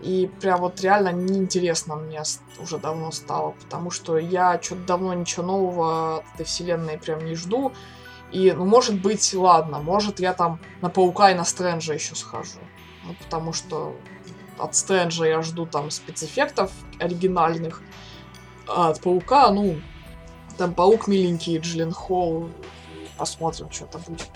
И 0.02 0.30
прям 0.40 0.60
вот 0.60 0.80
реально 0.80 1.12
неинтересно 1.12 1.96
мне 1.96 2.22
уже 2.58 2.78
давно 2.78 3.10
стало, 3.12 3.54
потому 3.62 3.90
что 3.90 4.18
я 4.18 4.60
что-то 4.62 4.82
давно 4.82 5.14
ничего 5.14 5.44
нового 5.44 6.18
от 6.18 6.24
этой 6.34 6.44
вселенной 6.46 6.98
прям 6.98 7.24
не 7.24 7.34
жду. 7.34 7.72
И, 8.32 8.52
ну, 8.52 8.64
может 8.64 9.00
быть, 9.00 9.34
ладно, 9.34 9.78
может, 9.78 10.20
я 10.20 10.34
там 10.34 10.60
на 10.82 10.90
Паука 10.90 11.30
и 11.30 11.34
на 11.34 11.44
Стрэнджа 11.44 11.94
еще 11.94 12.14
схожу. 12.14 12.58
Ну, 13.04 13.14
потому 13.14 13.52
что 13.52 13.94
от 14.58 14.74
Стрэнджа 14.74 15.26
я 15.26 15.42
жду 15.42 15.66
там 15.66 15.90
спецэффектов 15.90 16.72
оригинальных, 16.98 17.82
а 18.66 18.90
от 18.90 19.00
Паука, 19.00 19.50
ну, 19.50 19.76
там 20.58 20.74
Паук 20.74 21.06
миленький, 21.06 21.58
Джиллен 21.58 21.92
Холл, 21.92 22.50
посмотрим, 23.16 23.70
что 23.70 23.84
это 23.84 23.98
будет. 23.98 24.28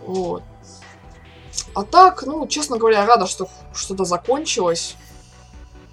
Вот. 0.00 0.42
А 1.74 1.82
так, 1.84 2.22
ну, 2.24 2.46
честно 2.46 2.78
говоря, 2.78 3.06
рада, 3.06 3.26
что 3.26 3.48
что-то 3.74 4.04
закончилось. 4.04 4.96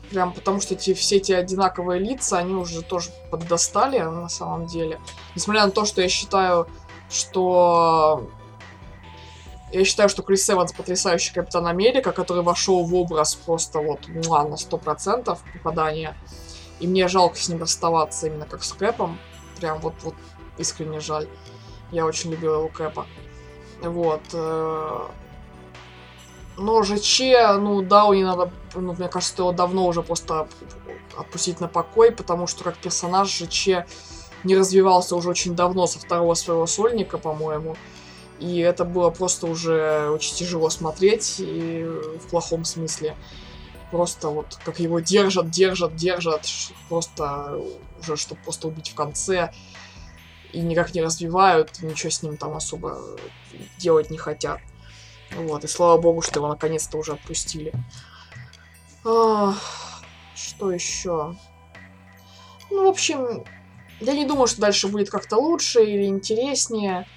Прям 0.10 0.34
потому 0.34 0.60
что 0.60 0.74
эти, 0.74 0.94
все 0.94 1.18
эти 1.18 1.32
одинаковые 1.32 2.00
лица, 2.00 2.40
они 2.40 2.56
уже 2.56 2.82
тоже 2.82 3.12
поддостали 3.30 4.00
на 4.00 4.30
самом 4.30 4.66
деле. 4.66 5.00
Несмотря 5.36 5.66
на 5.66 5.72
то, 5.72 5.86
что 5.86 6.02
я 6.02 6.10
считаю, 6.10 6.68
что... 7.10 8.30
Я 9.72 9.86
считаю, 9.86 10.10
что 10.10 10.24
Крис 10.24 10.50
Эванс 10.50 10.74
потрясающий 10.74 11.32
Капитан 11.32 11.68
Америка, 11.68 12.12
который 12.12 12.42
вошел 12.42 12.84
в 12.84 12.96
образ 12.96 13.36
просто 13.36 13.80
вот 13.80 14.08
муа, 14.08 14.44
на 14.44 14.56
100% 14.56 15.38
попадания. 15.54 16.18
И 16.80 16.88
мне 16.88 17.08
жалко 17.08 17.36
с 17.36 17.50
ним 17.50 17.62
расставаться 17.62 18.28
именно 18.28 18.46
как 18.46 18.64
с 18.64 18.74
Кэпом. 18.74 19.20
Прям 19.60 19.80
вот, 19.80 19.94
вот 20.02 20.16
искренне 20.58 21.00
жаль. 21.00 21.28
Я 21.92 22.06
очень 22.06 22.32
любил 22.32 22.56
его 22.56 22.68
Кэпа. 22.68 23.06
Вот. 23.84 24.22
э, 24.34 25.08
Но 26.58 26.84
ЖЧ, 26.84 27.22
ну 27.58 27.82
да, 27.82 28.08
не 28.10 28.24
надо, 28.24 28.52
ну, 28.76 28.94
мне 28.94 29.08
кажется, 29.08 29.42
его 29.42 29.52
давно 29.52 29.86
уже 29.86 30.02
просто 30.02 30.48
отпустить 31.18 31.60
на 31.60 31.68
покой, 31.68 32.12
потому 32.12 32.48
что 32.48 32.64
как 32.64 32.78
персонаж 32.78 33.30
ЖЧ 33.30 33.86
не 34.44 34.56
развивался 34.56 35.16
уже 35.16 35.30
очень 35.30 35.56
давно 35.56 35.88
со 35.88 36.00
второго 36.00 36.34
своего 36.34 36.66
сольника, 36.68 37.18
по-моему. 37.18 37.76
И 38.40 38.60
это 38.60 38.86
было 38.86 39.10
просто 39.10 39.48
уже 39.48 40.10
очень 40.10 40.36
тяжело 40.36 40.70
смотреть, 40.70 41.36
и 41.40 41.84
в 41.84 42.30
плохом 42.30 42.64
смысле. 42.64 43.16
Просто 43.92 44.30
вот 44.30 44.58
как 44.64 44.80
его 44.80 45.00
держат, 45.00 45.50
держат, 45.50 45.96
держат, 45.96 46.48
просто 46.88 47.60
уже, 48.00 48.16
чтобы 48.16 48.42
просто 48.42 48.68
убить 48.68 48.90
в 48.92 48.96
конце. 48.96 49.52
И 50.54 50.62
никак 50.62 50.94
не 50.94 51.02
развивают, 51.02 51.82
ничего 51.82 52.10
с 52.10 52.24
ним 52.24 52.38
там 52.38 52.56
особо 52.56 53.00
делать 53.78 54.10
не 54.10 54.18
хотят. 54.18 54.60
Вот, 55.36 55.64
и 55.64 55.68
слава 55.68 56.00
богу, 56.02 56.22
что 56.22 56.40
его 56.40 56.48
наконец-то 56.48 56.98
уже 56.98 57.14
отпустили. 57.14 57.74
А, 59.06 59.56
что 60.36 60.72
еще? 60.72 61.36
Ну, 62.72 62.86
в 62.86 62.90
общем, 62.90 63.44
я 64.00 64.14
не 64.14 64.26
думаю, 64.26 64.48
что 64.48 64.62
дальше 64.62 64.88
будет 64.88 65.10
как-то 65.10 65.38
лучше 65.38 65.84
или 65.84 66.06
интереснее. 66.06 67.08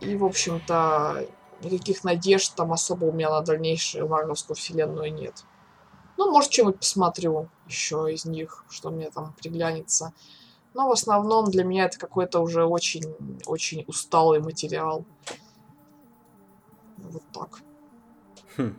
И, 0.00 0.16
в 0.16 0.24
общем-то, 0.24 1.26
никаких 1.62 2.04
надежд 2.04 2.54
там 2.54 2.72
особо 2.72 3.06
у 3.06 3.12
меня 3.12 3.30
на 3.30 3.40
дальнейшую 3.42 4.08
Марвелскую 4.08 4.56
вселенную 4.56 5.12
нет. 5.12 5.44
Ну, 6.16 6.30
может, 6.30 6.52
что-нибудь 6.52 6.78
посмотрю 6.78 7.48
еще 7.66 8.12
из 8.12 8.24
них, 8.24 8.64
что 8.68 8.90
мне 8.90 9.10
там 9.10 9.34
приглянется. 9.34 10.12
Но 10.74 10.88
в 10.88 10.92
основном 10.92 11.50
для 11.50 11.64
меня 11.64 11.86
это 11.86 11.98
какой-то 11.98 12.40
уже 12.40 12.64
очень-очень 12.64 13.84
усталый 13.86 14.40
материал. 14.40 15.04
Вот 16.98 17.22
так. 17.32 17.60
Хм. 18.56 18.78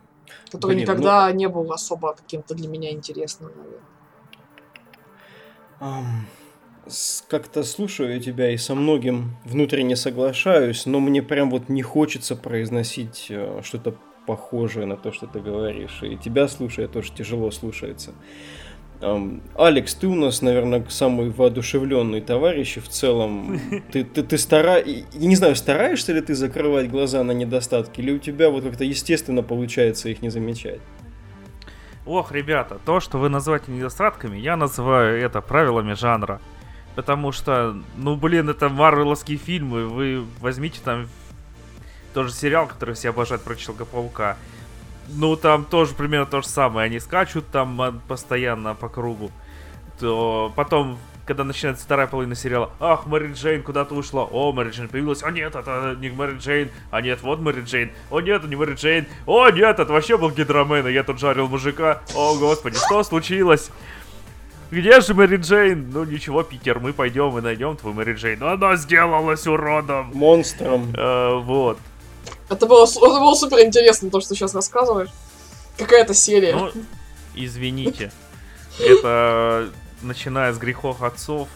Который 0.50 0.74
Блин, 0.74 0.82
никогда 0.82 1.30
не 1.32 1.48
был 1.48 1.70
особо 1.72 2.14
каким-то 2.14 2.54
для 2.54 2.68
меня 2.68 2.92
интересным, 2.92 3.50
наверное. 3.56 3.91
Как-то 7.28 7.62
слушаю 7.62 8.20
тебя 8.20 8.50
и 8.50 8.56
со 8.56 8.74
многим 8.74 9.36
внутренне 9.44 9.96
соглашаюсь, 9.96 10.86
но 10.86 11.00
мне 11.00 11.22
прям 11.22 11.50
вот 11.50 11.68
не 11.68 11.82
хочется 11.82 12.36
произносить 12.36 13.26
э, 13.30 13.60
что-то 13.62 13.94
похожее 14.26 14.86
на 14.86 14.96
то, 14.96 15.12
что 15.12 15.26
ты 15.26 15.40
говоришь. 15.40 16.02
И 16.02 16.16
тебя 16.16 16.48
слушая 16.48 16.88
тоже 16.88 17.12
тяжело 17.12 17.50
слушается. 17.50 18.12
Алекс, 19.56 19.94
ты 19.94 20.06
у 20.06 20.14
нас, 20.14 20.42
наверное, 20.42 20.84
самый 20.88 21.30
воодушевленный 21.30 22.20
товарищ, 22.20 22.76
и 22.76 22.80
в 22.80 22.88
целом 22.88 23.60
ты, 23.92 24.04
ты, 24.04 24.22
ты 24.22 24.38
стара... 24.38 24.78
Я 24.78 25.04
не 25.12 25.34
знаю, 25.34 25.56
стараешься 25.56 26.12
ли 26.12 26.20
ты 26.20 26.34
закрывать 26.34 26.88
глаза 26.88 27.24
на 27.24 27.32
недостатки, 27.32 28.00
или 28.00 28.12
у 28.12 28.18
тебя 28.18 28.48
вот 28.50 28.62
как-то 28.62 28.84
естественно 28.84 29.42
получается 29.42 30.08
их 30.08 30.22
не 30.22 30.30
замечать? 30.30 30.80
Ох, 32.04 32.32
ребята, 32.32 32.78
то, 32.84 32.98
что 32.98 33.18
вы 33.18 33.28
называете 33.28 33.70
недостатками, 33.70 34.36
я 34.36 34.56
называю 34.56 35.20
это 35.20 35.40
правилами 35.40 35.92
жанра. 35.92 36.40
Потому 36.94 37.32
что, 37.32 37.76
ну 37.96 38.16
блин, 38.16 38.48
это 38.50 38.68
марвеловские 38.68 39.38
фильмы. 39.38 39.88
Вы 39.88 40.24
возьмите 40.40 40.80
там 40.84 41.08
тоже 42.12 42.32
сериал, 42.32 42.66
который 42.66 42.94
все 42.94 43.10
обожают 43.10 43.42
про 43.42 43.56
Человека-паука. 43.56 44.36
Ну, 45.08 45.36
там 45.36 45.64
тоже 45.64 45.94
примерно 45.94 46.26
то 46.26 46.42
же 46.42 46.48
самое. 46.48 46.86
Они 46.86 47.00
скачут 47.00 47.46
там 47.48 47.80
а, 47.80 47.92
постоянно 48.08 48.74
по 48.74 48.88
кругу. 48.88 49.30
То 49.98 50.52
потом, 50.54 50.98
когда 51.26 51.44
начинается 51.44 51.84
вторая 51.84 52.06
половина 52.06 52.34
сериала, 52.34 52.70
ах, 52.80 53.06
Мэри 53.06 53.32
Джейн 53.32 53.62
куда-то 53.62 53.94
ушла, 53.94 54.24
о, 54.24 54.52
Мэри 54.52 54.70
Джейн 54.70 54.88
появилась, 54.88 55.22
а 55.22 55.30
нет, 55.30 55.54
это 55.54 55.96
не 55.98 56.10
Мэри 56.10 56.38
Джейн, 56.38 56.70
а 56.90 57.00
нет, 57.00 57.22
вот 57.22 57.40
Мэри 57.40 57.62
Джейн, 57.62 57.92
о 58.10 58.20
нет, 58.20 58.40
это 58.40 58.48
не 58.48 58.56
Мэри 58.56 58.74
Джейн, 58.74 59.06
о 59.26 59.48
нет, 59.50 59.78
это 59.78 59.92
вообще 59.92 60.18
был 60.18 60.30
Гидромен, 60.30 60.86
и 60.88 60.92
я 60.92 61.04
тут 61.04 61.20
жарил 61.20 61.48
мужика, 61.48 62.02
о 62.14 62.36
господи, 62.36 62.76
что 62.76 63.02
случилось? 63.04 63.70
Где 64.72 65.02
же 65.02 65.12
Мэри 65.12 65.36
Джейн? 65.36 65.90
Ну 65.90 66.04
ничего, 66.04 66.42
Питер, 66.42 66.80
мы 66.80 66.94
пойдем 66.94 67.36
и 67.36 67.42
найдем 67.42 67.76
твою 67.76 67.94
Мэри 67.94 68.14
Джейн. 68.14 68.38
Но 68.38 68.52
она 68.52 68.76
сделалась 68.76 69.46
уродом. 69.46 70.10
Монстром. 70.14 70.94
Э, 70.96 71.34
вот. 71.40 71.78
Это 72.48 72.64
было, 72.64 72.84
это 72.84 73.20
было 73.20 73.34
супер 73.34 73.58
интересно, 73.58 74.08
то, 74.08 74.20
что 74.20 74.30
ты 74.30 74.34
сейчас 74.34 74.54
рассказываешь. 74.54 75.10
Какая-то 75.76 76.14
серия. 76.14 76.54
Ну, 76.54 76.70
извините. 77.34 78.12
Это 78.80 79.68
начиная 80.02 80.52
с 80.52 80.58
грехов 80.58 81.02
отцов, 81.02 81.48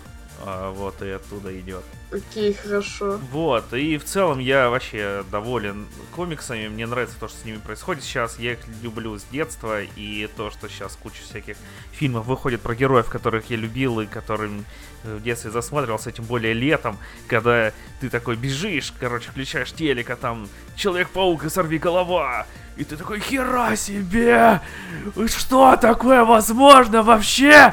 а, 0.44 0.70
вот 0.70 1.00
и 1.02 1.10
оттуда 1.10 1.58
идет. 1.58 1.82
Окей, 2.12 2.52
хорошо. 2.52 3.18
Вот, 3.30 3.72
и 3.72 3.96
в 3.98 4.04
целом 4.04 4.38
я 4.38 4.68
вообще 4.68 5.24
доволен 5.30 5.86
комиксами, 6.14 6.68
мне 6.68 6.86
нравится 6.86 7.18
то, 7.18 7.28
что 7.28 7.38
с 7.38 7.44
ними 7.44 7.56
происходит 7.56 8.04
сейчас, 8.04 8.38
я 8.38 8.52
их 8.52 8.58
люблю 8.82 9.18
с 9.18 9.24
детства, 9.24 9.82
и 9.82 10.28
то, 10.36 10.50
что 10.50 10.68
сейчас 10.68 10.96
куча 10.96 11.22
всяких 11.22 11.56
фильмов 11.92 12.26
выходит 12.26 12.60
про 12.60 12.74
героев, 12.74 13.08
которых 13.08 13.50
я 13.50 13.56
любил 13.56 14.00
и 14.00 14.06
которым 14.06 14.64
в 15.02 15.22
детстве 15.22 15.50
засматривался, 15.50 16.12
тем 16.12 16.24
более 16.26 16.52
летом, 16.52 16.98
когда 17.28 17.72
ты 18.00 18.10
такой 18.10 18.36
бежишь, 18.36 18.92
короче, 18.98 19.30
включаешь 19.30 19.72
телек, 19.72 20.10
а 20.10 20.16
там 20.16 20.48
Человек-паук 20.76 21.44
и 21.44 21.48
сорви 21.48 21.78
голова, 21.78 22.46
и 22.76 22.84
ты 22.84 22.96
такой, 22.96 23.20
хера 23.20 23.76
себе! 23.76 24.60
Что 25.26 25.76
такое 25.76 26.24
возможно 26.24 27.02
вообще? 27.02 27.72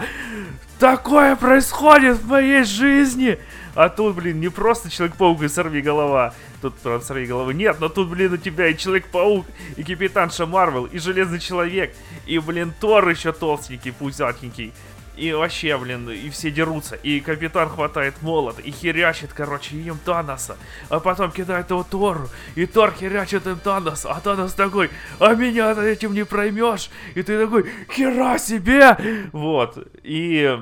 Такое 0.80 1.36
происходит 1.36 2.18
в 2.18 2.28
моей 2.28 2.64
жизни! 2.64 3.40
А 3.76 3.90
тут, 3.90 4.16
блин, 4.16 4.40
не 4.40 4.50
просто 4.50 4.90
Человек-паук 4.90 5.42
и 5.42 5.48
сорви 5.48 5.82
голова. 5.82 6.34
Тут, 6.62 6.76
правда, 6.76 7.04
сорви 7.06 7.26
головы 7.26 7.54
нет, 7.54 7.78
но 7.80 7.90
тут, 7.90 8.08
блин, 8.10 8.34
у 8.34 8.38
тебя 8.38 8.68
и 8.68 8.78
Человек-паук, 8.78 9.46
и 9.76 9.84
Капитанша 9.84 10.46
Марвел, 10.46 10.86
и 10.86 11.00
Железный 11.00 11.40
Человек, 11.40 11.96
и, 12.28 12.38
блин, 12.38 12.74
Тор 12.80 13.10
еще 13.10 13.32
толстенький, 13.32 13.92
пузатенький. 13.92 14.74
И 15.16 15.32
вообще, 15.32 15.78
блин, 15.78 16.10
и 16.10 16.30
все 16.30 16.50
дерутся. 16.50 16.96
И 16.96 17.20
капитан 17.20 17.70
хватает 17.70 18.22
молот 18.22 18.60
и 18.60 18.72
херячит, 18.72 19.32
короче, 19.34 19.76
им 19.78 19.98
Таноса. 20.04 20.58
А 20.90 21.00
потом 21.00 21.32
кидает 21.32 21.70
его 21.70 21.84
Тору. 21.84 22.30
И 22.56 22.66
Тор 22.66 22.92
херячит 22.92 23.46
им 23.46 23.60
Таноса. 23.60 24.12
А 24.12 24.20
Танос 24.20 24.54
такой, 24.54 24.90
а 25.20 25.36
меня 25.36 25.72
этим 25.72 26.14
не 26.14 26.26
проймешь. 26.26 26.90
И 27.16 27.22
ты 27.22 27.40
такой, 27.40 27.70
хера 27.92 28.40
себе! 28.40 28.98
Вот. 29.32 29.78
И 30.04 30.58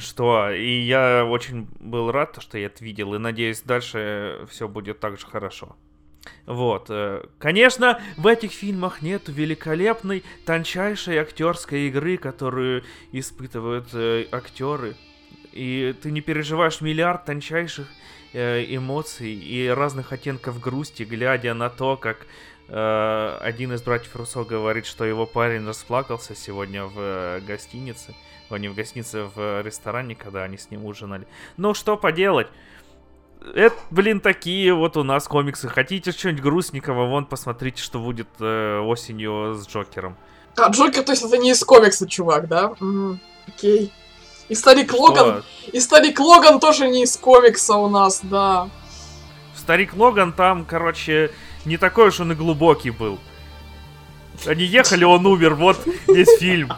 что, 0.00 0.50
и 0.50 0.80
я 0.80 1.24
очень 1.24 1.68
был 1.80 2.10
рад, 2.12 2.36
что 2.40 2.58
я 2.58 2.66
это 2.66 2.84
видел, 2.84 3.14
и 3.14 3.18
надеюсь, 3.18 3.62
дальше 3.62 4.46
все 4.50 4.68
будет 4.68 5.00
так 5.00 5.18
же 5.18 5.26
хорошо. 5.26 5.76
Вот. 6.46 6.86
э, 6.88 7.24
Конечно, 7.38 8.00
в 8.16 8.26
этих 8.26 8.52
фильмах 8.52 9.02
нет 9.02 9.22
великолепной, 9.28 10.24
тончайшей 10.44 11.18
актерской 11.18 11.88
игры, 11.88 12.16
которую 12.16 12.84
испытывают 13.12 13.88
э, 13.92 14.26
актеры. 14.32 14.96
И 15.52 15.94
ты 16.02 16.10
не 16.10 16.20
переживаешь 16.20 16.80
миллиард 16.80 17.24
тончайших 17.24 17.88
э, 18.32 18.64
эмоций 18.68 19.32
и 19.32 19.68
разных 19.68 20.12
оттенков 20.12 20.60
грусти, 20.60 21.02
глядя 21.02 21.54
на 21.54 21.68
то, 21.68 21.96
как 21.96 22.26
э, 22.68 23.38
один 23.40 23.72
из 23.72 23.82
братьев 23.82 24.14
Руссо 24.14 24.44
говорит, 24.44 24.86
что 24.86 25.04
его 25.04 25.26
парень 25.26 25.66
расплакался 25.66 26.34
сегодня 26.34 26.84
в 26.84 27.40
гостинице. 27.46 28.14
О, 28.50 28.56
не 28.56 28.68
в 28.68 28.74
гостинице, 28.74 29.24
в 29.34 29.62
ресторане, 29.62 30.14
когда 30.14 30.44
они 30.44 30.56
с 30.56 30.70
ним 30.70 30.86
ужинали. 30.86 31.26
Ну, 31.56 31.74
что 31.74 31.96
поделать? 31.96 32.48
Это, 33.54 33.76
блин, 33.90 34.20
такие 34.20 34.74
вот 34.74 34.96
у 34.96 35.04
нас 35.04 35.28
комиксы. 35.28 35.68
Хотите 35.68 36.12
что-нибудь 36.12 36.42
грустненького? 36.42 37.06
Вон, 37.06 37.24
посмотрите, 37.26 37.82
что 37.82 37.98
будет 38.00 38.28
э, 38.40 38.80
осенью 38.80 39.54
с 39.54 39.66
Джокером. 39.66 40.16
А, 40.56 40.68
Джокер, 40.70 41.04
то 41.04 41.12
есть 41.12 41.22
это 41.24 41.38
не 41.38 41.52
из 41.52 41.62
комикса, 41.64 42.08
чувак, 42.08 42.48
да? 42.48 42.72
Мгм, 42.80 43.20
Окей. 43.46 43.92
И 44.48 44.54
Старик 44.54 44.92
Логан, 44.92 45.42
Что? 45.42 45.70
и 45.70 45.80
Старик 45.80 46.18
Логан 46.18 46.58
тоже 46.58 46.88
не 46.88 47.04
из 47.04 47.16
комикса 47.16 47.76
у 47.76 47.88
нас, 47.88 48.20
да. 48.22 48.68
Старик 49.54 49.94
Логан 49.94 50.32
там, 50.32 50.64
короче, 50.64 51.30
не 51.64 51.76
такой 51.76 52.08
уж 52.08 52.20
он 52.20 52.32
и 52.32 52.34
глубокий 52.34 52.90
был. 52.90 53.18
Они 54.46 54.64
ехали, 54.64 55.04
он 55.04 55.26
умер, 55.26 55.54
вот 55.54 55.76
весь 56.06 56.38
фильм. 56.38 56.72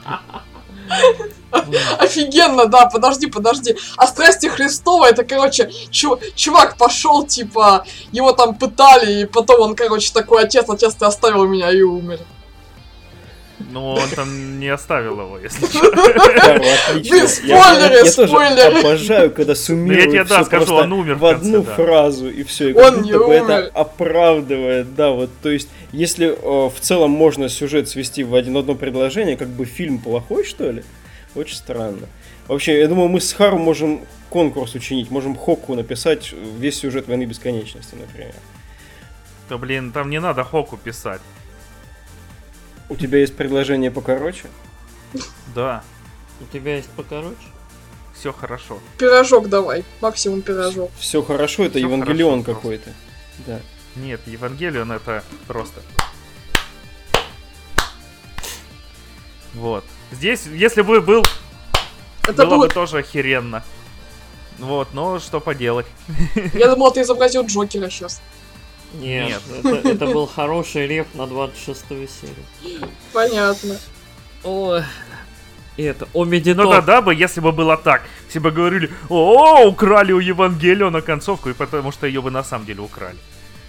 Офигенно, 1.99 2.67
да, 2.67 2.87
подожди, 2.87 3.27
подожди. 3.27 3.77
А 3.97 4.07
страсти 4.07 4.47
Христова, 4.47 5.07
это, 5.07 5.25
короче, 5.25 5.71
чу- 5.91 6.19
чувак 6.35 6.77
пошел, 6.77 7.27
типа, 7.27 7.85
его 8.13 8.33
там 8.33 8.55
пытали, 8.55 9.23
и 9.23 9.25
потом 9.25 9.61
он, 9.61 9.75
короче, 9.75 10.13
такой, 10.13 10.45
отец, 10.45 10.69
отец, 10.69 10.95
ты 10.95 11.07
оставил 11.07 11.47
меня 11.47 11.71
и 11.71 11.83
умер. 11.83 12.21
Но 13.71 13.95
он 13.95 14.09
там 14.17 14.59
не 14.59 14.69
оставил 14.69 15.21
его, 15.21 15.39
если 15.39 15.67
что. 15.67 15.81
Отлично. 16.91 17.17
Блин, 17.17 17.29
спойлеры, 17.29 17.95
я, 17.95 18.01
я 18.01 18.05
спойлеры. 18.07 18.81
обожаю, 18.81 19.31
когда 19.31 19.55
суммируют 19.55 20.11
тебе, 20.11 20.25
да, 20.25 20.37
всё 20.37 20.45
скажу, 20.45 20.75
он 20.75 20.93
умер 20.93 21.15
в 21.17 21.27
одну 21.27 21.63
фразу 21.63 22.29
и 22.31 22.43
все. 22.43 22.71
И 22.71 22.73
Он 22.73 23.03
не 23.03 23.13
умер. 23.13 23.45
это 23.45 23.71
оправдывает, 23.75 24.95
да, 24.95 25.11
вот, 25.11 25.31
то 25.43 25.51
есть, 25.51 25.69
если 25.93 26.35
в 26.43 26.75
целом 26.81 27.11
можно 27.11 27.49
сюжет 27.49 27.89
свести 27.89 28.25
в 28.25 28.35
один 28.35 28.57
одно 28.57 28.75
предложение, 28.75 29.37
как 29.37 29.49
бы 29.49 29.65
фильм 29.65 29.99
плохой, 29.99 30.45
что 30.45 30.71
ли? 30.71 30.83
Очень 31.35 31.57
странно. 31.57 32.09
Вообще, 32.49 32.81
я 32.81 32.89
думаю, 32.89 33.09
мы 33.09 33.21
с 33.21 33.33
Хару 33.33 33.59
можем 33.59 34.01
конкурс 34.31 34.75
учинить, 34.75 35.11
можем 35.11 35.37
Хоку 35.37 35.75
написать 35.75 36.33
весь 36.59 36.79
сюжет 36.79 37.07
Войны 37.07 37.25
Бесконечности, 37.25 37.95
например. 37.95 38.35
Да 39.49 39.59
блин, 39.59 39.93
там 39.93 40.11
не 40.11 40.21
надо 40.21 40.43
Хоку 40.45 40.77
писать. 40.77 41.21
У 42.91 42.97
тебя 42.97 43.19
есть 43.21 43.37
предложение 43.37 43.91
покороче? 43.91 44.49
Да, 45.55 45.83
У 46.41 46.45
тебя 46.53 46.77
есть 46.77 46.91
покороче? 46.91 47.37
все 48.15 48.33
хорошо. 48.35 48.79
Пирожок 48.99 49.49
давай, 49.49 49.83
максимум 50.03 50.43
пирожок. 50.43 50.91
Все 50.99 51.23
хорошо, 51.23 51.65
это 51.65 51.79
Всё 51.79 51.87
Евангелион 51.87 52.43
хорошо 52.45 52.61
какой-то. 52.61 52.91
Да. 53.47 53.61
Нет, 53.97 54.21
Евангелион 54.27 54.93
это 54.93 55.25
просто. 55.47 55.81
Вот. 59.55 59.85
Здесь, 60.13 60.45
если 60.47 60.83
бы 60.83 61.01
был, 61.01 61.25
Это 62.25 62.45
было 62.45 62.51
было... 62.57 62.67
бы 62.67 62.75
тоже 62.75 62.99
охеренно. 62.99 63.65
Вот, 64.59 64.93
но 64.93 65.19
что 65.19 65.41
поделать. 65.41 65.87
Я 66.53 66.69
думал, 66.69 66.93
ты 66.93 67.01
изобразил 67.01 67.47
Джокера 67.47 67.89
сейчас. 67.89 68.21
Нет, 68.95 69.41
Это, 69.63 69.89
это 69.89 70.07
был 70.07 70.27
хороший 70.27 70.87
реф 70.87 71.07
на 71.15 71.27
26 71.27 71.85
серию. 71.89 72.89
Понятно. 73.13 73.77
И 75.77 75.83
это, 75.83 76.09
о, 76.13 76.25
Медитор. 76.25 76.65
Ну 76.67 76.71
тогда 76.73 77.01
бы, 77.01 77.15
если 77.15 77.41
бы 77.41 77.53
было 77.53 77.77
так, 77.77 78.03
все 78.29 78.41
бы 78.41 78.51
говорили, 78.51 78.91
о, 79.09 79.65
украли 79.67 80.13
у 80.13 80.19
Евангелиона 80.19 81.01
концовку, 81.01 81.49
и 81.51 81.53
потому 81.55 81.93
что 81.93 82.07
ее 82.07 82.21
бы 82.21 82.31
на 82.31 82.43
самом 82.45 82.67
деле 82.67 82.81
украли. 82.81 83.17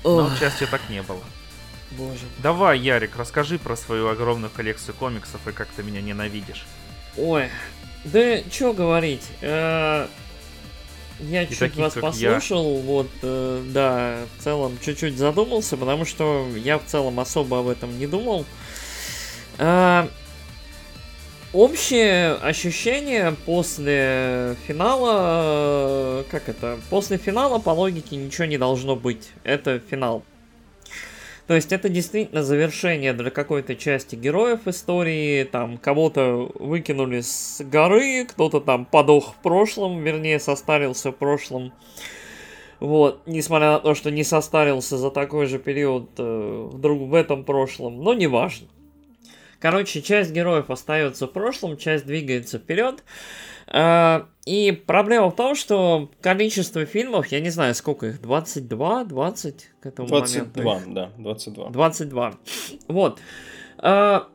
Но, 0.04 0.28
к 0.30 0.38
счастью, 0.40 0.68
так 0.68 0.82
не 0.90 1.02
было. 1.04 1.22
боже. 1.92 2.26
Давай, 2.40 2.80
Ярик, 2.80 3.16
расскажи 3.18 3.60
про 3.60 3.76
свою 3.78 4.10
огромную 4.10 4.50
коллекцию 4.50 4.96
комиксов 4.96 5.40
и 5.48 5.52
как 5.52 5.68
ты 5.76 5.84
меня 5.84 6.02
ненавидишь. 6.02 6.66
Ой, 7.18 7.50
да 8.04 8.40
что 8.52 8.74
говорить. 8.74 9.24
Я 11.30 11.46
чуть 11.46 11.60
таких, 11.60 11.78
вас 11.78 11.94
как 11.94 12.04
я. 12.16 12.32
послушал, 12.32 12.78
вот, 12.80 13.10
э, 13.22 13.64
да, 13.74 14.20
в 14.38 14.44
целом 14.44 14.78
чуть-чуть 14.84 15.18
задумался, 15.18 15.78
потому 15.78 16.06
что 16.06 16.48
я 16.56 16.78
в 16.78 16.86
целом 16.86 17.20
особо 17.20 17.60
об 17.60 17.68
этом 17.68 17.98
не 17.98 18.08
думал. 18.08 18.46
Э, 19.58 20.08
Общее 21.54 22.36
ощущение 22.36 23.36
после 23.46 24.56
финала, 24.66 26.22
э, 26.22 26.24
как 26.32 26.48
это, 26.48 26.80
после 26.90 27.18
финала 27.18 27.60
по 27.60 27.72
логике 27.72 28.16
ничего 28.16 28.46
не 28.46 28.58
должно 28.58 28.96
быть. 28.96 29.32
Это 29.44 29.80
финал. 29.80 30.24
То 31.52 31.56
есть 31.56 31.74
это 31.74 31.90
действительно 31.90 32.44
завершение 32.44 33.12
для 33.12 33.30
какой-то 33.30 33.76
части 33.76 34.16
героев 34.16 34.68
истории. 34.68 35.44
Там 35.44 35.78
кого-то 35.78 36.50
выкинули 36.56 37.20
с 37.20 37.62
горы, 37.62 38.24
кто-то 38.24 38.62
там 38.62 38.86
подох 38.86 39.34
в 39.34 39.44
прошлом, 39.44 40.02
вернее 40.02 40.40
состарился 40.40 41.12
в 41.12 41.18
прошлом. 41.18 41.74
Вот, 42.80 43.24
несмотря 43.26 43.72
на 43.72 43.80
то, 43.80 43.96
что 43.96 44.12
не 44.12 44.24
состарился 44.24 44.98
за 44.98 45.12
такой 45.12 45.46
же 45.46 45.60
период 45.60 46.12
э, 46.20 46.70
вдруг 46.72 47.02
в 47.10 47.14
этом 47.14 47.44
прошлом, 47.44 48.02
но 48.02 48.14
неважно. 48.14 48.70
Короче, 49.62 50.02
часть 50.02 50.32
героев 50.32 50.72
остается 50.72 51.28
в 51.28 51.32
прошлом, 51.32 51.78
часть 51.78 52.08
двигается 52.08 52.58
вперед. 52.58 53.04
А, 53.68 54.28
И 54.46 54.72
проблема 54.72 55.30
в 55.30 55.36
том, 55.36 55.54
что 55.56 56.10
количество 56.20 56.84
фильмов, 56.86 57.28
я 57.28 57.40
не 57.40 57.52
знаю, 57.52 57.76
сколько 57.76 58.08
их, 58.08 58.22
22, 58.22 59.06
20 59.06 59.70
к 59.80 59.86
этому 59.86 60.10
моменту. 60.10 60.60
22, 60.60 60.82
да, 60.88 61.12
22. 61.18 61.70
22. 61.70 62.34
Вот. 62.88 63.20
А, 63.78 64.28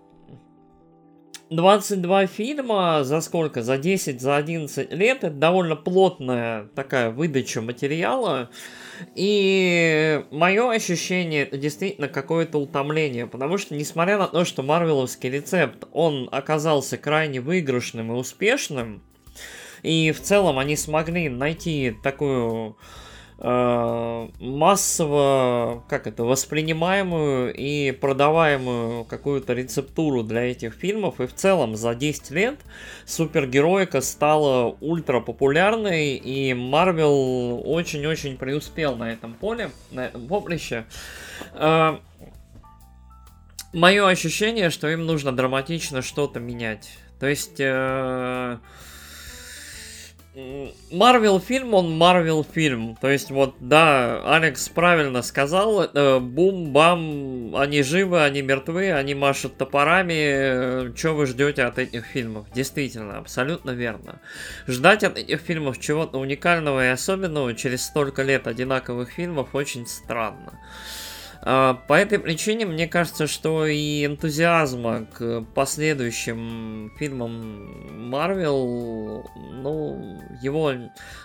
22 1.50 2.26
фильма 2.28 3.02
за 3.02 3.20
сколько? 3.20 3.62
За 3.62 3.78
10, 3.78 4.20
за 4.20 4.36
11 4.36 4.92
лет. 4.92 5.24
Это 5.24 5.34
довольно 5.34 5.74
плотная 5.74 6.68
такая 6.76 7.10
выдача 7.10 7.60
материала. 7.60 8.50
И 9.14 10.24
мое 10.30 10.70
ощущение 10.70 11.48
действительно 11.50 12.08
какое-то 12.08 12.58
утомление. 12.58 13.26
Потому 13.26 13.58
что, 13.58 13.74
несмотря 13.74 14.18
на 14.18 14.26
то, 14.26 14.44
что 14.44 14.62
марвеловский 14.62 15.30
рецепт, 15.30 15.84
он 15.92 16.28
оказался 16.32 16.96
крайне 16.96 17.40
выигрышным 17.40 18.12
и 18.12 18.14
успешным. 18.14 19.02
И 19.82 20.12
в 20.12 20.20
целом 20.20 20.58
они 20.58 20.76
смогли 20.76 21.28
найти 21.28 21.94
такую 22.02 22.76
э, 23.38 24.28
массово, 24.40 25.84
как 25.88 26.06
это, 26.06 26.24
воспринимаемую 26.24 27.54
и 27.54 27.92
продаваемую 27.92 29.04
какую-то 29.04 29.52
рецептуру 29.52 30.22
для 30.22 30.50
этих 30.50 30.74
фильмов. 30.74 31.20
И 31.20 31.26
в 31.26 31.34
целом 31.34 31.76
за 31.76 31.94
10 31.94 32.30
лет 32.30 32.60
супергероика 33.04 34.00
стала 34.00 34.76
ультра 34.80 35.20
популярной, 35.20 36.14
и 36.14 36.54
Марвел 36.54 37.62
очень-очень 37.64 38.36
преуспел 38.36 38.96
на 38.96 39.12
этом 39.12 39.34
поле, 39.34 39.70
на 39.90 40.06
этом 40.06 40.26
поприще. 40.26 40.84
Э, 41.54 41.98
Мое 43.72 44.08
ощущение, 44.08 44.70
что 44.70 44.88
им 44.88 45.04
нужно 45.04 45.36
драматично 45.36 46.00
что-то 46.00 46.40
менять. 46.40 46.88
То 47.20 47.26
есть... 47.26 47.56
э, 47.58 48.58
Марвел 50.90 51.40
фильм, 51.40 51.72
он 51.72 51.96
Марвел 51.96 52.44
фильм. 52.44 52.96
То 53.00 53.08
есть 53.08 53.30
вот, 53.30 53.54
да, 53.58 54.22
Алекс 54.34 54.68
правильно 54.68 55.22
сказал, 55.22 55.80
это 55.80 56.18
бум-бам, 56.20 57.56
они 57.56 57.82
живы, 57.82 58.22
они 58.22 58.42
мертвы, 58.42 58.92
они 58.92 59.14
машут 59.14 59.56
топорами. 59.56 60.94
Что 60.94 61.14
вы 61.14 61.24
ждете 61.26 61.62
от 61.62 61.78
этих 61.78 62.04
фильмов? 62.04 62.46
Действительно, 62.54 63.16
абсолютно 63.16 63.70
верно. 63.70 64.20
Ждать 64.66 65.04
от 65.04 65.16
этих 65.16 65.40
фильмов 65.40 65.80
чего-то 65.80 66.18
уникального 66.18 66.84
и 66.84 66.90
особенного 66.90 67.54
через 67.54 67.84
столько 67.84 68.22
лет 68.22 68.46
одинаковых 68.46 69.10
фильмов 69.12 69.54
очень 69.54 69.86
странно. 69.86 70.52
А, 70.52 71.05
по 71.46 71.92
этой 71.94 72.18
причине 72.18 72.66
мне 72.66 72.88
кажется, 72.88 73.28
что 73.28 73.66
и 73.66 74.04
энтузиазма 74.04 75.06
к 75.06 75.42
последующим 75.54 76.90
фильмам 76.98 78.10
Марвел, 78.10 79.24
ну, 79.52 80.20
его 80.42 80.72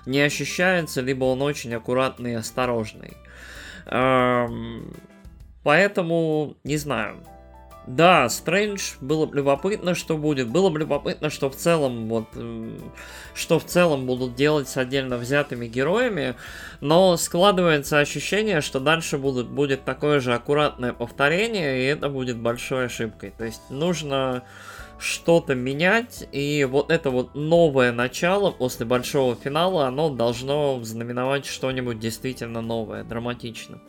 не 0.06 0.22
ощущается, 0.22 1.02
либо 1.02 1.24
он 1.24 1.42
очень 1.42 1.74
аккуратный 1.74 2.34
и 2.34 2.36
осторожный. 2.36 3.18
Поэтому, 5.64 6.56
не 6.64 6.78
знаю, 6.78 7.26
да, 7.88 8.30
Стрэндж, 8.30 8.94
было 9.02 9.26
бы 9.26 9.38
любопытно, 9.38 9.96
что 9.96 10.18
будет. 10.18 10.50
Было 10.50 10.70
бы 10.70 10.80
любопытно, 10.80 11.30
что 11.30 11.50
в 11.50 11.56
целом 11.56 12.08
вот, 12.08 12.28
что 13.34 13.60
в 13.60 13.66
целом 13.66 14.06
будут 14.06 14.36
делать 14.36 14.70
с 14.70 14.78
отдельно 14.78 15.18
взятыми 15.18 15.68
героями, 15.68 16.36
но 16.80 17.18
складывается 17.18 18.00
ощущение, 18.00 18.62
что 18.62 18.80
дальше 18.80 19.18
будут, 19.18 19.50
будет 19.50 19.84
такое 19.84 20.20
же 20.20 20.34
аккуратное 20.34 20.94
повторение, 20.94 21.82
и 21.82 21.86
это 21.86 22.08
будет 22.10 22.38
большой 22.38 22.86
ошибкой. 22.86 23.34
То 23.36 23.46
есть 23.46 23.62
нужно 23.70 24.44
что-то 25.00 25.56
менять, 25.56 26.28
и 26.32 26.64
вот 26.70 26.92
это 26.92 27.10
вот 27.10 27.34
новое 27.34 27.92
начало 27.92 28.52
после 28.52 28.86
большого 28.86 29.36
финала, 29.36 29.88
оно 29.88 30.10
должно 30.10 30.80
знаменовать 30.84 31.48
что-нибудь 31.48 32.00
действительно 32.00 32.62
новое, 32.62 33.04
драматично. 33.04 33.80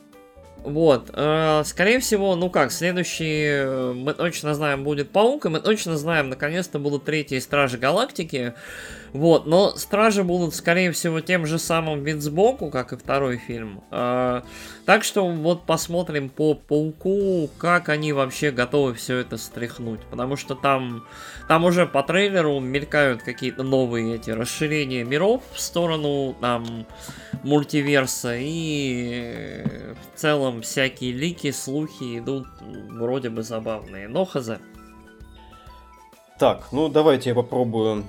Вот, 0.64 1.10
э, 1.12 1.62
скорее 1.64 1.98
всего, 1.98 2.36
ну 2.36 2.48
как, 2.48 2.70
следующий, 2.70 3.46
э, 3.46 3.92
мы 3.94 4.14
точно 4.14 4.54
знаем, 4.54 4.84
будет 4.84 5.10
Паук, 5.10 5.46
и 5.46 5.48
мы 5.48 5.58
точно 5.58 5.96
знаем, 5.96 6.28
наконец-то 6.28 6.78
будут 6.78 7.04
третьи 7.04 7.38
Стражи 7.40 7.78
Галактики. 7.78 8.54
Вот, 9.12 9.46
но 9.46 9.76
Стражи 9.76 10.24
будут, 10.24 10.54
скорее 10.54 10.90
всего, 10.90 11.20
тем 11.20 11.44
же 11.44 11.58
самым 11.58 12.02
вид 12.02 12.22
сбоку, 12.22 12.70
как 12.70 12.94
и 12.94 12.96
второй 12.96 13.36
фильм. 13.36 13.82
Э, 13.90 14.40
так 14.86 15.04
что 15.04 15.26
вот 15.28 15.64
посмотрим 15.66 16.30
по 16.30 16.54
Пауку, 16.54 17.50
как 17.58 17.90
они 17.90 18.14
вообще 18.14 18.50
готовы 18.50 18.94
все 18.94 19.18
это 19.18 19.36
стряхнуть. 19.36 20.00
Потому 20.10 20.36
что 20.36 20.54
там, 20.54 21.04
там 21.46 21.66
уже 21.66 21.86
по 21.86 22.02
трейлеру 22.02 22.58
мелькают 22.58 23.22
какие-то 23.22 23.62
новые 23.62 24.14
эти 24.14 24.30
расширения 24.30 25.04
миров 25.04 25.42
в 25.52 25.60
сторону 25.60 26.34
там 26.40 26.86
мультиверса, 27.42 28.34
и 28.38 29.64
в 30.14 30.18
целом 30.18 30.62
всякие 30.62 31.12
лики, 31.12 31.50
слухи 31.50 32.18
идут 32.18 32.46
вроде 32.88 33.28
бы 33.28 33.42
забавные. 33.42 34.08
Но 34.08 34.24
хз. 34.24 34.52
Так, 36.38 36.68
ну 36.72 36.88
давайте 36.88 37.28
я 37.28 37.34
попробую 37.34 38.04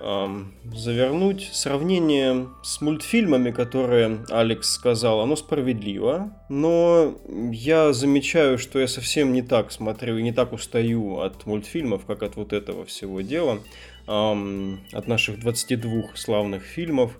завернуть. 0.00 1.48
Сравнение 1.52 2.48
с 2.62 2.80
мультфильмами, 2.80 3.50
которые 3.50 4.24
Алекс 4.30 4.70
сказал, 4.70 5.20
оно 5.20 5.36
справедливо, 5.36 6.32
но 6.48 7.18
я 7.50 7.92
замечаю, 7.92 8.58
что 8.58 8.78
я 8.78 8.86
совсем 8.86 9.32
не 9.32 9.42
так 9.42 9.72
смотрю 9.72 10.18
и 10.18 10.22
не 10.22 10.32
так 10.32 10.52
устаю 10.52 11.18
от 11.18 11.46
мультфильмов, 11.46 12.04
как 12.06 12.22
от 12.22 12.36
вот 12.36 12.52
этого 12.52 12.84
всего 12.84 13.20
дела, 13.20 13.60
от 14.06 15.08
наших 15.08 15.40
22 15.40 16.14
славных 16.14 16.62
фильмов. 16.62 17.18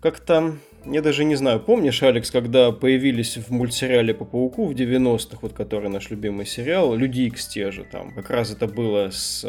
Как-то 0.00 0.56
я 0.86 1.02
даже 1.02 1.24
не 1.24 1.34
знаю, 1.34 1.60
помнишь, 1.60 2.02
Алекс, 2.02 2.30
когда 2.30 2.72
появились 2.72 3.36
в 3.36 3.50
мультсериале 3.50 4.14
по 4.14 4.24
Пауку 4.24 4.66
в 4.66 4.72
90-х, 4.72 5.38
вот 5.42 5.52
который 5.52 5.90
наш 5.90 6.08
любимый 6.10 6.46
сериал, 6.46 6.94
Люди 6.94 7.22
Икс 7.22 7.46
те 7.48 7.70
же 7.70 7.84
там, 7.84 8.14
как 8.14 8.30
раз 8.30 8.50
это 8.50 8.66
было 8.66 9.10
с... 9.10 9.44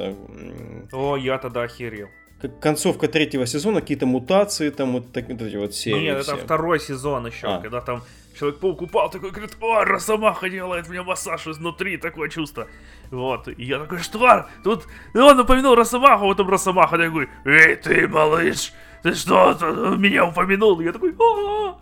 О, 0.92 1.16
я 1.16 1.38
тогда 1.38 1.64
охерел. 1.64 2.10
Как 2.42 2.60
концовка 2.60 3.08
третьего 3.08 3.46
сезона, 3.46 3.82
какие-то 3.82 4.06
мутации 4.06 4.70
там, 4.72 4.94
вот, 4.94 5.12
так, 5.12 5.28
вот 5.30 5.42
эти 5.42 5.56
вот 5.56 5.76
серии 5.76 6.06
Нет, 6.06 6.24
все. 6.24 6.34
это 6.34 6.44
второй 6.44 6.80
сезон 6.80 7.28
еще, 7.28 7.48
а. 7.48 7.60
когда 7.60 7.82
там 7.82 8.04
Человек-паук 8.38 8.82
упал, 8.82 9.10
такой 9.10 9.32
говорит, 9.32 9.58
о, 9.60 9.84
Росомаха 9.84 10.50
делает 10.50 10.88
мне 10.88 11.04
массаж 11.04 11.48
изнутри, 11.48 11.98
такое 11.98 12.30
чувство. 12.30 12.68
Вот, 13.12 13.48
и 13.48 13.64
я 13.64 13.78
такой, 13.80 14.00
что? 14.00 14.48
Тут 14.64 14.88
он 15.14 15.40
упомянул 15.40 15.76
Росомаху, 15.76 16.26
вот 16.26 16.38
там 16.38 16.50
Росомаха 16.50 16.98
такой, 16.98 17.30
эй, 17.46 17.76
ты, 17.76 18.08
малыш, 18.08 18.74
ты 19.04 19.14
что, 19.14 19.54
меня 19.98 20.26
упомянул? 20.26 20.80
И 20.80 20.86
я 20.86 20.94
такой, 20.94 21.14
о 21.20 21.78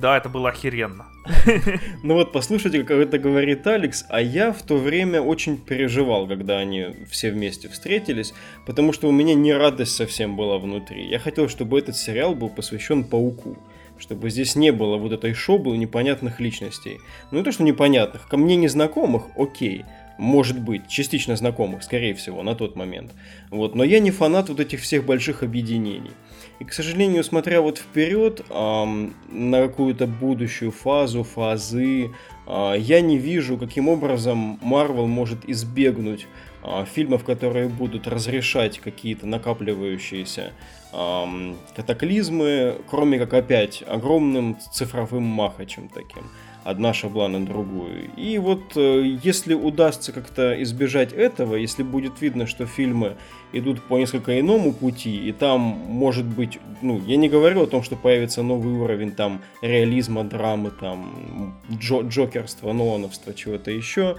да, 0.00 0.16
это 0.16 0.28
было 0.28 0.50
охеренно. 0.50 1.06
Ну 2.02 2.14
вот, 2.14 2.32
послушайте, 2.32 2.84
как 2.84 2.98
это 2.98 3.18
говорит 3.18 3.66
Алекс, 3.66 4.06
а 4.08 4.20
я 4.20 4.52
в 4.52 4.62
то 4.62 4.76
время 4.76 5.20
очень 5.20 5.58
переживал, 5.58 6.26
когда 6.26 6.58
они 6.58 6.86
все 7.10 7.30
вместе 7.30 7.68
встретились, 7.68 8.32
потому 8.66 8.92
что 8.92 9.08
у 9.08 9.12
меня 9.12 9.34
не 9.34 9.52
радость 9.52 9.96
совсем 9.96 10.36
была 10.36 10.58
внутри. 10.58 11.08
Я 11.08 11.18
хотел, 11.18 11.48
чтобы 11.48 11.78
этот 11.78 11.96
сериал 11.96 12.34
был 12.34 12.48
посвящен 12.48 13.04
Пауку 13.04 13.58
чтобы 14.00 14.30
здесь 14.30 14.54
не 14.54 14.70
было 14.70 14.96
вот 14.96 15.10
этой 15.10 15.34
шоблы 15.34 15.76
непонятных 15.76 16.38
личностей. 16.38 17.00
Ну, 17.32 17.38
не 17.38 17.44
то, 17.44 17.50
что 17.50 17.64
непонятных, 17.64 18.28
ко 18.28 18.36
мне 18.36 18.54
незнакомых, 18.54 19.24
окей, 19.36 19.84
может 20.18 20.60
быть, 20.60 20.88
частично 20.88 21.36
знакомых, 21.36 21.82
скорее 21.82 22.14
всего, 22.14 22.42
на 22.42 22.54
тот 22.54 22.76
момент. 22.76 23.12
Вот, 23.50 23.74
но 23.74 23.84
я 23.84 23.98
не 23.98 24.10
фанат 24.10 24.48
вот 24.48 24.60
этих 24.60 24.80
всех 24.80 25.04
больших 25.04 25.42
объединений. 25.42 26.12
И, 26.58 26.64
к 26.64 26.72
сожалению, 26.72 27.22
смотря 27.22 27.60
вот 27.60 27.78
вперед 27.78 28.44
эм, 28.50 29.14
на 29.30 29.62
какую-то 29.62 30.06
будущую 30.06 30.72
фазу, 30.72 31.22
фазы, 31.22 32.10
э, 32.46 32.74
я 32.76 33.00
не 33.00 33.16
вижу, 33.16 33.56
каким 33.56 33.88
образом 33.88 34.58
Marvel 34.60 35.06
может 35.06 35.48
избегнуть 35.48 36.26
э, 36.64 36.84
фильмов, 36.92 37.24
которые 37.24 37.68
будут 37.68 38.08
разрешать 38.08 38.80
какие-то 38.80 39.26
накапливающиеся 39.26 40.52
эм, 40.92 41.56
катаклизмы, 41.76 42.78
кроме 42.90 43.20
как 43.20 43.34
опять 43.34 43.84
огромным 43.86 44.58
цифровым 44.72 45.22
махачем 45.22 45.88
таким 45.88 46.24
одна 46.68 46.92
шабла 46.92 47.28
на 47.28 47.46
другую. 47.46 48.10
И 48.16 48.36
вот 48.38 48.76
э, 48.76 49.16
если 49.22 49.54
удастся 49.54 50.12
как-то 50.12 50.62
избежать 50.62 51.14
этого, 51.14 51.56
если 51.56 51.82
будет 51.82 52.20
видно, 52.20 52.46
что 52.46 52.66
фильмы 52.66 53.16
идут 53.54 53.82
по 53.82 53.96
несколько 53.96 54.38
иному 54.38 54.74
пути, 54.74 55.16
и 55.28 55.32
там 55.32 55.60
может 55.60 56.26
быть, 56.26 56.58
ну, 56.82 57.00
я 57.06 57.16
не 57.16 57.30
говорю 57.30 57.62
о 57.62 57.66
том, 57.66 57.82
что 57.82 57.96
появится 57.96 58.42
новый 58.42 58.74
уровень 58.74 59.12
там 59.12 59.40
реализма, 59.62 60.24
драмы, 60.24 60.70
там, 60.70 61.58
джо 61.72 62.02
джокерства, 62.02 62.72
нолановства, 62.72 63.32
чего-то 63.32 63.70
еще, 63.70 64.16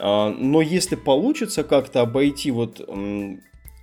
а, 0.00 0.34
но 0.36 0.60
если 0.60 0.96
получится 0.96 1.62
как-то 1.62 2.00
обойти 2.00 2.50
вот 2.50 2.80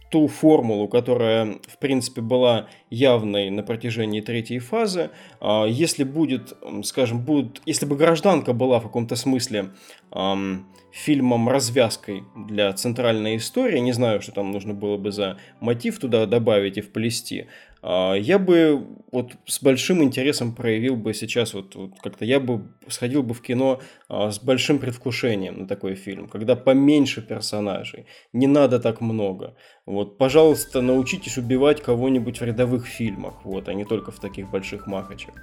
ту 0.10 0.28
формулу, 0.28 0.88
которая, 0.88 1.60
в 1.68 1.78
принципе, 1.78 2.22
была 2.22 2.68
явной 2.90 3.50
на 3.50 3.64
протяжении 3.64 4.22
третьей 4.22 4.60
фазы. 4.60 5.12
А, 5.40 5.66
если 5.66 6.04
будет, 6.04 6.54
скажем, 6.84 7.22
будет, 7.22 7.62
если 7.66 7.86
бы 7.86 7.96
«Гражданка» 7.96 8.54
была 8.54 8.80
в 8.80 8.84
каком-то 8.84 9.16
смысле 9.16 9.70
эм, 10.12 10.68
фильмом-развязкой 10.92 12.24
для 12.36 12.74
центральной 12.74 13.38
истории, 13.38 13.80
не 13.80 13.92
знаю, 13.92 14.22
что 14.22 14.32
там 14.32 14.52
нужно 14.52 14.74
было 14.74 14.98
бы 14.98 15.12
за 15.12 15.38
мотив 15.60 16.00
туда 16.00 16.26
добавить 16.26 16.78
и 16.78 16.82
вплести, 16.82 17.46
я 17.82 18.40
бы 18.40 18.86
вот 19.12 19.34
с 19.46 19.62
большим 19.62 20.04
интересом 20.04 20.54
проявил 20.54 20.96
бы 20.96 21.14
сейчас 21.14 21.54
вот, 21.54 21.76
вот 21.76 21.92
как-то 22.02 22.26
я 22.26 22.40
бы 22.40 22.68
сходил 22.88 23.24
бы 23.24 23.34
в 23.34 23.42
кино 23.42 23.80
а, 24.08 24.32
с 24.32 24.40
большим 24.40 24.80
предвкушением 24.80 25.60
на 25.60 25.68
такой 25.68 25.96
фильм, 25.96 26.28
когда 26.28 26.56
поменьше 26.56 27.22
персонажей, 27.22 28.06
не 28.34 28.48
надо 28.48 28.80
так 28.80 29.02
много. 29.02 29.56
Вот, 29.86 30.18
пожалуйста, 30.18 30.82
научитесь 30.82 31.38
убивать 31.38 31.82
кого-нибудь 31.82 32.40
в 32.40 32.44
рядовых 32.44 32.86
фильмах, 32.86 33.46
вот, 33.46 33.70
а 33.70 33.74
не 33.74 33.86
только 33.86 34.12
в 34.12 34.20
таких 34.20 34.50
больших 34.52 34.86
махачах. 34.86 35.34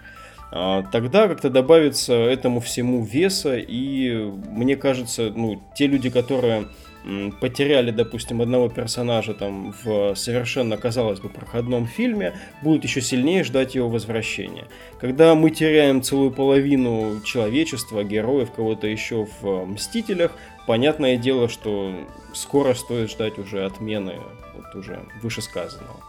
А, 0.53 0.83
тогда 0.93 1.29
как-то 1.29 1.51
добавится 1.51 2.15
этому 2.15 2.61
всему 2.61 3.05
веса, 3.05 3.57
и 3.57 4.15
мне 4.49 4.77
кажется, 4.77 5.33
ну, 5.35 5.63
те 5.75 5.87
люди, 5.87 6.11
которые 6.11 6.69
потеряли, 7.41 7.91
допустим, 7.91 8.43
одного 8.43 8.69
персонажа 8.69 9.35
там 9.35 9.75
в 9.85 10.15
совершенно, 10.15 10.77
казалось 10.77 11.21
бы, 11.21 11.29
проходном 11.29 11.87
фильме, 11.87 12.35
будут 12.63 12.85
еще 12.85 13.01
сильнее 13.01 13.45
ждать 13.45 13.75
его 13.75 13.89
возвращения. 13.89 14.67
Когда 15.01 15.35
мы 15.35 15.51
теряем 15.51 16.03
целую 16.03 16.31
половину 16.31 17.21
человечества, 17.25 18.03
героев, 18.03 18.51
кого-то 18.51 18.87
еще 18.87 19.27
в 19.41 19.67
«Мстителях», 19.67 20.33
понятное 20.67 21.17
дело, 21.17 21.49
что 21.49 21.95
скоро 22.35 22.75
стоит 22.75 23.11
ждать 23.11 23.39
уже 23.39 23.65
отмены 23.65 24.15
вот 24.55 24.75
уже 24.75 25.01
вышесказанного. 25.23 26.01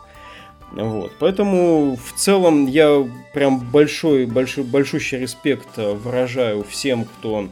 Вот. 0.71 1.13
Поэтому 1.19 1.95
в 1.95 2.13
целом 2.17 2.65
я 2.67 3.07
прям 3.33 3.59
большой, 3.59 4.25
большой, 4.25 4.63
большущий 4.63 5.19
респект 5.19 5.77
выражаю 5.77 6.63
всем, 6.63 7.05
кто 7.05 7.47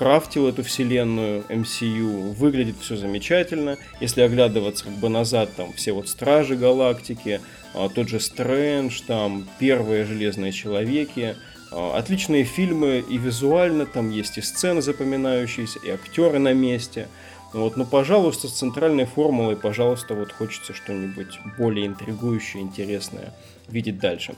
крафтил 0.00 0.48
эту 0.48 0.62
вселенную 0.62 1.44
MCU, 1.50 2.32
выглядит 2.32 2.76
все 2.80 2.96
замечательно. 2.96 3.76
Если 4.00 4.22
оглядываться 4.22 4.84
как 4.84 4.94
бы 4.94 5.10
назад, 5.10 5.50
там 5.54 5.74
все 5.74 5.92
вот 5.92 6.08
Стражи 6.08 6.56
Галактики, 6.56 7.42
а, 7.74 7.90
тот 7.90 8.08
же 8.08 8.18
Стрэндж, 8.18 9.02
там 9.06 9.46
первые 9.58 10.06
Железные 10.06 10.52
Человеки, 10.52 11.36
а, 11.70 11.98
отличные 11.98 12.44
фильмы 12.44 13.04
и 13.06 13.18
визуально, 13.18 13.84
там 13.84 14.08
есть 14.08 14.38
и 14.38 14.40
сцены 14.40 14.80
запоминающиеся, 14.80 15.80
и 15.80 15.90
актеры 15.90 16.38
на 16.38 16.54
месте. 16.54 17.06
Вот, 17.52 17.76
ну, 17.76 17.84
пожалуйста, 17.84 18.48
с 18.48 18.52
центральной 18.52 19.04
формулой, 19.04 19.56
пожалуйста, 19.56 20.14
вот 20.14 20.32
хочется 20.32 20.72
что-нибудь 20.72 21.38
более 21.58 21.86
интригующее, 21.86 22.62
интересное 22.62 23.34
видеть 23.72 23.98
дальше. 23.98 24.34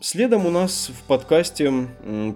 Следом 0.00 0.46
у 0.46 0.50
нас 0.50 0.92
в 0.94 1.02
подкасте 1.08 1.72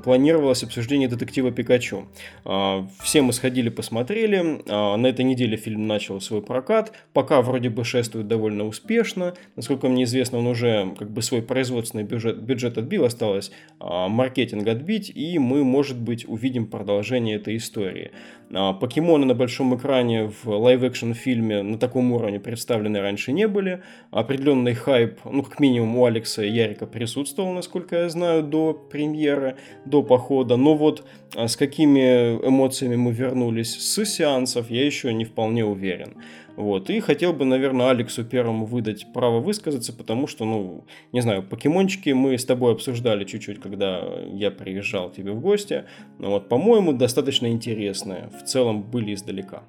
планировалось 0.02 0.64
обсуждение 0.64 1.08
детектива 1.08 1.52
Пикачу. 1.52 2.08
А, 2.44 2.88
Все 3.00 3.22
мы 3.22 3.32
сходили, 3.32 3.68
посмотрели. 3.68 4.62
А, 4.68 4.96
На 4.96 5.06
этой 5.06 5.24
неделе 5.24 5.56
фильм 5.56 5.86
начал 5.86 6.20
свой 6.20 6.42
прокат. 6.42 6.92
Пока 7.12 7.40
вроде 7.40 7.70
бы 7.70 7.84
шествует 7.84 8.26
довольно 8.26 8.64
успешно. 8.66 9.34
Насколько 9.54 9.88
мне 9.88 10.04
известно, 10.04 10.38
он 10.38 10.48
уже 10.48 10.92
как 10.98 11.08
бы 11.10 11.22
свой 11.22 11.40
производственный 11.40 12.02
бюджет, 12.02 12.42
бюджет 12.42 12.78
отбил, 12.78 13.04
осталось 13.04 13.52
а, 13.78 14.08
маркетинг 14.08 14.66
отбить, 14.66 15.12
и 15.14 15.38
мы, 15.38 15.62
может 15.62 16.00
быть, 16.00 16.28
увидим 16.28 16.66
продолжение 16.66 17.36
этой 17.36 17.58
истории. 17.58 18.10
Покемоны 18.50 19.26
на 19.26 19.34
большом 19.34 19.76
экране 19.76 20.32
в 20.42 20.48
live-action 20.48 21.12
фильме 21.12 21.62
на 21.62 21.78
таком 21.78 22.10
уровне 22.12 22.40
представлены 22.40 22.98
раньше 23.00 23.30
не 23.30 23.46
были. 23.46 23.82
Определенный 24.10 24.72
хайп, 24.74 25.20
ну, 25.24 25.42
как 25.42 25.60
минимум, 25.60 25.77
у 25.80 26.04
Алекса 26.04 26.42
Ярика 26.42 26.86
присутствовал, 26.86 27.52
насколько 27.52 27.96
я 27.96 28.08
знаю, 28.08 28.42
до 28.42 28.72
премьеры, 28.72 29.56
до 29.84 30.02
похода. 30.02 30.56
Но 30.56 30.76
вот 30.76 31.04
а, 31.34 31.48
с 31.48 31.56
какими 31.56 32.36
эмоциями 32.46 32.96
мы 32.96 33.12
вернулись 33.12 33.76
с 33.76 34.04
сеансов, 34.04 34.70
я 34.70 34.84
еще 34.84 35.12
не 35.12 35.24
вполне 35.24 35.64
уверен. 35.64 36.14
Вот. 36.56 36.90
И 36.90 36.98
хотел 36.98 37.32
бы, 37.32 37.44
наверное, 37.44 37.90
Алексу 37.90 38.24
первому 38.24 38.66
выдать 38.66 39.06
право 39.12 39.38
высказаться, 39.38 39.92
потому 39.92 40.26
что, 40.26 40.44
ну, 40.44 40.84
не 41.12 41.20
знаю, 41.20 41.44
покемончики 41.44 42.10
мы 42.10 42.36
с 42.36 42.44
тобой 42.44 42.72
обсуждали 42.72 43.24
чуть-чуть, 43.24 43.60
когда 43.60 44.02
я 44.32 44.50
приезжал 44.50 45.10
к 45.10 45.14
тебе 45.14 45.30
в 45.30 45.40
гости. 45.40 45.84
Ну, 46.18 46.30
вот, 46.30 46.48
по-моему, 46.48 46.92
достаточно 46.92 47.46
интересные. 47.46 48.28
В 48.40 48.44
целом 48.44 48.82
были 48.82 49.14
издалека. 49.14 49.62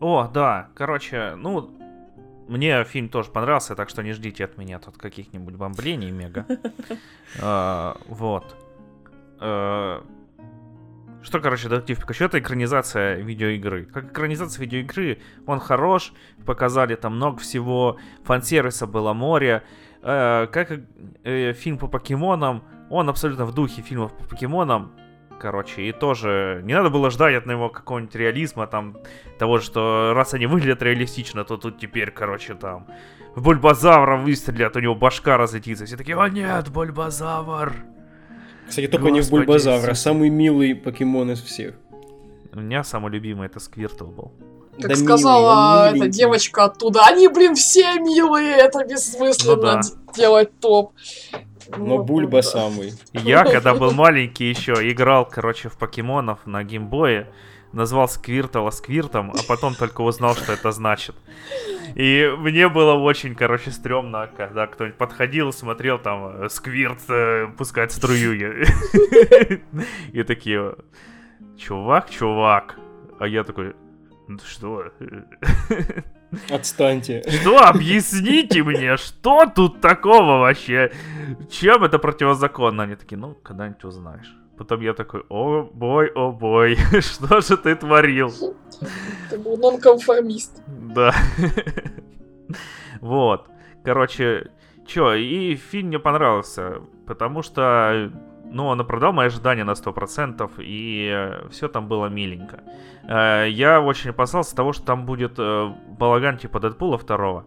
О, 0.00 0.30
да, 0.32 0.68
короче, 0.74 1.34
ну, 1.36 1.70
мне 2.48 2.84
фильм 2.84 3.08
тоже 3.08 3.30
понравился, 3.30 3.74
так 3.74 3.88
что 3.88 4.02
не 4.02 4.12
ждите 4.12 4.44
от 4.44 4.56
меня 4.58 4.78
тут 4.78 4.96
каких-нибудь 4.96 5.54
бомблений 5.54 6.10
мега. 6.10 6.46
А, 7.42 7.96
Вот. 8.08 8.56
Э, 9.40 10.00
Что, 11.22 11.40
короче, 11.40 11.68
Детектив 11.68 11.98
Пикачу, 12.00 12.24
это 12.24 12.38
экранизация 12.38 13.16
видеоигры. 13.16 13.84
Как 13.86 14.12
экранизация 14.12 14.62
видеоигры, 14.62 15.18
он 15.46 15.58
хорош, 15.60 16.12
показали 16.44 16.94
там 16.94 17.16
много 17.16 17.38
всего, 17.38 17.96
фан-сервиса 18.24 18.86
было 18.86 19.12
море. 19.12 19.62
Э, 20.02 20.46
Как 20.52 20.70
э, 21.24 21.52
фильм 21.52 21.78
по 21.78 21.88
покемонам, 21.88 22.62
он 22.90 23.08
абсолютно 23.08 23.44
в 23.44 23.52
духе 23.54 23.82
фильмов 23.82 24.12
по 24.16 24.24
покемонам. 24.24 24.92
Короче, 25.38 25.82
и 25.82 25.92
тоже 25.92 26.62
не 26.64 26.74
надо 26.74 26.88
было 26.88 27.10
ждать 27.10 27.34
от 27.34 27.46
него 27.46 27.68
какого-нибудь 27.68 28.14
реализма, 28.14 28.66
там, 28.66 28.96
того, 29.38 29.60
что 29.60 30.12
раз 30.14 30.32
они 30.34 30.46
выглядят 30.46 30.82
реалистично, 30.82 31.44
то 31.44 31.56
тут 31.58 31.78
теперь, 31.78 32.10
короче, 32.10 32.54
там, 32.54 32.86
в 33.34 33.42
Бульбазавра 33.42 34.16
выстрелят, 34.16 34.76
у 34.76 34.80
него 34.80 34.94
башка 34.94 35.36
разлетится. 35.36 35.84
Все 35.84 35.96
такие, 35.96 36.18
о 36.18 36.28
нет, 36.30 36.70
Бульбазавр! 36.70 37.74
Кстати, 38.68 38.88
только 38.88 39.10
не 39.10 39.20
в 39.20 39.24
Господи, 39.24 39.44
Бульбазавра, 39.46 39.94
самый 39.94 40.30
милый 40.30 40.74
покемон 40.74 41.30
из 41.32 41.42
всех. 41.42 41.74
У 42.52 42.60
меня 42.60 42.82
самый 42.82 43.12
любимый 43.12 43.46
это 43.46 43.60
Сквиртл 43.60 44.06
был. 44.06 44.32
Как 44.80 44.88
Да 44.88 44.96
сказала 44.96 45.74
милый, 45.76 45.88
эта 45.88 45.94
миленький. 45.98 46.18
девочка 46.18 46.64
оттуда, 46.64 47.04
они, 47.06 47.28
блин, 47.28 47.54
все 47.54 47.98
милые, 48.00 48.56
это 48.56 48.84
бессмысленно 48.84 49.56
Ну 49.56 49.62
да. 49.62 49.80
делать 50.14 50.58
топ. 50.60 50.92
Но 51.68 51.96
Вот, 51.96 52.06
Бульба 52.06 52.42
самый. 52.42 52.92
Я, 53.12 53.44
когда 53.52 53.74
был 53.74 53.92
маленький 53.92 54.48
еще, 54.48 54.74
играл, 54.90 55.26
короче, 55.26 55.68
в 55.68 55.76
покемонов 55.76 56.46
на 56.46 56.62
геймбое, 56.64 57.28
назвал 57.72 58.08
Сквиртла 58.08 58.70
Сквиртом, 58.70 59.30
а 59.32 59.38
потом 59.48 59.74
только 59.74 60.00
узнал, 60.02 60.34
что 60.34 60.52
это 60.52 60.72
значит. 60.72 61.14
И 61.94 62.30
мне 62.38 62.68
было 62.68 62.94
очень, 62.94 63.34
короче, 63.34 63.70
стрёмно, 63.70 64.28
когда 64.36 64.66
кто-нибудь 64.66 64.98
подходил, 64.98 65.52
смотрел 65.52 65.98
там, 65.98 66.44
э, 66.44 66.48
Сквирт 66.48 66.98
э, 67.08 67.48
пускает 67.56 67.92
струю. 67.92 68.34
И- 70.12 70.22
такие, 70.22 70.74
чувак, 71.58 72.10
чувак. 72.10 72.78
А 73.18 73.26
я 73.26 73.44
такой, 73.44 73.68
«Ну 73.68 73.85
что? 74.44 74.92
Отстаньте. 76.50 77.22
Что? 77.28 77.58
Объясните 77.58 78.62
мне, 78.62 78.96
что 78.96 79.46
тут 79.46 79.80
такого 79.80 80.38
вообще? 80.40 80.92
Чем 81.50 81.84
это 81.84 81.98
противозаконно? 81.98 82.84
Они 82.84 82.96
такие, 82.96 83.16
ну, 83.16 83.34
когда-нибудь 83.34 83.84
узнаешь. 83.84 84.34
Потом 84.56 84.80
я 84.80 84.94
такой, 84.94 85.22
о 85.28 85.62
бой, 85.62 86.10
о 86.14 86.32
бой, 86.32 86.76
что 87.00 87.40
же 87.40 87.56
ты 87.56 87.74
творил? 87.76 88.32
Ты 89.30 89.38
был 89.38 89.56
нонконформист. 89.58 90.62
Да. 90.66 91.14
Вот. 93.00 93.48
Короче, 93.84 94.50
чё, 94.86 95.12
и 95.14 95.54
фильм 95.56 95.88
мне 95.88 95.98
понравился, 95.98 96.80
потому 97.06 97.42
что, 97.42 98.10
ну, 98.56 98.66
он 98.66 98.80
оправдал 98.80 99.12
мои 99.12 99.26
ожидания 99.26 99.64
на 99.64 99.72
100%, 99.72 100.50
и 100.58 101.30
все 101.50 101.68
там 101.68 101.88
было 101.88 102.06
миленько. 102.06 102.60
Э, 103.08 103.46
Я 103.50 103.80
очень 103.80 104.10
опасался 104.10 104.56
того, 104.56 104.72
что 104.72 104.84
там 104.86 105.04
будет 105.06 105.34
э, 105.38 105.72
балаган 105.98 106.38
типа 106.38 106.58
Дэдпула 106.60 106.96
второго. 106.98 107.44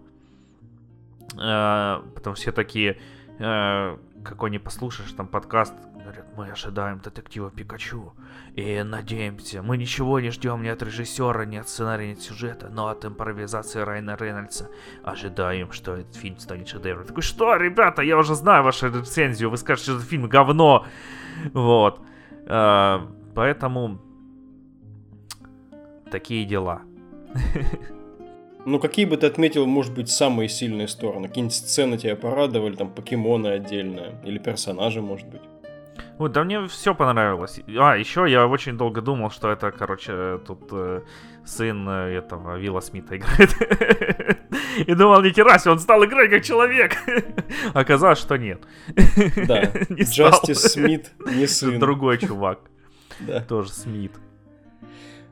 Э, 1.37 2.01
Потому 2.15 2.35
все 2.35 2.51
такие, 2.51 2.97
э, 3.39 3.97
какой 4.23 4.51
не 4.51 4.59
послушаешь 4.59 5.11
там 5.13 5.27
подкаст, 5.27 5.73
говорят, 5.93 6.25
мы 6.35 6.49
ожидаем 6.49 6.99
детектива 6.99 7.51
Пикачу 7.51 8.13
и 8.55 8.81
надеемся, 8.83 9.61
мы 9.61 9.77
ничего 9.77 10.19
не 10.19 10.31
ждем 10.31 10.61
ни 10.63 10.67
от 10.67 10.81
режиссера, 10.81 11.45
ни 11.45 11.57
от 11.57 11.69
сценария, 11.69 12.09
ни 12.09 12.13
от 12.13 12.21
сюжета, 12.21 12.69
но 12.69 12.87
от 12.87 13.05
импровизации 13.05 13.81
Райана 13.81 14.15
Рейнольдса 14.15 14.69
ожидаем, 15.03 15.71
что 15.71 15.95
этот 15.95 16.15
фильм 16.15 16.39
станет 16.39 16.67
шедевром. 16.67 17.05
Такой, 17.05 17.23
что, 17.23 17.55
ребята, 17.55 18.01
я 18.01 18.17
уже 18.17 18.35
знаю 18.35 18.63
вашу 18.63 18.87
рецензию, 18.87 19.49
вы 19.49 19.57
скажете, 19.57 19.91
что 19.91 19.97
этот 19.97 20.09
фильм 20.09 20.27
говно. 20.27 20.85
Вот. 21.53 22.01
Э, 22.45 22.99
Поэтому 23.39 24.01
такие 26.11 26.45
дела. 26.45 26.81
Ну, 28.69 28.79
какие 28.79 29.05
бы 29.05 29.17
ты 29.17 29.25
отметил, 29.25 29.65
может 29.65 29.95
быть, 29.95 30.09
самые 30.09 30.47
сильные 30.47 30.87
стороны? 30.87 31.27
Какие-нибудь 31.27 31.55
сцены 31.55 31.97
тебя 31.97 32.15
порадовали, 32.15 32.75
там, 32.75 32.89
покемоны 32.89 33.47
отдельно? 33.47 34.21
Или 34.23 34.37
персонажи, 34.37 35.01
может 35.01 35.27
быть? 35.27 35.41
Вот, 36.19 36.33
да 36.33 36.43
мне 36.43 36.67
все 36.67 36.93
понравилось. 36.93 37.61
А, 37.79 37.95
еще 37.95 38.25
я 38.29 38.45
очень 38.45 38.77
долго 38.77 39.01
думал, 39.01 39.31
что 39.31 39.49
это, 39.49 39.71
короче, 39.71 40.39
тут 40.45 40.67
э, 40.71 41.01
сын 41.45 41.89
э, 41.89 42.17
этого 42.17 42.57
Вилла 42.57 42.81
Смита 42.81 43.17
играет. 43.17 43.55
И 44.85 44.93
думал, 44.93 45.23
ни 45.23 45.29
хера 45.29 45.57
себе, 45.57 45.71
он 45.71 45.79
стал 45.79 46.05
играть 46.05 46.29
как 46.29 46.43
человек. 46.43 46.95
Оказалось, 47.73 48.19
что 48.19 48.37
нет. 48.37 48.61
Да, 49.47 49.61
Не. 49.89 50.03
Джастис 50.03 50.61
Смит 50.61 51.11
не 51.25 51.47
сын. 51.47 51.79
Другой 51.79 52.19
чувак, 52.19 52.59
тоже 53.47 53.71
Смит. 53.71 54.11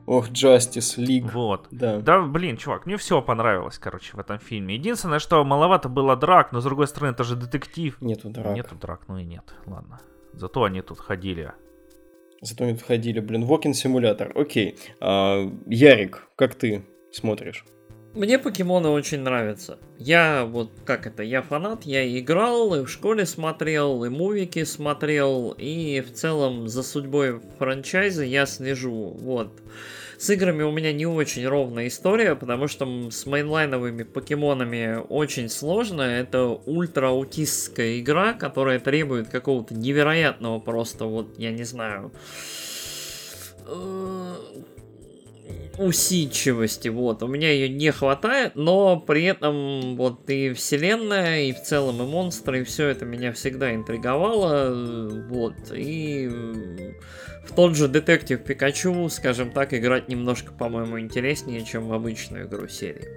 Ох, 0.08 0.30
Джастис 0.30 0.96
Лиг. 0.96 1.34
Вот. 1.34 1.66
Да. 1.70 1.98
Да, 2.00 2.22
блин, 2.22 2.56
чувак, 2.56 2.86
мне 2.86 2.96
все 2.96 3.20
понравилось, 3.20 3.78
короче, 3.78 4.16
в 4.16 4.18
этом 4.18 4.38
фильме. 4.38 4.74
Единственное, 4.74 5.18
что 5.18 5.44
маловато 5.44 5.90
было 5.90 6.16
драк, 6.16 6.50
но 6.50 6.62
с 6.62 6.64
другой 6.64 6.86
стороны, 6.86 7.10
это 7.10 7.24
же 7.24 7.36
детектив. 7.36 7.94
Нету 8.00 8.30
драк. 8.30 8.54
Нету 8.54 8.74
драк, 8.74 9.02
ну 9.06 9.18
и 9.18 9.24
нет, 9.24 9.44
ладно. 9.66 10.00
Зато 10.32 10.64
они 10.64 10.80
тут 10.80 10.98
ходили. 10.98 11.52
Зато 12.40 12.64
они 12.64 12.72
тут 12.72 12.84
ходили, 12.84 13.20
блин, 13.20 13.44
Walking 13.44 13.74
симулятор. 13.74 14.32
Окей. 14.34 14.78
А, 14.98 15.46
Ярик, 15.66 16.26
как 16.36 16.54
ты 16.54 16.86
смотришь? 17.12 17.66
Мне 18.18 18.36
покемоны 18.36 18.88
очень 18.88 19.20
нравятся. 19.20 19.78
Я 19.96 20.44
вот 20.44 20.72
как 20.84 21.06
это, 21.06 21.22
я 21.22 21.40
фанат, 21.40 21.84
я 21.84 22.18
играл, 22.18 22.74
и 22.74 22.84
в 22.84 22.90
школе 22.90 23.24
смотрел, 23.24 24.02
и 24.02 24.08
мувики 24.08 24.64
смотрел, 24.64 25.54
и 25.56 26.00
в 26.00 26.12
целом 26.12 26.66
за 26.66 26.82
судьбой 26.82 27.40
франчайза 27.58 28.24
я 28.24 28.44
слежу. 28.46 29.16
Вот. 29.20 29.60
С 30.18 30.30
играми 30.30 30.64
у 30.64 30.72
меня 30.72 30.92
не 30.92 31.06
очень 31.06 31.46
ровная 31.46 31.86
история, 31.86 32.34
потому 32.34 32.66
что 32.66 33.08
с 33.08 33.24
мейнлайновыми 33.24 34.02
покемонами 34.02 34.98
очень 35.08 35.48
сложно. 35.48 36.02
Это 36.02 36.48
ультра-аутистская 36.66 38.00
игра, 38.00 38.32
которая 38.32 38.80
требует 38.80 39.28
какого-то 39.28 39.74
невероятного 39.74 40.58
просто, 40.58 41.04
вот, 41.04 41.38
я 41.38 41.52
не 41.52 41.62
знаю, 41.62 42.10
э, 43.68 44.34
усидчивости, 45.78 46.88
вот, 46.88 47.22
у 47.22 47.28
меня 47.28 47.50
ее 47.50 47.68
не 47.68 47.90
хватает, 47.92 48.52
но 48.56 48.98
при 48.98 49.24
этом 49.24 49.96
вот 49.96 50.28
и 50.28 50.52
вселенная, 50.52 51.42
и 51.42 51.52
в 51.52 51.62
целом 51.62 52.02
и 52.02 52.06
монстры, 52.06 52.60
и 52.60 52.64
все 52.64 52.88
это 52.88 53.04
меня 53.04 53.32
всегда 53.32 53.74
интриговало, 53.74 55.24
вот, 55.28 55.54
и 55.72 56.28
в 57.48 57.54
тот 57.54 57.76
же 57.76 57.88
детектив 57.88 58.42
Пикачу, 58.42 59.08
скажем 59.08 59.50
так, 59.50 59.72
играть 59.72 60.08
немножко, 60.08 60.52
по-моему, 60.52 61.00
интереснее, 61.00 61.64
чем 61.64 61.88
в 61.88 61.92
обычную 61.92 62.46
игру 62.46 62.68
серии. 62.68 63.08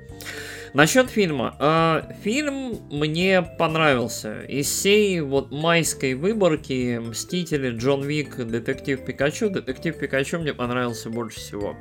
Насчет 0.74 1.10
фильма. 1.10 1.56
А, 1.60 2.08
фильм 2.24 2.78
мне 2.90 3.42
понравился. 3.42 4.42
Из 4.44 4.68
всей 4.68 5.20
вот 5.20 5.52
майской 5.52 6.14
выборки 6.14 6.98
Мстители, 6.98 7.72
Джон 7.72 8.04
Вик, 8.04 8.38
Детектив 8.38 9.04
Пикачу, 9.04 9.50
Детектив 9.50 9.98
Пикачу 9.98 10.40
мне 10.40 10.54
понравился 10.54 11.10
больше 11.10 11.40
всего. 11.40 11.76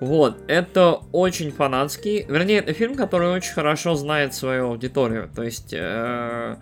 Вот, 0.00 0.38
это 0.46 1.00
очень 1.12 1.50
фанатский, 1.50 2.24
вернее, 2.28 2.58
это 2.58 2.72
фильм, 2.72 2.94
который 2.94 3.30
очень 3.30 3.52
хорошо 3.52 3.96
знает 3.96 4.32
свою 4.32 4.68
аудиторию. 4.68 5.28
То 5.34 5.42
есть, 5.42 5.72
э, 5.72 6.56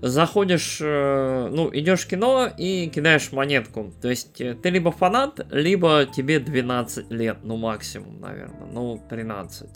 заходишь, 0.00 0.78
э, 0.80 1.48
ну, 1.52 1.68
идешь 1.74 2.00
в 2.00 2.08
кино 2.08 2.48
и 2.56 2.88
кидаешь 2.88 3.32
монетку. 3.32 3.92
То 4.00 4.08
есть, 4.08 4.40
э, 4.40 4.54
ты 4.54 4.70
либо 4.70 4.92
фанат, 4.92 5.46
либо 5.50 6.06
тебе 6.06 6.40
12 6.40 7.10
лет, 7.10 7.38
ну, 7.42 7.56
максимум, 7.56 8.18
наверное, 8.20 8.66
ну, 8.72 9.02
13. 9.10 9.68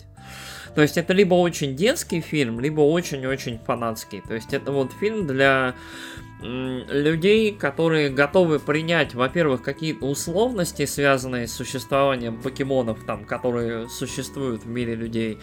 То 0.73 0.81
есть 0.81 0.97
это 0.97 1.13
либо 1.13 1.35
очень 1.35 1.75
детский 1.75 2.21
фильм, 2.21 2.59
либо 2.59 2.81
очень-очень 2.81 3.59
фанатский. 3.59 4.21
То 4.27 4.33
есть 4.33 4.53
это 4.53 4.71
вот 4.71 4.91
фильм 4.91 5.25
для 5.25 5.75
людей, 6.45 7.51
которые 7.51 8.09
готовы 8.09 8.59
принять, 8.59 9.13
во-первых, 9.13 9.61
какие-то 9.61 10.05
условности, 10.05 10.85
связанные 10.85 11.47
с 11.47 11.53
существованием 11.53 12.41
покемонов, 12.41 13.03
там, 13.05 13.25
которые 13.25 13.89
существуют 13.89 14.63
в 14.63 14.67
мире 14.67 14.95
людей, 14.95 15.39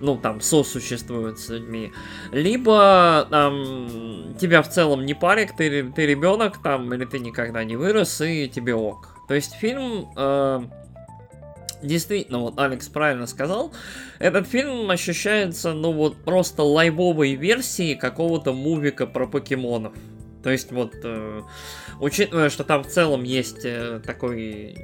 ну, 0.00 0.16
там, 0.16 0.40
сосуществуют 0.40 1.38
с 1.38 1.48
людьми, 1.48 1.92
либо 2.32 3.26
там, 3.30 4.34
тебя 4.40 4.62
в 4.62 4.68
целом 4.68 5.04
не 5.04 5.14
парик, 5.14 5.56
ты, 5.56 5.84
ты 5.84 6.06
ребенок, 6.06 6.62
там, 6.62 6.92
или 6.94 7.04
ты 7.04 7.18
никогда 7.18 7.64
не 7.64 7.76
вырос, 7.76 8.20
и 8.20 8.48
тебе 8.48 8.74
ок. 8.74 9.16
То 9.28 9.34
есть 9.34 9.52
фильм 9.54 10.08
э, 10.16 10.62
действительно, 11.82 12.38
вот 12.38 12.58
Алекс 12.58 12.88
правильно 12.88 13.26
сказал, 13.26 13.72
этот 14.18 14.46
фильм 14.48 14.90
ощущается, 14.90 15.72
ну 15.72 15.92
вот, 15.92 16.16
просто 16.24 16.62
лайбовой 16.62 17.34
версией 17.34 17.94
какого-то 17.94 18.52
мувика 18.52 19.06
про 19.06 19.26
покемонов. 19.26 19.92
То 20.42 20.50
есть 20.50 20.72
вот, 20.72 20.94
э, 21.02 21.42
учитывая, 22.00 22.48
что 22.50 22.64
там 22.64 22.84
в 22.84 22.88
целом 22.88 23.24
есть 23.24 23.64
э, 23.64 24.00
такой, 24.04 24.76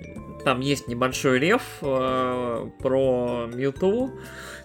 там 0.44 0.60
есть 0.60 0.88
небольшой 0.88 1.38
реф 1.38 1.62
э, 1.82 2.70
про 2.80 3.46
Мьюту, 3.52 4.10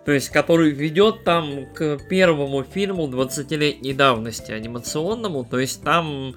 то 0.05 0.11
есть 0.11 0.29
который 0.29 0.71
ведет 0.71 1.23
там 1.23 1.67
к 1.73 1.99
первому 2.09 2.63
фильму 2.63 3.07
20-летней 3.07 3.93
давности 3.93 4.51
анимационному, 4.51 5.45
то 5.45 5.59
есть 5.59 5.83
там 5.83 6.33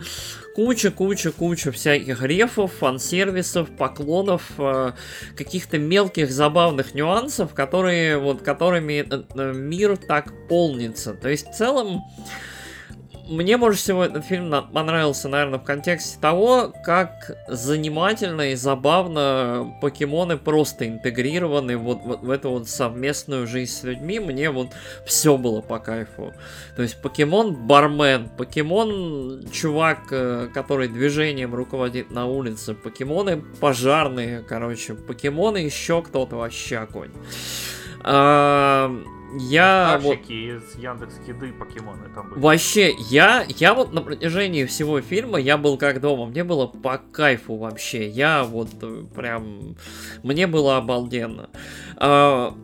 куча-куча-куча 0.55 1.73
всяких 1.73 2.23
рефов, 2.23 2.73
фан-сервисов, 2.75 3.75
поклонов, 3.77 4.43
э, 4.59 4.93
каких-то 5.37 5.79
мелких 5.79 6.31
забавных 6.31 6.95
нюансов, 6.95 7.55
которые 7.55 8.19
вот 8.19 8.43
которыми 8.43 9.07
э, 9.09 9.53
мир 9.55 9.97
так 9.97 10.33
полнится. 10.49 11.15
То 11.15 11.29
есть 11.29 11.47
в 11.49 11.55
целом 11.55 12.03
мне 13.29 13.57
больше 13.57 13.79
всего 13.79 14.05
этот 14.05 14.25
фильм 14.25 14.53
понравился, 14.73 15.29
наверное, 15.29 15.59
в 15.59 15.65
контексте 15.65 16.19
того, 16.21 16.73
как 16.85 17.37
занимательно 17.49 18.53
и 18.53 18.55
забавно 18.55 19.77
покемоны 19.81 20.37
просто 20.37 20.89
интегрированы 20.89 21.77
вот, 21.77 22.01
вот 22.05 22.23
в 22.23 22.31
эту 22.31 22.51
вот 22.51 22.69
совместную 22.69 23.47
жизнь 23.47 23.73
с 23.73 23.85
людьми. 23.85 24.19
Мне 24.19 24.51
вот 24.51 24.69
все 25.07 25.37
было 25.37 25.61
по 25.61 25.79
кайфу. 25.79 26.33
То 26.77 26.83
есть 26.83 27.01
покемон 27.01 27.55
бармен, 27.55 28.29
покемон 28.37 29.45
чувак, 29.53 30.09
э, 30.11 30.49
который 30.53 30.89
движением 30.89 31.55
руководит 31.55 32.11
на 32.11 32.27
улице, 32.27 32.75
покемоны 32.75 33.43
пожарные, 33.61 34.43
короче, 34.43 34.95
покемоны 34.95 35.59
еще 35.59 36.03
кто-то 36.03 36.37
вообще 36.37 36.79
огонь. 36.79 37.13
Я 39.39 39.99
вот... 40.03 40.19
из 40.29 40.77
Яндекс 40.77 41.15
Еды 41.27 41.53
покемоны 41.53 42.09
там 42.15 42.31
были. 42.31 42.41
Вообще, 42.41 42.95
я, 43.11 43.47
я 43.49 43.75
вот 43.75 43.93
на 43.93 44.03
протяжении 44.03 44.65
всего 44.65 45.01
фильма, 45.01 45.39
я 45.39 45.57
был 45.57 45.79
как 45.79 46.01
дома, 46.01 46.27
мне 46.27 46.45
было 46.45 46.67
по 46.67 46.99
кайфу 46.99 47.57
вообще, 47.57 48.09
я 48.09 48.45
вот 48.45 48.71
э, 48.83 49.05
прям, 49.15 49.77
мне 50.23 50.47
было 50.47 50.77
обалденно. 50.77 51.49
А, 51.97 52.55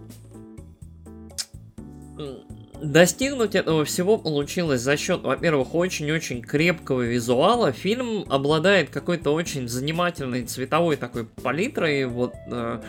Достигнуть 2.81 3.55
этого 3.55 3.85
всего 3.85 4.19
получилось 4.19 4.81
за 4.83 4.97
счет, 4.97 5.23
во-первых, 5.23 5.75
очень-очень 5.75 6.43
крепкого 6.43 7.03
визуала. 7.03 7.73
Фильм 7.73 8.25
обладает 8.29 8.91
какой-то 8.91 9.31
очень 9.33 9.69
занимательной 9.69 10.45
цветовой 10.45 10.97
такой 10.97 11.25
палитрой. 11.25 12.07
Вот 12.07 12.35
э, 12.47 12.81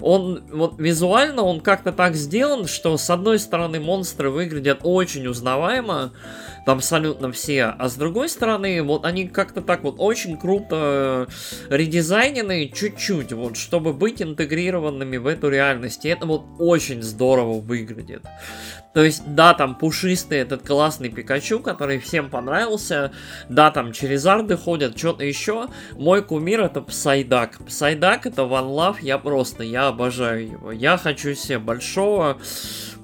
он 0.00 0.44
вот 0.52 0.78
визуально 0.78 1.42
он 1.42 1.60
как-то 1.60 1.92
так 1.92 2.14
сделан, 2.14 2.66
что 2.66 2.96
с 2.98 3.08
одной 3.08 3.38
стороны 3.38 3.80
монстры 3.80 4.30
выглядят 4.30 4.80
очень 4.82 5.26
узнаваемо, 5.26 6.12
абсолютно 6.66 7.32
все, 7.32 7.64
а 7.78 7.88
с 7.88 7.94
другой 7.94 8.28
стороны 8.28 8.82
вот 8.82 9.04
они 9.04 9.26
как-то 9.26 9.62
так 9.62 9.82
вот 9.82 9.96
очень 9.98 10.36
круто 10.36 11.26
редизайнены 11.70 12.70
чуть-чуть, 12.74 13.32
вот 13.32 13.56
чтобы 13.56 13.92
быть 13.92 14.20
интегрированными 14.20 15.16
в 15.16 15.26
эту 15.26 15.48
реальность. 15.48 16.04
И 16.04 16.08
это 16.08 16.26
вот 16.26 16.44
очень 16.58 17.02
здорово 17.02 17.60
выглядит. 17.60 18.22
То 18.98 19.04
есть, 19.04 19.22
да, 19.32 19.54
там 19.54 19.76
пушистый 19.76 20.38
этот 20.38 20.66
классный 20.66 21.08
Пикачу, 21.08 21.60
который 21.60 22.00
всем 22.00 22.28
понравился. 22.28 23.12
Да, 23.48 23.70
там 23.70 23.92
Чаризарды 23.92 24.56
ходят, 24.56 24.98
что-то 24.98 25.22
еще. 25.22 25.68
Мой 25.92 26.20
кумир 26.20 26.62
это 26.62 26.80
Псайдак. 26.82 27.64
Псайдак 27.64 28.26
это 28.26 28.42
One 28.42 28.74
Love, 28.74 28.96
я 29.02 29.18
просто, 29.18 29.62
я 29.62 29.86
обожаю 29.86 30.50
его. 30.50 30.72
Я 30.72 30.98
хочу 30.98 31.34
себе 31.34 31.60
большого 31.60 32.38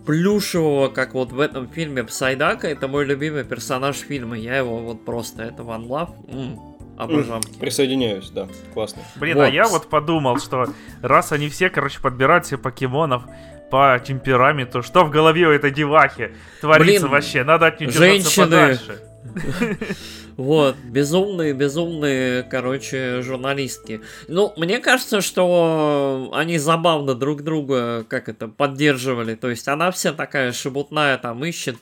плюшевого, 0.04 0.88
как 0.88 1.14
вот 1.14 1.30
в 1.30 1.38
этом 1.38 1.68
фильме 1.68 2.02
Псайдака. 2.02 2.66
Это 2.66 2.88
мой 2.88 3.04
любимый 3.04 3.44
персонаж 3.44 3.94
фильма. 3.94 4.36
Я 4.36 4.56
его 4.56 4.78
вот 4.78 5.04
просто, 5.04 5.44
это 5.44 5.62
One 5.62 5.86
Love. 5.86 6.10
М-м. 6.26 6.74
Обожамки. 6.96 7.56
Присоединяюсь, 7.58 8.30
да, 8.30 8.48
классно. 8.72 9.02
Блин, 9.16 9.36
а 9.36 9.40
вот. 9.40 9.46
а 9.46 9.50
я 9.50 9.68
вот 9.68 9.88
подумал, 9.88 10.38
что 10.38 10.66
раз 11.02 11.32
они 11.32 11.48
все, 11.48 11.68
короче, 11.68 12.00
подбирают 12.00 12.46
себе 12.46 12.58
покемонов, 12.58 13.24
по 13.70 14.00
темпераменту. 14.04 14.82
Что 14.82 15.04
в 15.04 15.10
голове 15.10 15.46
у 15.48 15.50
этой 15.50 15.70
девахи 15.70 16.34
творится 16.60 17.02
Блин, 17.02 17.12
вообще? 17.12 17.44
Надо 17.44 17.66
от 17.66 17.80
нее 17.80 17.90
женщины... 17.90 18.44
подальше. 18.44 19.00
Вот, 20.36 20.76
безумные, 20.76 21.52
безумные, 21.52 22.42
короче, 22.42 23.22
журналистки. 23.22 24.00
Ну, 24.26 24.52
мне 24.56 24.80
кажется, 24.80 25.20
что 25.20 26.30
они 26.34 26.58
забавно 26.58 27.14
друг 27.14 27.42
друга, 27.42 28.04
как 28.08 28.28
это, 28.28 28.48
поддерживали. 28.48 29.36
То 29.36 29.48
есть 29.48 29.68
она 29.68 29.92
вся 29.92 30.12
такая 30.12 30.52
шебутная, 30.52 31.18
там, 31.18 31.44
ищет, 31.44 31.76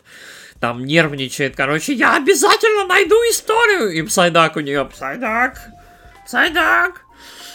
там, 0.61 0.85
нервничает. 0.85 1.57
Короче, 1.57 1.95
я 1.95 2.17
обязательно 2.17 2.87
найду 2.87 3.15
историю. 3.31 3.91
И 3.91 4.03
Псайдак 4.03 4.57
у 4.57 4.61
нее, 4.61 4.85
Псайдак, 4.85 5.59
Псайдак. 6.27 7.01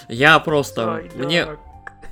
Я 0.09 0.39
просто, 0.39 0.82
Псайдак. 0.82 1.15
мне, 1.15 1.47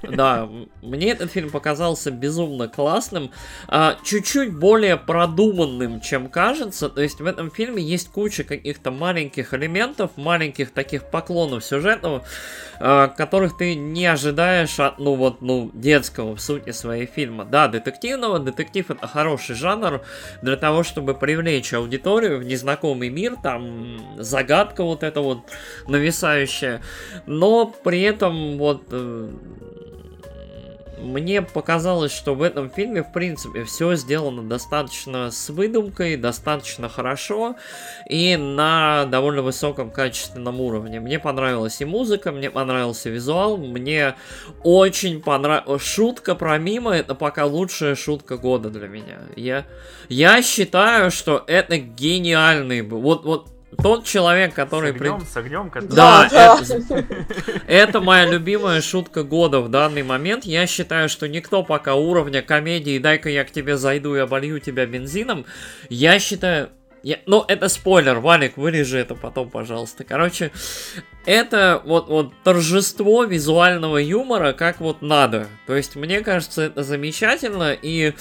да, 0.02 0.50
мне 0.82 1.12
этот 1.12 1.32
фильм 1.32 1.50
показался 1.50 2.12
безумно 2.12 2.68
классным, 2.68 3.32
а, 3.68 3.98
чуть-чуть 4.04 4.56
более 4.56 4.98
продуманным, 4.98 6.02
чем 6.02 6.30
кажется. 6.30 6.89
То 6.89 7.02
есть 7.02 7.20
в 7.20 7.26
этом 7.26 7.52
фильме 7.52 7.82
есть 7.82 8.10
куча 8.10 8.43
каких-то 8.43 8.91
маленьких 8.91 9.54
элементов, 9.54 10.12
маленьких 10.16 10.72
таких 10.72 11.10
поклонов 11.10 11.64
сюжетного, 11.64 12.24
а, 12.80 13.08
которых 13.08 13.58
ты 13.58 13.76
не 13.76 14.06
ожидаешь 14.06 14.80
от, 14.80 15.00
ну 15.00 15.16
вот, 15.16 15.41
ну, 15.41 15.72
детского 15.74 16.36
в 16.36 16.41
сути 16.41 16.72
своей 16.72 17.06
фильма. 17.06 17.46
Да, 17.46 17.68
детективного, 17.68 18.39
детектив 18.39 18.89
это 18.91 19.08
хороший 19.08 19.56
жанр 19.56 20.02
для 20.41 20.58
того, 20.58 20.84
чтобы 20.84 21.14
привлечь 21.14 21.74
аудиторию 21.74 22.39
в 22.39 22.43
незнакомый 22.43 23.10
мир, 23.10 23.36
там 23.41 23.98
загадка 24.18 24.84
вот 24.84 25.04
эта 25.04 25.22
вот 25.22 25.39
нависающая, 25.88 26.82
но 27.26 27.66
при 27.66 28.02
этом 28.02 28.58
вот 28.58 28.84
э, 28.91 29.30
мне 31.06 31.41
показалось, 31.41 32.12
что 32.12 32.36
в 32.36 32.41
этом 32.41 32.70
фильме, 32.70 33.03
в 33.03 33.12
принципе, 33.12 33.64
все 33.64 33.95
сделано 33.95 34.43
достаточно 34.43 35.32
с 35.32 35.49
выдумкой, 35.49 36.18
достаточно 36.18 36.89
хорошо 36.89 37.56
и 38.10 38.36
на 38.36 39.06
довольно 39.06 39.41
высоком 39.41 39.91
качественном 39.91 40.60
уровне. 40.60 40.99
Мне 40.99 41.20
понравилась 41.20 41.80
и 41.82 41.86
музыка, 41.86 42.32
мне 42.32 42.51
понравился 42.51 43.10
визуал, 43.10 43.58
мне 43.58 44.16
очень 44.64 45.22
понравилась... 45.22 45.84
Шутка 45.84 46.36
про 46.36 46.58
мимо 46.58 46.91
это 46.91 47.16
пока 47.16 47.45
лучшая 47.45 47.95
шутка 47.95 48.38
года 48.38 48.70
для 48.70 48.88
меня. 48.88 49.20
Я, 49.36 49.66
я 50.10 50.41
считаю, 50.41 51.12
что 51.12 51.43
это 51.47 51.78
гениальный 51.78 52.82
был. 52.82 53.01
Вот, 53.01 53.24
вот 53.24 53.55
тот 53.82 54.05
человек, 54.05 54.53
который... 54.53 54.91
С 54.91 54.95
огнем, 54.95 55.19
при... 55.19 55.26
с 55.26 55.38
огнем, 55.38 55.69
который... 55.69 55.95
Да, 55.95 56.28
да. 56.32 56.59
Это, 56.61 57.05
это 57.67 58.01
моя 58.01 58.26
любимая 58.26 58.82
шутка 58.82 59.23
года 59.23 59.61
в 59.61 59.69
данный 59.69 60.03
момент. 60.03 60.45
Я 60.45 60.67
считаю, 60.67 61.09
что 61.09 61.28
никто 61.28 61.63
пока 61.63 61.95
уровня 61.95 62.41
комедии 62.41 62.99
«Дай-ка 62.99 63.30
я 63.30 63.43
к 63.43 63.51
тебе 63.51 63.78
зайду 63.78 64.15
и 64.15 64.19
оболью 64.19 64.59
тебя 64.59 64.86
бензином», 64.86 65.45
я 65.89 66.19
считаю... 66.19 66.69
Я, 67.03 67.19
ну, 67.28 67.45
это 67.47 67.69
спойлер, 67.69 68.17
Валик, 68.17 68.57
вырежи 68.57 68.97
это 68.97 69.13
потом, 69.13 69.51
пожалуйста. 69.51 70.03
Короче, 70.03 70.51
это 71.28 71.82
вот, 71.86 72.07
вот 72.07 72.34
торжество 72.43 73.26
визуального 73.26 73.97
юмора, 73.97 74.53
как 74.53 74.80
вот 74.80 75.03
надо. 75.03 75.47
То 75.67 75.76
есть, 75.76 75.95
мне 75.95 76.21
кажется, 76.21 76.63
это 76.63 76.82
замечательно. 76.82 77.78
И 77.80 78.13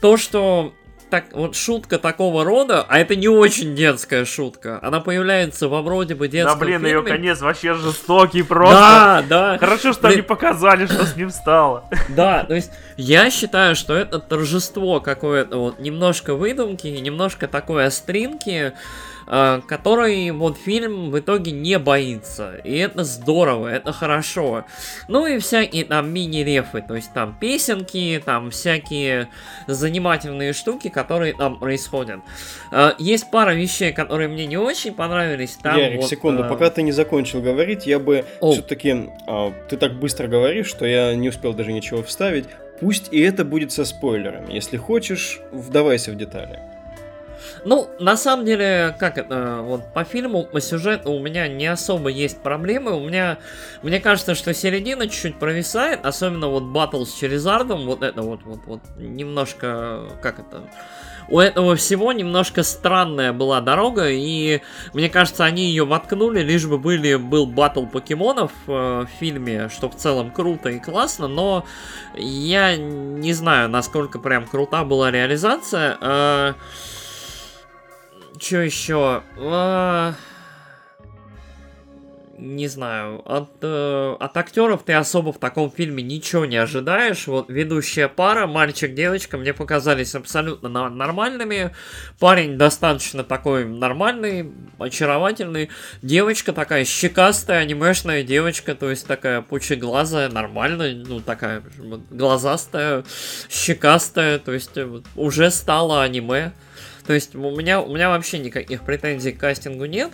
то, 0.00 0.16
что 0.16 0.74
так, 1.12 1.26
вот 1.32 1.54
шутка 1.54 1.98
такого 1.98 2.42
рода, 2.42 2.86
а 2.88 2.98
это 2.98 3.16
не 3.16 3.28
очень 3.28 3.76
детская 3.76 4.24
шутка. 4.24 4.78
Она 4.80 5.00
появляется 5.00 5.68
во 5.68 5.82
вроде 5.82 6.14
бы 6.14 6.26
детском 6.26 6.58
Да 6.58 6.64
блин, 6.64 6.78
фильме. 6.80 6.90
ее 6.90 7.02
конец 7.02 7.42
вообще 7.42 7.74
жестокий 7.74 8.42
просто. 8.42 8.78
Да, 8.78 9.24
да. 9.28 9.58
Хорошо, 9.58 9.92
что 9.92 10.06
Блин. 10.06 10.12
они 10.12 10.22
показали, 10.22 10.86
что 10.86 11.04
с 11.04 11.14
ним 11.14 11.28
стало. 11.28 11.84
Да, 12.08 12.44
то 12.44 12.54
есть 12.54 12.70
я 12.96 13.28
считаю, 13.28 13.76
что 13.76 13.94
это 13.94 14.20
торжество 14.20 15.00
какое-то 15.00 15.58
вот 15.58 15.80
немножко 15.80 16.34
выдумки, 16.34 16.86
немножко 16.86 17.46
такой 17.46 17.84
остринки, 17.84 18.72
который 19.26 20.30
вот 20.30 20.58
фильм 20.58 21.10
в 21.10 21.18
итоге 21.18 21.52
не 21.52 21.78
боится. 21.78 22.56
И 22.64 22.76
это 22.76 23.04
здорово, 23.04 23.68
это 23.68 23.92
хорошо. 23.92 24.64
Ну 25.08 25.26
и 25.26 25.38
всякие 25.38 25.84
там 25.84 26.12
мини-рефы, 26.12 26.82
то 26.86 26.94
есть 26.94 27.12
там 27.12 27.36
песенки, 27.38 28.22
там 28.24 28.50
всякие 28.50 29.28
занимательные 29.66 30.52
штуки, 30.52 30.88
которые 30.88 31.34
там 31.34 31.58
происходят. 31.58 32.20
Э, 32.70 32.92
есть 32.98 33.30
пара 33.30 33.54
вещей, 33.54 33.92
которые 33.92 34.28
мне 34.28 34.46
не 34.46 34.56
очень 34.56 34.94
понравились. 34.94 35.58
Там 35.62 35.78
Ярик, 35.78 36.00
вот, 36.00 36.10
секунду, 36.10 36.44
э, 36.44 36.48
пока 36.48 36.70
ты 36.70 36.82
не 36.82 36.92
закончил 36.92 37.40
говорить, 37.40 37.86
я 37.86 37.98
бы 37.98 38.24
О. 38.40 38.52
все-таки... 38.52 39.10
ты 39.68 39.76
так 39.76 39.98
быстро 39.98 40.28
говоришь, 40.28 40.66
что 40.66 40.86
я 40.86 41.14
не 41.14 41.28
успел 41.28 41.52
даже 41.52 41.72
ничего 41.72 42.02
вставить. 42.02 42.46
Пусть 42.80 43.12
и 43.12 43.20
это 43.20 43.44
будет 43.44 43.70
со 43.70 43.84
спойлерами. 43.84 44.52
Если 44.52 44.76
хочешь, 44.76 45.40
вдавайся 45.52 46.10
в 46.10 46.16
детали. 46.16 46.71
Ну, 47.64 47.88
на 48.00 48.16
самом 48.16 48.44
деле, 48.44 48.96
как 48.98 49.18
это, 49.18 49.60
вот 49.62 49.92
по 49.94 50.02
фильму, 50.04 50.44
по 50.44 50.60
сюжету 50.60 51.12
у 51.12 51.20
меня 51.20 51.46
не 51.46 51.66
особо 51.66 52.08
есть 52.08 52.42
проблемы. 52.42 52.92
У 52.92 53.06
меня, 53.06 53.38
мне 53.82 54.00
кажется, 54.00 54.34
что 54.34 54.52
середина 54.52 55.06
чуть-чуть 55.06 55.38
провисает, 55.38 56.04
особенно 56.04 56.48
вот 56.48 56.64
батл 56.64 57.04
с 57.04 57.14
Черезардом, 57.14 57.86
вот 57.86 58.02
это 58.02 58.22
вот, 58.22 58.42
вот, 58.44 58.60
вот, 58.66 58.80
немножко, 58.96 60.08
как 60.20 60.40
это, 60.40 60.62
у 61.28 61.38
этого 61.38 61.76
всего 61.76 62.12
немножко 62.12 62.62
странная 62.62 63.32
была 63.32 63.60
дорога, 63.60 64.08
и 64.10 64.60
мне 64.92 65.08
кажется, 65.08 65.44
они 65.44 65.66
ее 65.66 65.84
воткнули, 65.84 66.40
лишь 66.40 66.66
бы 66.66 66.78
были, 66.78 67.14
был 67.14 67.46
батл 67.46 67.86
покемонов 67.86 68.52
э, 68.66 68.70
в 68.70 69.08
фильме, 69.20 69.68
что 69.68 69.88
в 69.88 69.96
целом 69.96 70.30
круто 70.30 70.68
и 70.68 70.80
классно, 70.80 71.28
но 71.28 71.64
я 72.16 72.76
не 72.76 73.32
знаю, 73.32 73.68
насколько 73.68 74.18
прям 74.18 74.46
крута 74.46 74.84
была 74.84 75.10
реализация. 75.10 75.96
Э, 76.00 76.54
Че 78.42 78.62
еще? 78.62 79.22
А, 79.38 80.14
Не 82.38 82.66
знаю. 82.66 83.22
От, 83.24 83.50
э, 83.62 84.16
от 84.18 84.36
актеров 84.36 84.82
ты 84.82 84.94
особо 84.94 85.32
в 85.32 85.38
таком 85.38 85.70
фильме 85.70 86.02
ничего 86.02 86.44
не 86.44 86.56
ожидаешь. 86.56 87.28
Вот 87.28 87.48
ведущая 87.48 88.08
пара, 88.08 88.48
мальчик-девочка, 88.48 89.38
мне 89.38 89.54
показались 89.54 90.16
абсолютно 90.16 90.68
на- 90.68 90.90
нормальными. 90.90 91.72
Парень 92.18 92.58
достаточно 92.58 93.22
такой 93.22 93.64
нормальный, 93.64 94.50
очаровательный. 94.80 95.70
Девочка 96.02 96.52
такая 96.52 96.84
щекастая, 96.84 97.60
анимешная 97.60 98.24
девочка, 98.24 98.74
то 98.74 98.90
есть 98.90 99.06
такая 99.06 99.42
пучеглазая, 99.42 100.28
нормальная, 100.30 100.96
ну 100.96 101.20
такая 101.20 101.62
вот 101.78 102.00
глазастая, 102.10 103.04
щекастая, 103.48 104.40
то 104.40 104.50
есть 104.52 104.76
э, 104.76 104.84
вот 104.84 105.04
уже 105.14 105.48
стала 105.52 106.02
аниме. 106.02 106.50
То 107.06 107.12
есть 107.12 107.34
у 107.34 107.56
меня, 107.56 107.80
у 107.80 107.92
меня 107.92 108.10
вообще 108.10 108.38
никаких 108.38 108.82
претензий 108.82 109.32
к 109.32 109.38
кастингу 109.38 109.86
нет. 109.86 110.12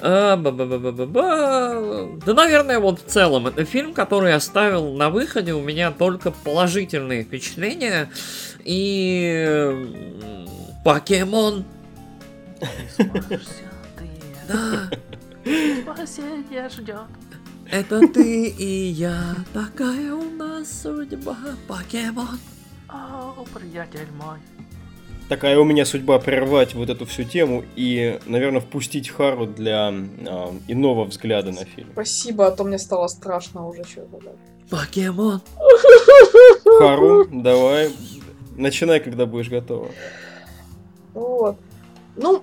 А, 0.00 0.36
ба-ба-ба-ба-ба. 0.36 2.18
Да, 2.24 2.34
наверное, 2.34 2.78
вот 2.78 3.00
в 3.00 3.06
целом 3.06 3.46
это 3.46 3.64
фильм, 3.64 3.94
который 3.94 4.34
оставил 4.34 4.94
на 4.94 5.10
выходе 5.10 5.52
у 5.54 5.60
меня 5.60 5.90
только 5.90 6.30
положительные 6.30 7.24
впечатления. 7.24 8.10
И... 8.64 9.94
Покемон. 10.84 11.64
Да, 14.48 14.88
Спасение 15.82 16.68
ждет. 16.70 17.06
это 17.70 18.00
ты 18.08 18.48
и 18.48 18.88
я, 18.88 19.34
такая 19.52 20.14
у 20.14 20.30
нас 20.30 20.82
судьба, 20.82 21.36
покемон. 21.66 22.38
О, 22.88 23.44
приятель 23.54 24.08
мой. 24.16 24.38
Такая 25.28 25.58
у 25.58 25.64
меня 25.64 25.84
судьба 25.84 26.18
прервать 26.18 26.74
вот 26.74 26.88
эту 26.88 27.04
всю 27.04 27.24
тему 27.24 27.62
и, 27.76 28.18
наверное, 28.24 28.62
впустить 28.62 29.10
Хару 29.10 29.46
для 29.46 29.88
а, 29.88 30.54
иного 30.68 31.04
взгляда 31.04 31.52
на 31.52 31.66
фильм. 31.66 31.90
Спасибо, 31.92 32.46
а 32.46 32.50
то 32.50 32.64
мне 32.64 32.78
стало 32.78 33.08
страшно 33.08 33.66
уже 33.68 33.84
что-то. 33.84 34.32
Покемон. 34.70 35.42
Хару, 36.78 37.26
давай, 37.30 37.90
начинай, 38.56 39.00
когда 39.00 39.26
будешь 39.26 39.50
готова. 39.50 39.88
Вот. 41.12 41.56
Ну, 42.16 42.42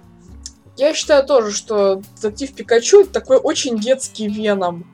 я 0.78 0.94
считаю 0.94 1.26
тоже, 1.26 1.52
что 1.52 2.02
детектив 2.22 2.54
Пикачу 2.54 3.02
это 3.02 3.12
такой 3.12 3.38
очень 3.38 3.80
детский 3.80 4.28
веном. 4.28 4.86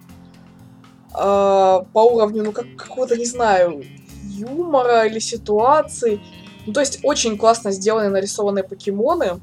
А, 1.13 1.85
по 1.91 1.99
уровню, 1.99 2.43
ну, 2.43 2.51
как, 2.53 2.67
какого-то, 2.77 3.17
не 3.17 3.25
знаю, 3.25 3.83
юмора 4.23 5.05
или 5.05 5.19
ситуации. 5.19 6.21
Ну, 6.65 6.73
то 6.73 6.79
есть 6.79 6.99
очень 7.03 7.37
классно 7.37 7.71
сделаны 7.71 8.09
нарисованные 8.09 8.63
покемоны. 8.63 9.39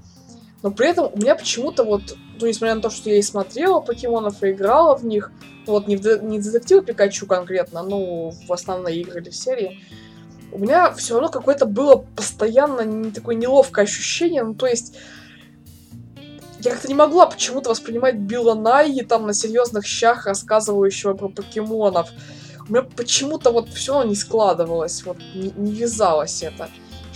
Но 0.62 0.70
при 0.70 0.88
этом 0.88 1.10
у 1.12 1.16
меня 1.16 1.36
почему-то 1.36 1.84
вот, 1.84 2.16
ну, 2.40 2.46
несмотря 2.46 2.74
на 2.74 2.80
то, 2.80 2.90
что 2.90 3.10
я 3.10 3.18
и 3.18 3.22
смотрела 3.22 3.80
покемонов, 3.80 4.42
и 4.42 4.50
играла 4.50 4.96
в 4.96 5.04
них, 5.04 5.30
ну, 5.66 5.74
вот 5.74 5.86
не 5.86 5.96
в, 5.96 6.22
не 6.24 6.40
детектив 6.40 6.84
Пикачу 6.84 7.26
конкретно, 7.26 7.82
ну, 7.82 8.32
в 8.46 8.52
основные 8.52 9.00
игры 9.00 9.20
или 9.20 9.30
в 9.30 9.36
серии, 9.36 9.84
у 10.50 10.58
меня 10.58 10.92
все 10.92 11.14
равно 11.14 11.28
какое-то 11.28 11.66
было 11.66 12.04
постоянно 12.16 12.80
не- 12.80 13.10
такое 13.12 13.36
неловкое 13.36 13.84
ощущение, 13.84 14.42
ну, 14.42 14.54
то 14.54 14.66
есть 14.66 14.96
я 16.60 16.72
как-то 16.72 16.88
не 16.88 16.94
могла 16.94 17.26
почему-то 17.26 17.70
воспринимать 17.70 18.16
Билла 18.16 18.54
Найи 18.54 19.02
там 19.02 19.26
на 19.26 19.34
серьезных 19.34 19.86
щах, 19.86 20.26
рассказывающего 20.26 21.14
про 21.14 21.28
покемонов. 21.28 22.10
У 22.68 22.72
меня 22.72 22.82
почему-то 22.82 23.52
вот 23.52 23.68
все 23.68 24.02
не 24.02 24.16
складывалось, 24.16 25.04
вот 25.04 25.18
не, 25.34 25.52
не 25.56 25.72
вязалось 25.72 26.42
это. 26.42 26.68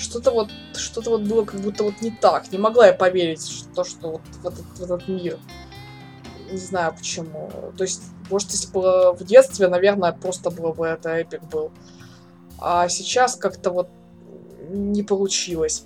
Что-то 0.03 0.33
вот, 0.33 0.51
что-то 0.75 1.11
вот 1.11 1.23
было 1.23 1.45
как 1.45 1.61
будто 1.61 1.85
вот 1.85 2.03
не 2.03 2.11
так. 2.11 2.51
Не 2.51 2.59
могла 2.59 2.89
я 2.89 2.93
поверить 2.93 3.41
в 3.41 3.73
то, 3.73 3.85
что 3.85 4.11
вот 4.11 4.23
в 4.43 4.47
этот, 4.47 4.65
в 4.79 4.83
этот 4.83 5.07
мир. 5.07 5.39
Не 6.51 6.59
знаю 6.59 6.93
почему. 6.99 7.51
То 7.79 7.85
есть, 7.85 8.03
может, 8.29 8.51
если 8.51 8.71
было 8.73 9.13
в 9.13 9.23
детстве, 9.25 9.69
наверное, 9.69 10.13
просто 10.13 10.51
было 10.51 10.73
бы 10.73 10.87
это 10.87 11.11
эпик 11.11 11.43
был. 11.45 11.71
А 12.59 12.89
сейчас 12.89 13.37
как-то 13.37 13.71
вот 13.71 13.89
не 14.69 15.05
получилось. 15.05 15.85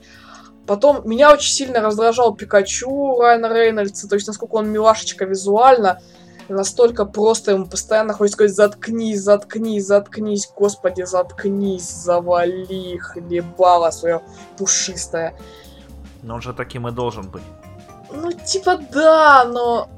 Потом 0.67 1.09
меня 1.09 1.33
очень 1.33 1.53
сильно 1.53 1.81
раздражал 1.81 2.35
Пикачу 2.35 3.21
Райана 3.21 3.53
Рейнольдса, 3.53 4.09
то 4.09 4.17
есть 4.17 4.27
насколько 4.27 4.55
он 4.55 4.71
милашечка 4.71 5.27
визуально, 5.27 6.01
настолько 6.49 7.05
просто 7.05 7.53
ему 7.53 7.66
постоянно 7.66 8.12
хочется 8.12 8.36
сказать 8.36 8.55
«заткнись, 8.55 9.22
заткнись, 9.22 9.86
заткнись, 9.86 10.51
господи, 10.55 11.03
заткнись, 11.03 11.90
завали, 11.90 12.99
хлебало 12.99 13.90
свое 13.90 14.22
пушистое». 14.57 15.34
Но 16.22 16.34
он 16.34 16.42
же 16.42 16.53
таким 16.53 16.88
и 16.88 16.92
должен 16.92 17.28
быть. 17.28 17.42
Ну, 18.12 18.32
типа 18.32 18.78
да, 18.92 19.44
но... 19.44 19.88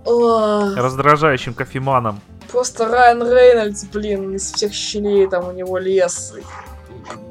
Раздражающим 0.77 1.55
кофеманом. 1.55 2.21
Просто 2.51 2.89
Райан 2.89 3.23
Рейнольдс, 3.23 3.85
блин, 3.85 4.35
из 4.35 4.53
всех 4.53 4.73
щелей 4.73 5.29
там 5.29 5.49
у 5.49 5.53
него 5.53 5.79
лес. 5.79 6.35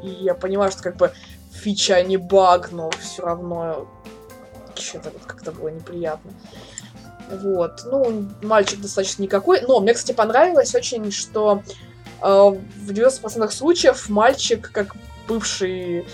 И, 0.03 0.07
и 0.07 0.09
я 0.23 0.35
понимаю, 0.35 0.71
что 0.71 0.83
как 0.83 0.97
бы 0.97 1.11
фича, 1.51 2.01
не 2.03 2.17
баг, 2.17 2.71
но 2.71 2.91
все 2.91 3.23
равно 3.23 3.87
что-то 4.75 5.09
вот 5.09 5.23
как-то 5.25 5.51
было 5.51 5.69
неприятно. 5.69 6.31
Вот. 7.29 7.81
Ну, 7.85 8.25
мальчик 8.41 8.79
достаточно 8.81 9.23
никакой. 9.23 9.61
Но 9.61 9.79
мне, 9.79 9.93
кстати, 9.93 10.15
понравилось 10.15 10.73
очень, 10.75 11.11
что 11.11 11.63
э, 12.21 12.25
в 12.25 12.91
90% 12.91 13.49
случаев 13.51 14.09
мальчик, 14.09 14.71
как 14.71 14.95
бывший 15.27 16.05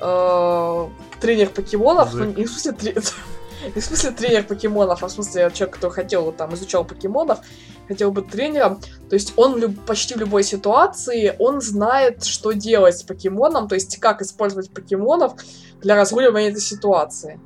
э, 0.00 0.88
тренер 1.20 1.50
покемонов, 1.50 2.14
ну, 2.14 2.24
не 2.24 2.44
в 2.44 2.50
смысле, 2.50 2.72
тре- 2.72 2.94
не 3.74 3.80
в 3.80 3.84
смысле 3.84 4.10
тренер 4.12 4.44
покемонов, 4.44 5.02
а 5.02 5.08
в 5.08 5.12
смысле 5.12 5.50
человек, 5.52 5.76
который 5.76 5.92
хотел, 5.92 6.32
там, 6.32 6.54
изучал 6.54 6.84
покемонов, 6.84 7.40
хотел 7.88 8.10
быть 8.10 8.28
тренером, 8.28 8.80
то 9.08 9.14
есть 9.14 9.32
он 9.36 9.58
люб- 9.58 9.84
почти 9.84 10.14
в 10.14 10.18
любой 10.18 10.44
ситуации, 10.44 11.34
он 11.38 11.60
знает, 11.60 12.24
что 12.24 12.52
делать 12.52 12.98
с 12.98 13.02
покемоном, 13.02 13.68
то 13.68 13.74
есть 13.74 13.98
как 13.98 14.22
использовать 14.22 14.70
покемонов 14.70 15.32
для 15.80 15.96
разруливания 15.96 16.50
этой 16.50 16.60
ситуации. 16.60 17.40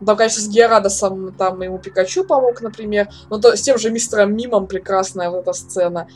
Ну, 0.00 0.06
Там, 0.06 0.16
конечно, 0.16 0.42
с 0.42 0.48
Герадосом 0.48 1.32
там 1.34 1.60
ему 1.60 1.78
Пикачу 1.78 2.24
помог, 2.24 2.60
например, 2.62 3.08
но 3.28 3.38
то, 3.38 3.54
с 3.54 3.60
тем 3.60 3.78
же 3.78 3.90
мистером 3.90 4.34
Мимом 4.34 4.66
прекрасная 4.66 5.30
вот 5.30 5.42
эта 5.42 5.52
сцена. 5.52 6.08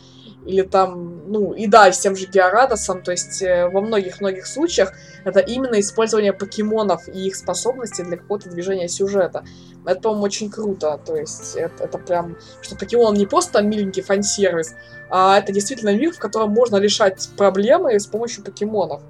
Или 0.46 0.60
там, 0.60 1.30
ну, 1.30 1.52
и 1.52 1.66
да, 1.66 1.90
с 1.90 1.98
тем 1.98 2.14
же 2.16 2.26
Георадосом, 2.26 3.02
то 3.02 3.12
есть 3.12 3.40
э, 3.40 3.66
во 3.68 3.80
многих-многих 3.80 4.46
случаях 4.46 4.92
это 5.24 5.40
именно 5.40 5.80
использование 5.80 6.34
покемонов 6.34 7.08
и 7.08 7.28
их 7.28 7.36
способностей 7.36 8.02
для 8.02 8.18
какого-то 8.18 8.50
движения 8.50 8.88
сюжета. 8.88 9.44
Это, 9.86 10.00
по-моему, 10.02 10.24
очень 10.24 10.50
круто, 10.50 11.00
то 11.02 11.16
есть 11.16 11.56
это, 11.56 11.84
это 11.84 11.96
прям, 11.96 12.36
что 12.60 12.76
покемон 12.76 13.14
не 13.14 13.24
просто 13.24 13.62
миленький 13.62 14.02
фан-сервис, 14.02 14.74
а 15.08 15.38
это 15.38 15.50
действительно 15.50 15.94
мир, 15.94 16.12
в 16.12 16.18
котором 16.18 16.50
можно 16.50 16.76
решать 16.76 17.26
проблемы 17.38 17.98
с 17.98 18.06
помощью 18.06 18.44
покемонов. 18.44 19.00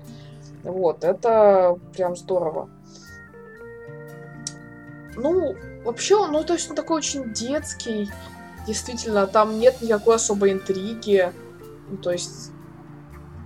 Вот, 0.62 1.02
это 1.02 1.76
прям 1.96 2.14
здорово. 2.16 2.68
Ну, 5.16 5.54
вообще, 5.84 6.16
он, 6.16 6.32
ну, 6.32 6.44
то 6.44 6.54
есть 6.54 6.68
он 6.68 6.76
такой 6.76 6.98
очень 6.98 7.32
детский. 7.32 8.10
Действительно, 8.66 9.26
там 9.26 9.58
нет 9.58 9.80
никакой 9.82 10.16
особой 10.16 10.52
интриги. 10.52 11.32
Ну, 11.88 11.96
то 11.98 12.10
есть, 12.10 12.50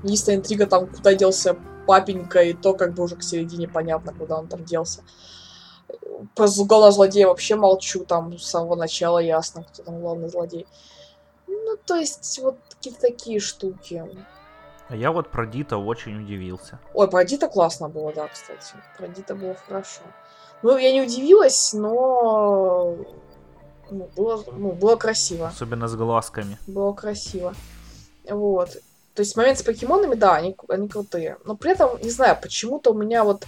единственная 0.03 0.39
интрига 0.39 0.67
там, 0.67 0.87
куда 0.87 1.15
делся 1.15 1.57
папенька, 1.87 2.43
и 2.43 2.53
то 2.53 2.75
как 2.75 2.95
бы 2.95 3.03
уже 3.03 3.17
к 3.17 3.23
середине 3.23 3.69
понятно, 3.69 4.13
куда 4.13 4.39
он 4.39 4.49
там 4.49 4.65
делся. 4.65 5.03
Про 6.35 6.49
главного 6.49 6.93
злодея 6.93 7.29
вообще 7.29 7.57
молчу, 7.57 8.05
там 8.05 8.39
с 8.39 8.47
самого 8.47 8.77
начала 8.77 9.19
ясно, 9.19 9.65
кто 9.65 9.83
там 9.83 10.01
главный 10.01 10.29
злодей. 10.29 10.67
Ну, 11.47 11.77
то 11.85 11.97
есть, 11.97 12.39
вот 12.43 12.59
какие-то 12.71 13.01
такие 13.01 13.41
штуки. 13.41 14.05
А 14.89 14.97
я 14.97 15.13
вот 15.13 15.31
про 15.31 15.47
Дита 15.47 15.77
очень 15.77 16.23
удивился. 16.23 16.79
Ой, 16.95 17.09
про 17.09 17.25
Дита 17.25 17.49
классно 17.49 17.89
было, 17.89 18.13
да, 18.13 18.29
кстати. 18.29 18.75
Про 18.97 19.09
Дита 19.09 19.35
было 19.35 19.55
хорошо. 19.55 20.01
Ну, 20.63 20.77
я 20.77 20.93
не 20.93 21.03
удивилась, 21.03 21.73
но 21.73 22.97
ну, 23.91 24.11
было, 24.17 24.45
ну, 24.53 24.73
было 24.73 24.97
красиво. 24.97 25.49
Особенно 25.49 25.89
с 25.89 25.95
глазками. 25.95 26.59
Было 26.67 26.93
красиво. 26.93 27.55
Вот. 28.29 28.71
То 29.15 29.23
есть 29.23 29.37
момент 29.37 29.59
с 29.59 29.63
покемонами, 29.63 30.15
да, 30.15 30.35
они, 30.35 30.57
они 30.69 30.89
крутые. 30.89 31.39
Но 31.45 31.57
при 31.57 31.73
этом, 31.73 32.01
не 32.01 32.11
знаю, 32.11 32.39
почему-то 32.41 32.93
у 32.93 32.95
меня 32.95 33.25
вот 33.25 33.45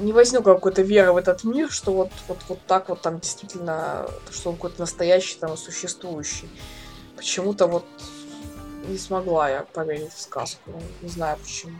не 0.00 0.12
возникла 0.12 0.54
какой-то 0.54 0.82
веры 0.82 1.12
в 1.12 1.16
этот 1.16 1.44
мир, 1.44 1.70
что 1.70 1.92
вот, 1.92 2.10
вот, 2.28 2.38
вот 2.48 2.58
так 2.66 2.88
вот 2.88 3.00
там 3.00 3.20
действительно, 3.20 4.08
что 4.30 4.50
он 4.50 4.56
какой-то 4.56 4.80
настоящий 4.80 5.38
там 5.38 5.54
и 5.54 5.56
существующий. 5.56 6.48
Почему-то 7.16 7.66
вот 7.66 7.84
не 8.86 8.98
смогла 8.98 9.50
я 9.50 9.62
поверить 9.72 10.12
в 10.12 10.20
сказку. 10.20 10.70
Не 11.02 11.08
знаю 11.08 11.38
почему. 11.42 11.76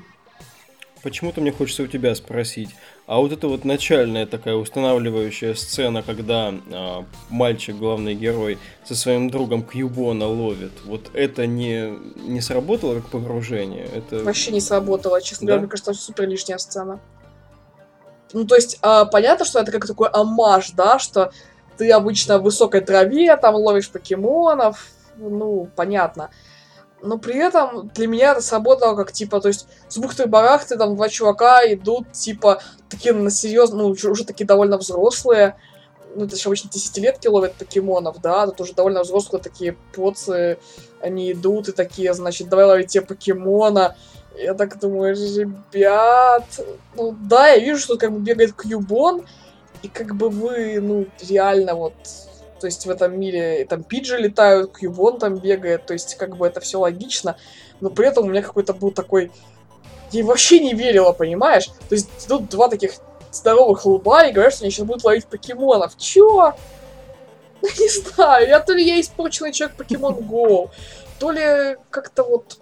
Почему-то 1.02 1.40
мне 1.40 1.52
хочется 1.52 1.84
у 1.84 1.86
тебя 1.86 2.14
спросить, 2.14 2.70
а 3.08 3.20
вот 3.20 3.32
эта 3.32 3.48
вот 3.48 3.64
начальная 3.64 4.26
такая 4.26 4.54
устанавливающая 4.54 5.54
сцена, 5.54 6.02
когда 6.02 6.52
а, 6.70 7.06
мальчик, 7.30 7.74
главный 7.74 8.14
герой, 8.14 8.58
со 8.84 8.94
своим 8.94 9.30
другом 9.30 9.62
Кьюбона 9.62 10.26
ловит, 10.26 10.72
вот 10.84 11.10
это 11.14 11.46
не, 11.46 11.98
не 12.16 12.42
сработало 12.42 12.96
как 12.96 13.08
погружение? 13.08 13.86
Это... 13.86 14.22
Вообще 14.22 14.52
не 14.52 14.60
сработало, 14.60 15.22
честно 15.22 15.46
да? 15.46 15.52
говоря, 15.52 15.60
мне 15.62 15.70
кажется, 15.70 15.94
супер 15.94 16.28
лишняя 16.28 16.58
сцена. 16.58 17.00
Ну, 18.34 18.44
то 18.44 18.56
есть, 18.56 18.78
а, 18.82 19.06
понятно, 19.06 19.46
что 19.46 19.58
это 19.58 19.72
как 19.72 19.86
такой 19.86 20.10
амаш, 20.10 20.72
да, 20.72 20.98
что 20.98 21.32
ты 21.78 21.90
обычно 21.90 22.38
в 22.38 22.42
высокой 22.42 22.82
траве 22.82 23.34
там 23.38 23.54
ловишь 23.54 23.88
покемонов, 23.88 24.86
ну, 25.16 25.66
понятно 25.74 26.28
но 27.02 27.18
при 27.18 27.36
этом 27.36 27.88
для 27.94 28.06
меня 28.06 28.32
это 28.32 28.40
сработало 28.40 28.96
как, 28.96 29.12
типа, 29.12 29.40
то 29.40 29.48
есть 29.48 29.66
с 29.88 29.98
бухты-барахты 29.98 30.76
там 30.76 30.96
два 30.96 31.08
чувака 31.08 31.60
идут, 31.72 32.12
типа, 32.12 32.60
такие 32.88 33.14
на 33.14 33.30
серьезно, 33.30 33.84
ну, 33.84 33.88
уже, 33.88 34.24
такие 34.24 34.46
довольно 34.46 34.78
взрослые, 34.78 35.56
ну, 36.14 36.24
это 36.24 36.36
же 36.36 36.48
обычно 36.48 36.70
десятилетки 36.70 37.28
ловят 37.28 37.54
покемонов, 37.54 38.20
да, 38.20 38.46
тут 38.46 38.60
уже 38.62 38.74
довольно 38.74 39.02
взрослые 39.02 39.42
такие 39.42 39.76
поцы, 39.92 40.58
они 41.00 41.32
идут 41.32 41.68
и 41.68 41.72
такие, 41.72 42.12
значит, 42.14 42.48
давай 42.48 42.64
ловить 42.64 42.88
тебе 42.88 43.04
покемона. 43.04 43.96
Я 44.36 44.54
так 44.54 44.78
думаю, 44.78 45.16
ребят, 45.16 46.44
ну 46.94 47.14
да, 47.20 47.48
я 47.48 47.58
вижу, 47.58 47.80
что 47.80 47.98
как 47.98 48.12
бы 48.12 48.20
бегает 48.20 48.54
Кьюбон, 48.54 49.24
и 49.82 49.88
как 49.88 50.14
бы 50.14 50.28
вы, 50.28 50.80
ну, 50.80 51.06
реально 51.20 51.74
вот 51.74 51.94
то 52.60 52.66
есть 52.66 52.86
в 52.86 52.90
этом 52.90 53.18
мире 53.18 53.66
там 53.68 53.82
пиджи 53.82 54.16
летают, 54.18 54.76
Кьюбон 54.76 55.18
там 55.18 55.36
бегает, 55.36 55.86
то 55.86 55.92
есть 55.92 56.16
как 56.16 56.36
бы 56.36 56.46
это 56.46 56.60
все 56.60 56.78
логично, 56.78 57.36
но 57.80 57.90
при 57.90 58.06
этом 58.06 58.26
у 58.26 58.28
меня 58.28 58.42
какой-то 58.42 58.74
был 58.74 58.90
такой... 58.90 59.30
Я 60.10 60.24
вообще 60.24 60.60
не 60.60 60.72
верила, 60.72 61.12
понимаешь? 61.12 61.66
То 61.88 61.94
есть 61.94 62.08
тут 62.26 62.48
два 62.48 62.68
таких 62.68 62.92
здоровых 63.30 63.84
лба 63.84 64.26
и 64.26 64.32
говорят, 64.32 64.54
что 64.54 64.64
они 64.64 64.70
сейчас 64.70 64.86
будут 64.86 65.04
ловить 65.04 65.26
покемонов. 65.26 65.96
Чё? 65.98 66.54
Не 67.62 67.88
знаю, 67.88 68.48
я 68.48 68.60
то 68.60 68.72
ли 68.72 68.84
я 68.84 69.00
испорченный 69.00 69.52
человек 69.52 69.76
Покемон 69.76 70.14
Go, 70.14 70.70
то 71.18 71.30
ли 71.30 71.76
как-то 71.90 72.22
вот 72.22 72.58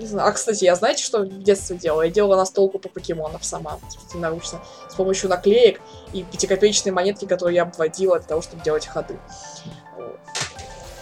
не 0.00 0.06
знаю. 0.06 0.28
А, 0.28 0.32
кстати, 0.32 0.64
я 0.64 0.74
знаете, 0.74 1.04
что 1.04 1.20
в 1.20 1.42
детстве 1.42 1.76
делала? 1.76 2.02
Я 2.02 2.10
делала 2.10 2.36
настолку 2.36 2.78
по 2.78 2.88
покемонов 2.88 3.44
сама, 3.44 3.78
наручно, 4.14 4.60
с 4.88 4.94
помощью 4.94 5.28
наклеек 5.28 5.80
и 6.12 6.24
пятикопеечной 6.24 6.92
монетки, 6.92 7.26
которую 7.26 7.54
я 7.54 7.62
обводила 7.62 8.18
для 8.18 8.26
того, 8.26 8.42
чтобы 8.42 8.62
делать 8.64 8.86
ходы. 8.86 9.18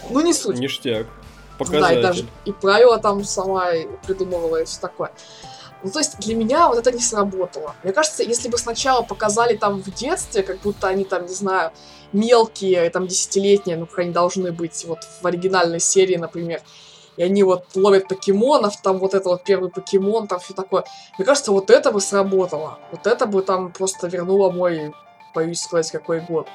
Ну, 0.09 0.21
не 0.21 0.33
суть. 0.33 0.57
Ништяк. 0.57 1.07
Показатель. 1.57 1.95
Да, 1.95 1.99
и 1.99 2.01
даже 2.01 2.25
и 2.45 2.51
правила 2.51 2.99
там 2.99 3.23
сама 3.23 3.71
придумывала 4.05 4.61
и 4.61 4.65
все 4.65 4.79
такое. 4.79 5.11
Ну, 5.83 5.91
то 5.91 5.99
есть 5.99 6.19
для 6.19 6.35
меня 6.35 6.67
вот 6.67 6.77
это 6.77 6.91
не 6.91 7.01
сработало. 7.01 7.75
Мне 7.83 7.93
кажется, 7.93 8.23
если 8.23 8.49
бы 8.49 8.57
сначала 8.57 9.01
показали 9.01 9.55
там 9.55 9.81
в 9.81 9.93
детстве, 9.93 10.43
как 10.43 10.59
будто 10.59 10.87
они 10.87 11.05
там, 11.05 11.25
не 11.25 11.33
знаю, 11.33 11.71
мелкие, 12.11 12.89
там, 12.89 13.07
десятилетние, 13.07 13.77
ну, 13.77 13.85
как 13.85 13.99
они 13.99 14.11
должны 14.11 14.51
быть 14.51 14.83
вот 14.85 14.99
в 15.21 15.25
оригинальной 15.25 15.79
серии, 15.79 16.17
например, 16.17 16.61
и 17.19 17.23
они 17.23 17.43
вот 17.43 17.65
ловят 17.75 18.07
покемонов, 18.07 18.81
там 18.81 18.97
вот 18.97 19.13
это 19.13 19.27
вот 19.27 19.43
первый 19.43 19.69
покемон, 19.69 20.27
там 20.27 20.39
все 20.39 20.53
такое. 20.53 20.85
Мне 21.17 21.25
кажется, 21.25 21.51
вот 21.51 21.69
это 21.69 21.91
бы 21.91 21.99
сработало. 21.99 22.79
Вот 22.91 23.05
это 23.05 23.25
бы 23.25 23.41
там 23.41 23.73
просто 23.73 24.07
вернуло 24.07 24.51
мой, 24.51 24.93
боюсь 25.35 25.59
сказать, 25.59 25.91
какой 25.91 26.21
год. 26.21 26.47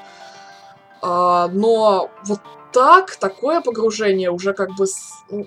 А, 1.03 1.49
но 1.49 2.09
вот 2.23 2.39
так, 2.73 3.15
такое 3.17 3.61
погружение 3.61 4.31
уже 4.31 4.53
как 4.53 4.71
бы, 4.71 4.87
ну, 5.29 5.45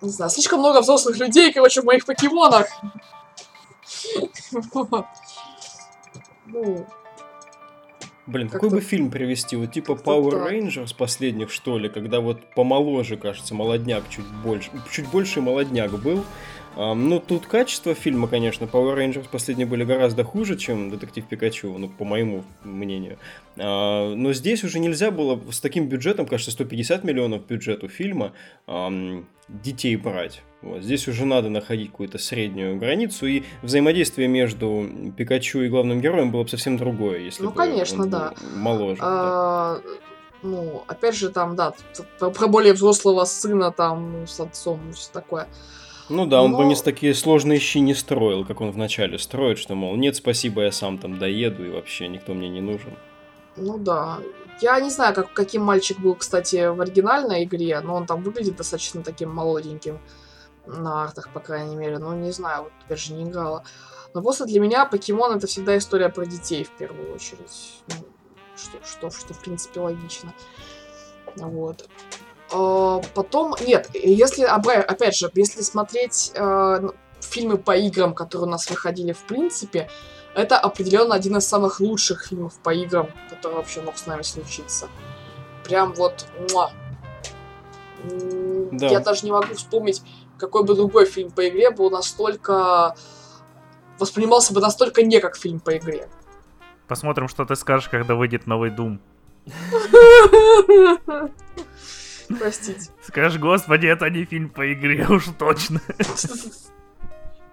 не 0.00 0.10
знаю, 0.10 0.32
слишком 0.32 0.58
много 0.58 0.80
взрослых 0.80 1.16
людей, 1.18 1.52
короче, 1.52 1.82
в 1.82 1.84
моих 1.84 2.04
покемонах. 2.04 2.66
Ну, 6.50 6.86
Блин, 8.28 8.50
какой 8.50 8.68
бы 8.68 8.80
фильм 8.82 9.10
привести? 9.10 9.56
Вот 9.56 9.72
типа 9.72 9.92
Power 9.92 10.30
так. 10.32 10.52
Rangers 10.52 10.94
последних, 10.94 11.50
что 11.50 11.78
ли, 11.78 11.88
когда 11.88 12.20
вот 12.20 12.42
помоложе, 12.54 13.16
кажется, 13.16 13.54
молодняк 13.54 14.04
чуть 14.10 14.26
больше, 14.44 14.70
чуть 14.92 15.08
больше 15.08 15.40
молодняк 15.40 15.98
был. 15.98 16.24
Ну, 16.78 17.18
тут 17.18 17.46
качество 17.46 17.92
фильма, 17.92 18.28
конечно, 18.28 18.66
Power 18.66 18.96
Rangers 18.96 19.26
последние 19.28 19.66
были 19.66 19.82
гораздо 19.82 20.22
хуже, 20.22 20.56
чем 20.56 20.90
Детектив 20.90 21.24
Пикачу, 21.26 21.76
ну, 21.76 21.88
по 21.88 22.04
моему 22.04 22.44
мнению. 22.62 23.18
А, 23.56 24.14
но 24.14 24.32
здесь 24.32 24.62
уже 24.62 24.78
нельзя 24.78 25.10
было 25.10 25.40
с 25.50 25.60
таким 25.60 25.88
бюджетом, 25.88 26.26
кажется, 26.26 26.52
150 26.52 27.02
миллионов 27.02 27.46
бюджету 27.46 27.88
фильма, 27.88 28.32
детей 29.48 29.96
брать. 29.96 30.42
Вот. 30.62 30.82
Здесь 30.82 31.08
уже 31.08 31.24
надо 31.24 31.48
находить 31.48 31.90
какую-то 31.90 32.18
среднюю 32.18 32.78
границу, 32.78 33.26
и 33.26 33.42
взаимодействие 33.62 34.28
между 34.28 34.88
Пикачу 35.16 35.62
и 35.62 35.68
главным 35.68 36.00
героем 36.00 36.30
было 36.30 36.44
бы 36.44 36.48
совсем 36.48 36.76
другое, 36.76 37.20
если 37.20 37.42
ну, 37.42 37.50
бы 37.50 37.56
конечно, 37.56 38.04
он 38.04 38.10
да. 38.10 38.34
моложе. 38.54 38.98
А, 39.00 39.76
да. 39.76 39.90
Ну, 40.42 40.84
опять 40.86 41.16
же, 41.16 41.30
там, 41.30 41.56
да, 41.56 41.74
про 42.18 42.46
более 42.46 42.72
взрослого 42.72 43.24
сына 43.24 43.72
там 43.72 44.26
с 44.28 44.38
отцом 44.38 44.90
и 44.90 44.92
все 44.92 45.10
такое. 45.12 45.48
Ну 46.08 46.26
да, 46.26 46.42
он 46.42 46.52
Но... 46.52 46.58
бы 46.58 46.64
не 46.64 46.74
такие 46.74 47.14
сложные 47.14 47.58
щи 47.58 47.78
не 47.78 47.94
строил, 47.94 48.44
как 48.44 48.60
он 48.60 48.70
вначале 48.70 49.18
строит, 49.18 49.58
что, 49.58 49.74
мол, 49.74 49.96
нет, 49.96 50.16
спасибо, 50.16 50.62
я 50.62 50.72
сам 50.72 50.98
там 50.98 51.18
доеду, 51.18 51.64
и 51.64 51.70
вообще 51.70 52.08
никто 52.08 52.34
мне 52.34 52.48
не 52.48 52.60
нужен. 52.60 52.96
Ну 53.56 53.78
да. 53.78 54.18
Я 54.60 54.80
не 54.80 54.90
знаю, 54.90 55.14
как, 55.14 55.32
каким 55.32 55.62
мальчик 55.62 55.98
был, 55.98 56.14
кстати, 56.14 56.68
в 56.68 56.80
оригинальной 56.80 57.44
игре, 57.44 57.80
но 57.80 57.94
он 57.94 58.06
там 58.06 58.22
выглядит 58.22 58.56
достаточно 58.56 59.02
таким 59.02 59.30
молоденьким 59.30 60.00
на 60.66 61.04
артах, 61.04 61.30
по 61.32 61.40
крайней 61.40 61.76
мере. 61.76 61.98
Ну, 61.98 62.14
не 62.14 62.32
знаю, 62.32 62.64
вот 62.64 62.72
теперь 62.84 62.98
же 62.98 63.14
не 63.14 63.24
играла. 63.24 63.64
Но 64.14 64.22
просто 64.22 64.46
для 64.46 64.60
меня 64.60 64.84
покемон 64.84 65.36
это 65.36 65.46
всегда 65.46 65.76
история 65.76 66.08
про 66.08 66.26
детей 66.26 66.64
в 66.64 66.70
первую 66.70 67.14
очередь. 67.14 67.82
Ну, 67.88 67.94
что, 68.56 68.78
что, 68.84 69.10
что 69.10 69.34
в 69.34 69.40
принципе 69.40 69.80
логично. 69.80 70.34
Вот. 71.36 71.88
А, 72.52 73.00
потом, 73.14 73.54
нет, 73.66 73.90
если, 73.94 74.44
опять 74.44 75.16
же, 75.16 75.30
если 75.34 75.62
смотреть 75.62 76.32
э, 76.34 76.90
фильмы 77.20 77.58
по 77.58 77.76
играм, 77.76 78.14
которые 78.14 78.48
у 78.48 78.50
нас 78.50 78.70
выходили 78.70 79.12
в 79.12 79.20
принципе, 79.24 79.88
это 80.34 80.58
определенно 80.58 81.14
один 81.14 81.36
из 81.36 81.46
самых 81.46 81.80
лучших 81.80 82.26
фильмов 82.26 82.58
по 82.62 82.72
играм, 82.72 83.08
который 83.28 83.54
вообще 83.54 83.82
мог 83.82 83.98
с 83.98 84.06
нами 84.06 84.22
случиться. 84.22 84.88
Прям 85.64 85.92
вот, 85.94 86.26
муа. 86.50 86.70
Да. 88.72 88.86
Я 88.86 89.00
даже 89.00 89.24
не 89.24 89.32
могу 89.32 89.54
вспомнить, 89.54 90.02
какой 90.38 90.64
бы 90.64 90.74
другой 90.74 91.06
фильм 91.06 91.30
по 91.30 91.48
игре 91.48 91.70
был 91.70 91.90
настолько... 91.90 92.94
воспринимался 93.98 94.54
бы 94.54 94.60
настолько 94.60 95.02
не 95.02 95.20
как 95.20 95.36
фильм 95.36 95.60
по 95.60 95.76
игре. 95.76 96.08
Посмотрим, 96.86 97.28
что 97.28 97.44
ты 97.44 97.56
скажешь, 97.56 97.88
когда 97.88 98.14
выйдет 98.14 98.46
новый 98.46 98.70
Doom. 98.70 99.00
Простите. 102.28 102.90
Скажешь, 103.02 103.40
господи, 103.40 103.86
это 103.86 104.08
не 104.10 104.24
фильм 104.24 104.50
по 104.50 104.72
игре, 104.72 105.06
уж 105.10 105.26
точно. 105.38 105.80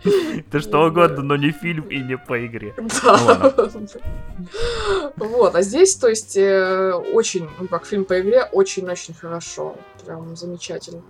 Это 0.03 0.59
что 0.59 0.85
угодно, 0.85 1.23
но 1.23 1.35
не 1.35 1.51
фильм 1.51 1.87
и 1.89 1.99
не 1.99 2.17
по 2.17 2.45
игре. 2.45 2.75
Да. 3.03 3.53
Вот, 5.15 5.55
а 5.55 5.61
здесь, 5.61 5.95
то 5.95 6.07
есть, 6.07 6.37
э, 6.37 6.93
очень, 6.93 7.49
ну, 7.59 7.67
как 7.67 7.85
фильм 7.85 8.05
по 8.05 8.19
игре, 8.19 8.43
очень-очень 8.51 9.13
хорошо. 9.13 9.75
Прям 10.05 10.35
замечательно. 10.35 11.01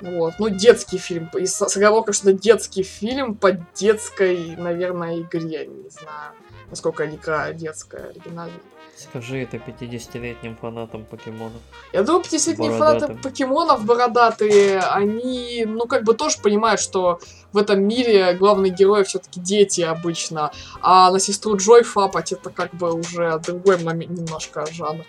Вот. 0.00 0.34
Ну, 0.38 0.48
детский 0.48 0.98
фильм. 0.98 1.28
И 1.38 1.46
с, 1.46 1.68
с 1.68 1.76
оговоркой, 1.76 2.14
что 2.14 2.30
это 2.30 2.38
детский 2.38 2.82
фильм 2.82 3.34
по 3.34 3.52
детской, 3.74 4.56
наверное, 4.56 5.20
игре. 5.20 5.66
Не 5.66 5.90
знаю, 5.90 6.32
насколько 6.70 7.06
игра 7.06 7.52
детская, 7.52 8.10
оригинальная. 8.10 8.60
Скажи 9.00 9.38
это 9.38 9.56
50-летним 9.56 10.56
фанатам 10.56 11.06
покемонов. 11.06 11.62
Я 11.92 12.02
думаю, 12.02 12.22
50-летние 12.22 12.76
фанаты 12.76 13.14
покемонов 13.14 13.84
бородатые, 13.86 14.80
они, 14.80 15.64
ну, 15.66 15.86
как 15.86 16.04
бы 16.04 16.12
тоже 16.14 16.36
понимают, 16.42 16.80
что 16.80 17.18
в 17.52 17.56
этом 17.56 17.82
мире 17.82 18.34
главные 18.34 18.70
герои 18.70 19.04
все-таки 19.04 19.40
дети 19.40 19.80
обычно, 19.80 20.52
а 20.82 21.10
на 21.10 21.18
сестру 21.18 21.56
Джой 21.56 21.82
фапать 21.82 22.32
это 22.32 22.50
как 22.50 22.74
бы 22.74 22.92
уже 22.92 23.38
другой 23.38 23.82
момент, 23.82 24.18
немножко 24.18 24.66
жанр. 24.70 25.06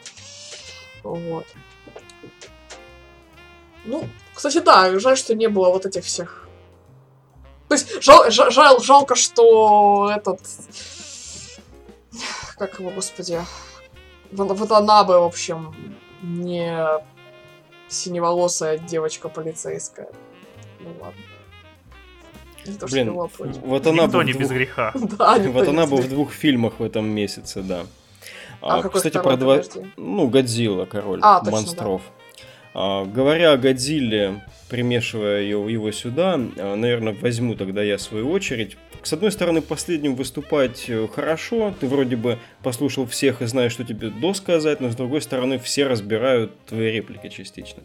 Вот. 1.03 1.45
Ну, 3.84 4.07
кстати, 4.34 4.59
да, 4.59 4.97
жаль, 4.99 5.18
что 5.18 5.35
не 5.35 5.49
было 5.49 5.69
вот 5.69 5.85
этих 5.85 6.05
всех. 6.05 6.47
То 7.68 7.76
есть, 7.76 8.01
жал, 8.01 8.27
жа- 8.30 8.51
жал- 8.51 8.80
жалко, 8.80 9.15
что 9.15 10.11
этот... 10.15 10.39
Как 12.57 12.80
его, 12.80 12.91
господи... 12.91 13.41
Вот, 14.31 14.71
она 14.71 15.03
бы, 15.03 15.19
в 15.19 15.23
общем, 15.23 15.75
не 16.21 16.87
синеволосая 17.87 18.77
девочка 18.77 19.29
полицейская. 19.29 20.09
Ну 20.79 20.89
ладно. 20.99 21.21
Не 22.65 22.73
то, 22.73 22.87
что 22.87 22.95
Блин, 22.95 23.13
была 23.13 23.29
вот 23.63 23.87
она 23.87 24.03
Никто 24.05 24.23
не 24.23 24.33
без 24.33 24.47
двух- 24.47 24.51
греха. 24.51 24.93
Да, 25.17 25.37
Вот 25.39 25.67
она 25.67 25.85
бы 25.87 25.97
в 25.97 26.07
двух 26.09 26.31
фильмах 26.31 26.79
в 26.79 26.83
этом 26.83 27.07
месяце, 27.09 27.61
да. 27.61 27.85
А 28.61 28.81
какой 28.81 28.99
кстати, 28.99 29.13
второй, 29.13 29.33
про 29.33 29.37
два... 29.37 29.57
подожди? 29.57 29.91
Ну, 29.97 30.27
Годзилла, 30.27 30.85
король 30.85 31.19
А, 31.23 31.39
точно, 31.39 31.51
монстров. 31.51 32.01
А, 32.73 33.05
говоря 33.05 33.53
о 33.53 33.57
Годзилле, 33.57 34.45
примешивая 34.69 35.41
его, 35.41 35.67
его 35.67 35.91
сюда, 35.91 36.35
а, 36.57 36.75
наверное, 36.75 37.13
возьму 37.13 37.55
тогда 37.55 37.81
я 37.81 37.97
свою 37.97 38.29
очередь. 38.29 38.77
С 39.03 39.14
одной 39.14 39.32
стороны, 39.32 39.61
последним 39.61 40.15
выступать 40.15 40.86
э, 40.88 41.07
хорошо, 41.14 41.73
ты 41.80 41.88
вроде 41.88 42.15
бы 42.15 42.38
послушал 42.61 43.07
всех 43.07 43.41
и 43.41 43.45
знаешь, 43.48 43.72
что 43.72 43.84
тебе 43.84 44.10
досказать, 44.10 44.80
но 44.80 44.91
с 44.91 44.95
другой 44.95 45.22
стороны, 45.22 45.57
все 45.57 45.88
разбирают 45.88 46.52
твои 46.65 46.91
реплики 46.91 47.30
частично. 47.30 47.82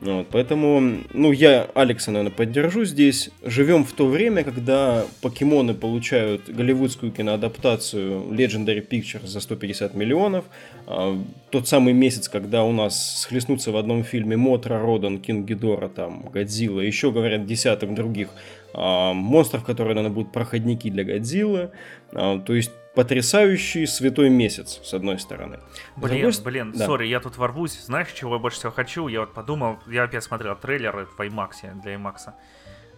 Вот, 0.00 0.28
поэтому, 0.30 1.02
ну, 1.12 1.32
я 1.32 1.68
Алекса, 1.74 2.10
наверное, 2.10 2.34
поддержу 2.34 2.84
здесь. 2.84 3.30
Живем 3.42 3.84
в 3.84 3.92
то 3.92 4.06
время, 4.06 4.44
когда 4.44 5.04
покемоны 5.20 5.74
получают 5.74 6.48
голливудскую 6.48 7.12
киноадаптацию 7.12 8.22
Legendary 8.30 8.86
Pictures 8.86 9.26
за 9.26 9.40
150 9.40 9.94
миллионов. 9.94 10.46
А, 10.86 11.18
Тот 11.50 11.68
самый 11.68 11.92
месяц, 11.92 12.28
когда 12.28 12.64
у 12.64 12.72
нас 12.72 13.20
схлестнутся 13.20 13.72
в 13.72 13.76
одном 13.76 14.04
фильме 14.04 14.36
Мотра, 14.36 14.78
Родан, 14.78 15.18
Кинг 15.18 15.46
Гидора, 15.46 15.88
там, 15.88 16.28
Годзилла, 16.30 16.80
еще, 16.80 17.10
говорят, 17.10 17.46
десяток 17.46 17.94
других 17.94 18.28
монстров, 18.76 19.64
которые, 19.64 19.94
наверное, 19.94 20.14
будут 20.14 20.32
проходники 20.32 20.90
для 20.90 21.04
Годзиллы. 21.04 21.70
А, 22.12 22.38
То 22.40 22.54
есть 22.54 22.70
потрясающий 22.94 23.86
святой 23.86 24.30
месяц, 24.30 24.80
с 24.82 24.94
одной 24.94 25.18
стороны. 25.18 25.60
Блин, 25.96 26.22
другой 26.22 26.42
блин, 26.44 26.72
да. 26.72 26.86
сори, 26.86 27.06
я 27.06 27.20
тут 27.20 27.36
ворвусь. 27.36 27.78
Знаешь, 27.84 28.08
чего 28.12 28.34
я 28.34 28.38
больше 28.40 28.58
всего 28.58 28.72
хочу? 28.72 29.08
Я 29.08 29.20
вот 29.20 29.34
подумал, 29.34 29.78
я 29.86 30.04
опять 30.04 30.24
смотрел 30.24 30.56
трейлеры 30.56 31.06
в 31.06 31.20
IMAX, 31.20 31.82
для 31.82 31.94
IMAX, 31.94 32.32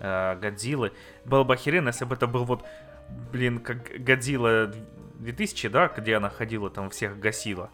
э, 0.00 0.36
Годзиллы. 0.40 0.92
Было 1.24 1.42
бы 1.44 1.54
охеренно, 1.54 1.88
если 1.88 2.04
бы 2.04 2.14
это 2.14 2.26
был 2.28 2.44
вот, 2.44 2.64
блин, 3.32 3.58
как 3.58 3.88
Годзилла 3.98 4.72
2000, 5.18 5.68
да, 5.68 5.88
где 5.96 6.16
она 6.16 6.30
ходила, 6.30 6.70
там 6.70 6.90
всех 6.90 7.18
гасила. 7.18 7.70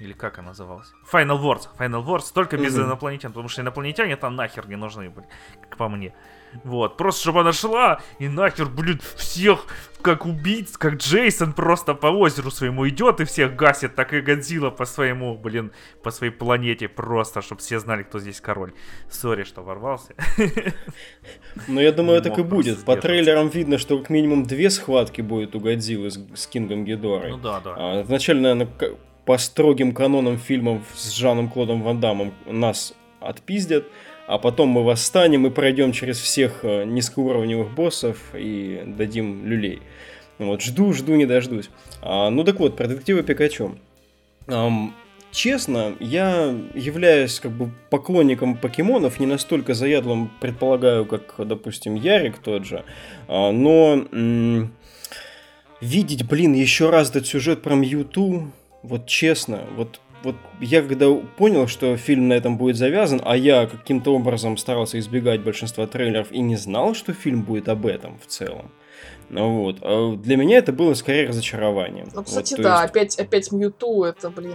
Или 0.00 0.12
как 0.12 0.40
она 0.40 0.48
называлась? 0.48 0.92
Final 1.12 1.40
Wars. 1.40 1.68
Final 1.78 2.04
Wars 2.04 2.32
только 2.34 2.56
без 2.56 2.74
Мгм. 2.74 2.86
инопланетян, 2.86 3.30
потому 3.30 3.48
что 3.48 3.62
инопланетяне 3.62 4.16
там 4.16 4.34
нахер 4.34 4.68
не 4.68 4.74
нужны 4.76 5.08
были, 5.08 5.26
как 5.62 5.76
по 5.76 5.88
мне. 5.88 6.12
Вот, 6.62 6.96
просто 6.96 7.20
чтобы 7.22 7.40
она 7.40 7.52
шла 7.52 8.00
и 8.18 8.28
нахер, 8.28 8.66
блин, 8.66 9.00
всех 9.16 9.66
как 10.02 10.26
убийц, 10.26 10.76
как 10.76 10.96
Джейсон 10.96 11.54
просто 11.54 11.94
по 11.94 12.08
озеру 12.08 12.50
своему 12.50 12.86
идет 12.88 13.20
и 13.20 13.24
всех 13.24 13.56
гасит, 13.56 13.94
так 13.94 14.12
и 14.12 14.20
Годзилла 14.20 14.68
по 14.70 14.84
своему, 14.84 15.34
блин, 15.36 15.72
по 16.02 16.10
своей 16.10 16.30
планете 16.32 16.88
просто, 16.88 17.40
чтобы 17.40 17.62
все 17.62 17.78
знали, 17.80 18.02
кто 18.02 18.18
здесь 18.18 18.40
король. 18.40 18.74
Сори, 19.10 19.44
что 19.44 19.62
ворвался. 19.62 20.14
Но 21.68 21.80
я 21.80 21.92
думаю, 21.92 22.20
так 22.22 22.38
и 22.38 22.42
будет. 22.42 22.84
По 22.84 22.96
трейлерам 22.96 23.48
видно, 23.48 23.78
что 23.78 23.98
как 23.98 24.10
минимум 24.10 24.44
две 24.44 24.68
схватки 24.70 25.22
будет 25.22 25.54
у 25.56 25.60
Годзиллы 25.60 26.10
с, 26.10 26.18
с 26.34 26.46
Кингом 26.46 26.84
Гидорой. 26.84 27.30
Ну 27.30 27.38
да, 27.38 27.60
да. 27.60 27.74
А, 27.76 28.02
Вначале, 28.02 28.40
наверное, 28.40 28.66
к- 28.66 28.94
по 29.24 29.38
строгим 29.38 29.92
канонам 29.94 30.38
фильмов 30.38 30.82
с 30.94 31.12
Жаном 31.12 31.48
Клодом 31.48 31.82
Ван 31.82 32.00
Дамом 32.00 32.34
нас 32.46 32.94
отпиздят, 33.20 33.86
а 34.26 34.38
потом 34.38 34.68
мы 34.68 34.84
восстанем 34.84 35.46
и 35.46 35.50
пройдем 35.50 35.92
через 35.92 36.18
всех 36.18 36.60
э, 36.64 36.84
низкоуровневых 36.84 37.74
боссов 37.74 38.18
и 38.34 38.82
дадим 38.86 39.46
люлей. 39.46 39.82
Вот, 40.38 40.62
жду, 40.62 40.92
жду, 40.92 41.14
не 41.14 41.26
дождусь. 41.26 41.70
А, 42.02 42.30
ну 42.30 42.44
так 42.44 42.58
вот, 42.58 42.76
про 42.76 42.88
детектива 42.88 43.22
Пикачу. 43.22 43.76
Ам, 44.46 44.94
честно, 45.30 45.94
я 46.00 46.54
являюсь 46.74 47.38
как 47.40 47.52
бы 47.52 47.70
поклонником 47.90 48.56
покемонов, 48.56 49.20
не 49.20 49.26
настолько 49.26 49.74
заядлым, 49.74 50.30
предполагаю, 50.40 51.06
как, 51.06 51.34
допустим, 51.38 51.94
Ярик 51.94 52.38
тот 52.38 52.64
же, 52.64 52.84
а, 53.28 53.52
но 53.52 54.06
м, 54.10 54.72
видеть, 55.80 56.26
блин, 56.26 56.52
еще 56.54 56.90
раз 56.90 57.10
этот 57.10 57.26
сюжет 57.26 57.62
про 57.62 57.74
Мьюту, 57.74 58.52
вот 58.82 59.06
честно, 59.06 59.62
вот 59.76 60.00
вот 60.24 60.36
я 60.60 60.82
когда 60.82 61.12
понял, 61.14 61.66
что 61.68 61.96
фильм 61.96 62.28
на 62.28 62.32
этом 62.34 62.56
будет 62.58 62.76
завязан, 62.76 63.20
а 63.24 63.36
я 63.36 63.66
каким-то 63.66 64.14
образом 64.14 64.56
старался 64.56 64.98
избегать 64.98 65.40
большинства 65.42 65.86
трейлеров 65.86 66.32
и 66.32 66.40
не 66.40 66.56
знал, 66.56 66.94
что 66.94 67.12
фильм 67.12 67.42
будет 67.42 67.68
об 67.68 67.86
этом 67.86 68.18
в 68.18 68.26
целом. 68.26 68.70
Ну 69.30 69.62
Вот. 69.62 69.78
а 69.82 70.16
Для 70.16 70.36
меня 70.36 70.58
это 70.58 70.72
было 70.72 70.94
скорее 70.94 71.28
разочарование. 71.28 72.04
Ну, 72.06 72.10
Вот, 72.16 72.26
кстати, 72.26 72.56
то 72.56 72.62
да, 72.62 72.82
есть- 72.82 72.90
опять, 72.90 73.18
опять 73.18 73.52
Мьюту, 73.52 74.04
это, 74.04 74.30
блин... 74.30 74.54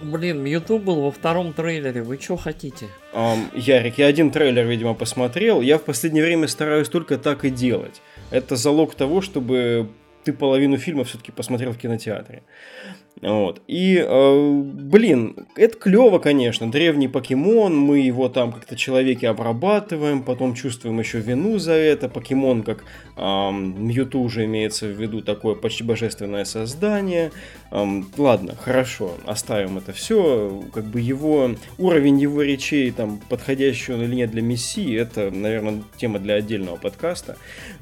Блин, 0.00 0.42
Мьюту 0.42 0.78
был 0.80 1.00
во 1.02 1.12
втором 1.12 1.52
трейлере, 1.52 2.02
вы 2.02 2.18
что 2.18 2.36
хотите? 2.36 2.86
Ам, 3.12 3.48
Ярик, 3.54 3.98
я 3.98 4.06
один 4.06 4.32
трейлер, 4.32 4.66
видимо, 4.66 4.94
посмотрел. 4.94 5.60
Я 5.60 5.78
в 5.78 5.84
последнее 5.84 6.24
время 6.24 6.48
стараюсь 6.48 6.88
только 6.88 7.18
так 7.18 7.44
и 7.44 7.50
делать. 7.50 8.02
Это 8.32 8.56
залог 8.56 8.96
того, 8.96 9.20
чтобы 9.20 9.88
ты 10.24 10.32
половину 10.32 10.76
фильма 10.76 11.04
все-таки 11.04 11.30
посмотрел 11.30 11.70
в 11.72 11.78
кинотеатре. 11.78 12.42
Вот. 13.20 13.62
И, 13.68 14.04
э, 14.04 14.62
блин, 14.62 15.46
это 15.54 15.76
клево, 15.76 16.18
конечно. 16.18 16.70
Древний 16.70 17.06
покемон, 17.06 17.76
мы 17.76 18.00
его 18.00 18.28
там 18.28 18.52
как-то 18.52 18.74
человеки 18.74 19.26
обрабатываем, 19.26 20.22
потом 20.24 20.54
чувствуем 20.54 20.98
еще 20.98 21.20
вину 21.20 21.58
за 21.58 21.72
это. 21.72 22.08
Покемон, 22.08 22.62
как 22.64 22.84
ам, 23.16 23.86
Мьюту 23.86 24.20
уже 24.20 24.44
имеется 24.46 24.86
в 24.86 25.00
виду, 25.00 25.22
такое 25.22 25.54
почти 25.54 25.84
божественное 25.84 26.44
создание. 26.44 27.30
Ам, 27.70 28.10
ладно, 28.16 28.56
хорошо, 28.56 29.14
оставим 29.24 29.78
это 29.78 29.92
все. 29.92 30.62
Как 30.74 30.84
бы 30.84 31.00
его 31.00 31.50
уровень 31.78 32.18
его 32.18 32.42
речей, 32.42 32.90
там, 32.90 33.20
подходящий 33.28 33.92
он 33.92 34.02
или 34.02 34.16
нет 34.16 34.32
для 34.32 34.42
Мессии, 34.42 34.96
это, 34.96 35.30
наверное, 35.30 35.82
тема 35.96 36.18
для 36.18 36.34
отдельного 36.34 36.76
подкаста. 36.76 37.36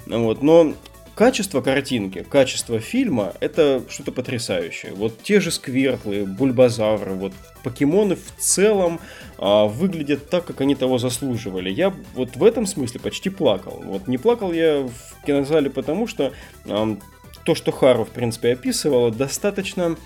Вот, 0.06 0.42
но 0.42 0.74
качество 1.20 1.60
картинки, 1.60 2.24
качество 2.26 2.80
фильма– 2.80 3.34
это 3.40 3.82
что-то 3.90 4.10
потрясающее. 4.10 4.94
Вот 4.94 5.22
те 5.22 5.38
же 5.38 5.50
сквертлы, 5.50 6.24
бульбазавры, 6.24 7.12
вот 7.12 7.34
покемоны 7.62 8.16
в 8.16 8.40
целом 8.40 8.98
а, 9.36 9.66
выглядят 9.66 10.30
так, 10.30 10.46
как 10.46 10.62
они 10.62 10.74
того 10.74 10.96
заслуживали. 10.96 11.68
Я 11.68 11.92
вот 12.14 12.36
в 12.36 12.42
этом 12.42 12.64
смысле 12.64 13.00
почти 13.00 13.28
плакал. 13.28 13.82
Вот 13.84 14.08
не 14.08 14.16
плакал 14.16 14.50
я 14.54 14.88
в 14.88 15.26
кинозале, 15.26 15.68
потому 15.68 16.06
что 16.06 16.32
ам, 16.64 16.98
то, 17.44 17.54
что 17.54 17.70
Хару, 17.70 18.06
в 18.06 18.10
принципе, 18.12 18.52
описывала, 18.52 19.10
достаточно 19.10 19.96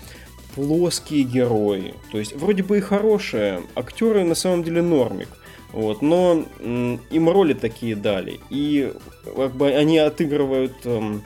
плоские 0.53 1.23
герои. 1.23 1.93
То 2.11 2.19
есть, 2.19 2.35
вроде 2.35 2.61
бы 2.61 2.79
и 2.79 2.81
хорошие, 2.81 3.61
актеры 3.73 4.25
на 4.25 4.35
самом 4.35 4.65
деле 4.65 4.81
нормик. 4.81 5.29
Вот, 5.71 6.01
но 6.01 6.45
им 6.61 7.29
роли 7.29 7.53
такие 7.53 7.95
дали. 7.95 8.39
И 8.49 8.93
как 9.35 9.55
бы 9.55 9.69
они 9.69 9.97
отыгрывают 9.97 10.73
эм, 10.85 11.23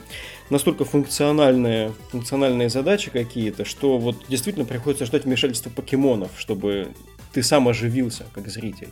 настолько 0.49 0.85
функциональные, 0.85 1.93
функциональные 2.09 2.69
задачи 2.69 3.11
какие-то, 3.11 3.65
что 3.65 3.97
вот 3.97 4.25
действительно 4.27 4.65
приходится 4.65 5.05
ждать 5.05 5.25
вмешательства 5.25 5.69
покемонов, 5.69 6.31
чтобы 6.37 6.89
ты 7.31 7.43
сам 7.43 7.67
оживился 7.67 8.25
как 8.33 8.47
зритель. 8.49 8.89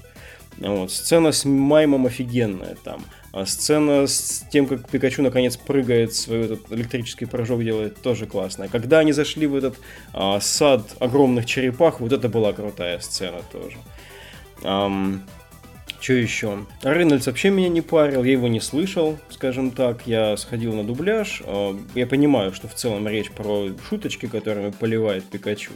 Вот. 0.60 0.92
Сцена 0.92 1.32
с 1.32 1.46
маймом 1.46 2.06
офигенная 2.08 2.76
там. 2.84 3.04
А 3.32 3.46
сцена 3.46 4.08
с 4.08 4.44
тем, 4.52 4.66
как 4.66 4.90
Пикачу 4.90 5.22
наконец 5.22 5.58
прыгает, 5.58 6.16
свой 6.16 6.46
этот 6.46 6.72
электрический 6.72 7.26
прыжок 7.26 7.64
делает, 7.64 8.02
тоже 8.02 8.26
классная. 8.26 8.68
Когда 8.68 9.00
они 9.00 9.12
зашли 9.12 9.46
в 9.46 9.56
этот 9.56 9.78
а, 10.14 10.40
сад 10.40 10.96
огромных 11.00 11.46
черепах, 11.46 12.00
вот 12.00 12.12
это 12.12 12.30
была 12.30 12.54
крутая 12.54 13.00
сцена 13.00 13.42
тоже. 13.52 13.78
Ам, 14.64 15.24
что 16.00 16.14
еще? 16.14 16.66
Рейнольдс 16.84 17.26
вообще 17.26 17.50
меня 17.50 17.70
не 17.70 17.82
парил, 17.82 18.24
я 18.24 18.34
его 18.34 18.48
не 18.48 18.60
слышал, 18.60 19.18
скажем 19.30 19.72
так. 19.72 20.06
Я 20.06 20.38
сходил 20.38 20.74
на 20.74 20.84
дубляж. 20.84 21.42
Я 21.96 22.08
понимаю, 22.08 22.54
что 22.54 22.68
в 22.68 22.76
целом 22.76 23.08
речь 23.08 23.32
про 23.32 23.70
шуточки, 23.90 24.28
которыми 24.28 24.70
поливает 24.70 25.26
Пикачу. 25.26 25.72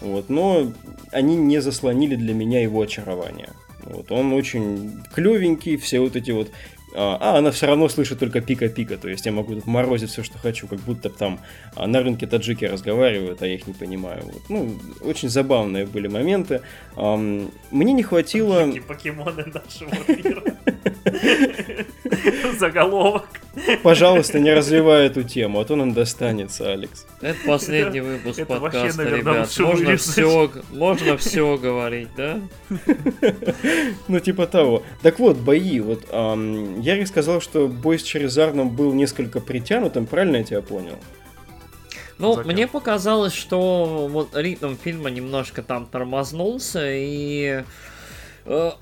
Вот, 0.00 0.28
но 0.28 0.72
они 1.10 1.36
не 1.36 1.60
заслонили 1.60 2.14
для 2.14 2.34
меня 2.34 2.62
его 2.62 2.80
очарование. 2.82 3.50
Вот, 3.82 4.10
он 4.12 4.32
очень 4.32 5.02
клевенький, 5.12 5.76
все 5.76 6.00
вот 6.00 6.16
эти 6.16 6.30
вот 6.30 6.50
а, 6.94 7.18
а 7.20 7.38
она 7.38 7.50
все 7.50 7.66
равно 7.66 7.88
слышит 7.88 8.18
только 8.18 8.40
пика-пика, 8.40 8.96
то 8.96 9.08
есть 9.08 9.26
я 9.26 9.32
могу 9.32 9.54
тут 9.54 9.66
морозить 9.66 10.10
все, 10.10 10.22
что 10.22 10.38
хочу, 10.38 10.66
как 10.66 10.78
будто 10.80 11.10
там 11.10 11.40
а, 11.74 11.86
на 11.86 12.02
рынке 12.02 12.26
таджики 12.26 12.64
разговаривают, 12.64 13.42
а 13.42 13.46
я 13.46 13.54
их 13.54 13.66
не 13.66 13.74
понимаю. 13.74 14.22
Вот. 14.24 14.42
Ну, 14.48 14.78
очень 15.00 15.28
забавные 15.28 15.86
были 15.86 16.08
моменты. 16.08 16.60
Мне 16.96 17.92
не 17.92 18.02
хватило... 18.02 18.60
Таджики, 18.60 18.80
покемоны 18.80 19.44
нашего 19.46 19.90
мира. 20.08 20.42
Заголовок. 22.58 23.26
Пожалуйста, 23.82 24.40
не 24.40 24.52
развивай 24.52 25.06
эту 25.06 25.22
тему, 25.22 25.60
а 25.60 25.64
то 25.64 25.76
нам 25.76 25.92
достанется, 25.92 26.72
Алекс. 26.72 27.06
Это 27.20 27.38
последний 27.46 28.00
выпуск 28.00 28.40
это 28.40 28.46
подкаста, 28.46 28.78
вообще, 28.82 28.96
наверное, 28.98 29.34
ребят. 29.34 29.58
Можно 29.58 29.96
все, 29.96 30.50
можно 30.70 31.16
все 31.16 31.56
говорить, 31.56 32.08
да? 32.16 32.40
Ну, 34.08 34.20
типа 34.20 34.46
того. 34.46 34.82
Так 35.02 35.18
вот, 35.18 35.36
бои. 35.36 35.80
Вот 35.80 36.04
эм, 36.10 36.80
Ярик 36.80 37.08
сказал, 37.08 37.40
что 37.40 37.68
бой 37.68 37.98
с 37.98 38.02
Черезарном 38.02 38.70
был 38.70 38.92
несколько 38.92 39.40
притянутым, 39.40 40.06
правильно 40.06 40.38
я 40.38 40.44
тебя 40.44 40.62
понял? 40.62 40.98
Ну, 42.18 42.34
Зачем? 42.34 42.52
мне 42.52 42.66
показалось, 42.66 43.34
что 43.34 44.08
вот 44.10 44.30
ритм 44.34 44.74
фильма 44.76 45.10
немножко 45.10 45.62
там 45.62 45.86
тормознулся, 45.86 46.82
и 46.84 47.64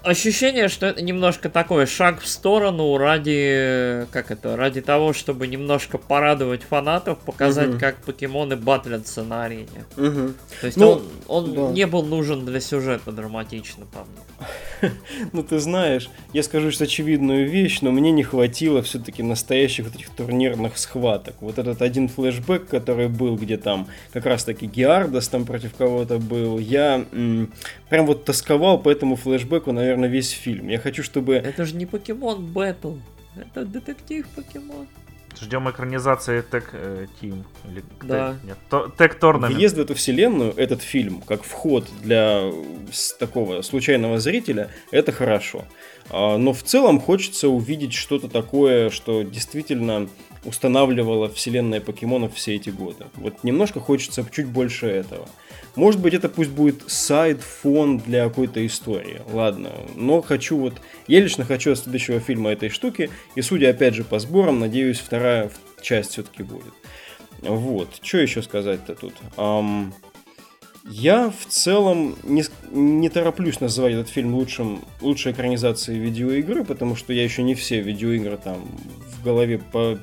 ощущение, 0.02 0.68
что 0.68 0.86
это 0.86 1.02
немножко 1.02 1.48
такой 1.48 1.86
шаг 1.86 2.20
в 2.20 2.26
сторону 2.26 2.96
ради, 2.96 4.06
как 4.10 4.30
это, 4.30 4.56
ради 4.56 4.80
того, 4.80 5.12
чтобы 5.12 5.46
немножко 5.46 5.98
порадовать 5.98 6.62
фанатов, 6.62 7.18
показать, 7.18 7.70
угу. 7.70 7.78
как 7.78 7.96
покемоны 7.96 8.56
батлятся 8.56 9.22
на 9.22 9.44
арене. 9.44 9.84
Угу. 9.96 10.32
То 10.60 10.66
есть 10.66 10.76
ну, 10.76 10.90
он, 10.90 11.02
он 11.28 11.54
да. 11.54 11.62
не 11.72 11.86
был 11.86 12.02
нужен 12.02 12.44
для 12.44 12.60
сюжета 12.60 13.12
драматично, 13.12 13.86
по 13.86 14.00
мне. 14.00 14.18
Ну, 15.32 15.42
ты 15.42 15.58
знаешь, 15.58 16.10
я 16.32 16.42
скажу 16.42 16.70
что 16.70 16.84
очевидную 16.84 17.48
вещь, 17.48 17.80
но 17.82 17.90
мне 17.92 18.10
не 18.10 18.22
хватило 18.22 18.82
все-таки 18.82 19.22
настоящих 19.22 19.86
вот 19.86 19.94
этих 19.94 20.10
турнирных 20.10 20.76
схваток. 20.78 21.36
Вот 21.40 21.58
этот 21.58 21.82
один 21.82 22.08
флешбэк, 22.08 22.66
который 22.66 23.08
был, 23.08 23.36
где 23.36 23.56
там 23.56 23.86
как 24.12 24.26
раз-таки 24.26 24.66
Геардас 24.66 25.28
там 25.28 25.44
против 25.44 25.74
кого-то 25.74 26.18
был, 26.18 26.58
я 26.58 27.04
м- 27.12 27.52
прям 27.88 28.06
вот 28.06 28.24
тосковал 28.24 28.78
по 28.78 28.90
этому 28.90 29.16
флешбеку, 29.16 29.72
наверное, 29.72 30.08
весь 30.08 30.30
фильм. 30.30 30.68
Я 30.68 30.78
хочу, 30.78 31.02
чтобы... 31.02 31.34
Это 31.36 31.64
же 31.64 31.76
не 31.76 31.86
покемон 31.86 32.44
Бэтл, 32.46 32.94
это 33.36 33.64
детектив 33.64 34.26
покемон. 34.34 34.86
Ждем 35.40 35.70
экранизации 35.70 36.42
Тек 36.42 36.70
э, 36.72 37.06
Тим. 37.20 37.44
Или 37.64 37.84
да. 38.02 38.34
Тек, 38.34 38.44
нет. 38.44 38.58
Въезд 39.56 39.76
в 39.76 39.80
эту 39.80 39.94
вселенную, 39.94 40.52
этот 40.56 40.82
фильм, 40.82 41.20
как 41.22 41.42
вход 41.42 41.88
для 42.02 42.50
такого 43.18 43.62
случайного 43.62 44.18
зрителя, 44.18 44.70
это 44.90 45.12
хорошо. 45.12 45.64
А, 46.10 46.36
но 46.38 46.52
в 46.52 46.62
целом 46.62 47.00
хочется 47.00 47.48
увидеть 47.48 47.94
что-то 47.94 48.28
такое, 48.28 48.90
что 48.90 49.22
действительно 49.22 50.08
устанавливало 50.44 51.28
вселенная 51.28 51.80
покемонов 51.80 52.34
все 52.34 52.56
эти 52.56 52.70
годы. 52.70 53.04
Вот 53.14 53.44
немножко 53.44 53.80
хочется 53.80 54.24
чуть 54.30 54.46
больше 54.46 54.86
этого. 54.86 55.28
Может 55.74 56.00
быть, 56.00 56.14
это 56.14 56.28
пусть 56.28 56.50
будет 56.50 56.82
сайт-фон 56.86 57.98
для 57.98 58.24
какой-то 58.24 58.64
истории. 58.66 59.22
Ладно, 59.30 59.72
но 59.96 60.20
хочу 60.20 60.58
вот... 60.58 60.74
Я 61.06 61.20
лично 61.20 61.44
хочу 61.44 61.72
от 61.72 61.78
следующего 61.78 62.20
фильма 62.20 62.50
этой 62.50 62.68
штуки, 62.68 63.10
и 63.34 63.42
судя 63.42 63.70
опять 63.70 63.94
же 63.94 64.04
по 64.04 64.18
сборам, 64.18 64.60
надеюсь, 64.60 64.98
вторая 64.98 65.50
часть 65.80 66.12
все-таки 66.12 66.42
будет. 66.42 66.72
Вот, 67.40 67.88
что 68.02 68.18
еще 68.18 68.42
сказать-то 68.42 68.94
тут? 68.94 69.14
Um, 69.36 69.92
я 70.84 71.30
в 71.30 71.46
целом 71.46 72.16
не, 72.22 72.44
не 72.70 73.08
тороплюсь 73.08 73.60
называть 73.60 73.94
этот 73.94 74.08
фильм 74.08 74.34
лучшим, 74.34 74.84
лучшей 75.00 75.32
экранизацией 75.32 75.98
видеоигры, 76.00 76.64
потому 76.64 76.96
что 76.96 77.12
я 77.12 77.22
еще 77.22 77.42
не 77.42 77.54
все 77.54 77.80
видеоигры 77.80 78.36
там 78.36 78.68
в 79.08 79.24
голове 79.24 79.60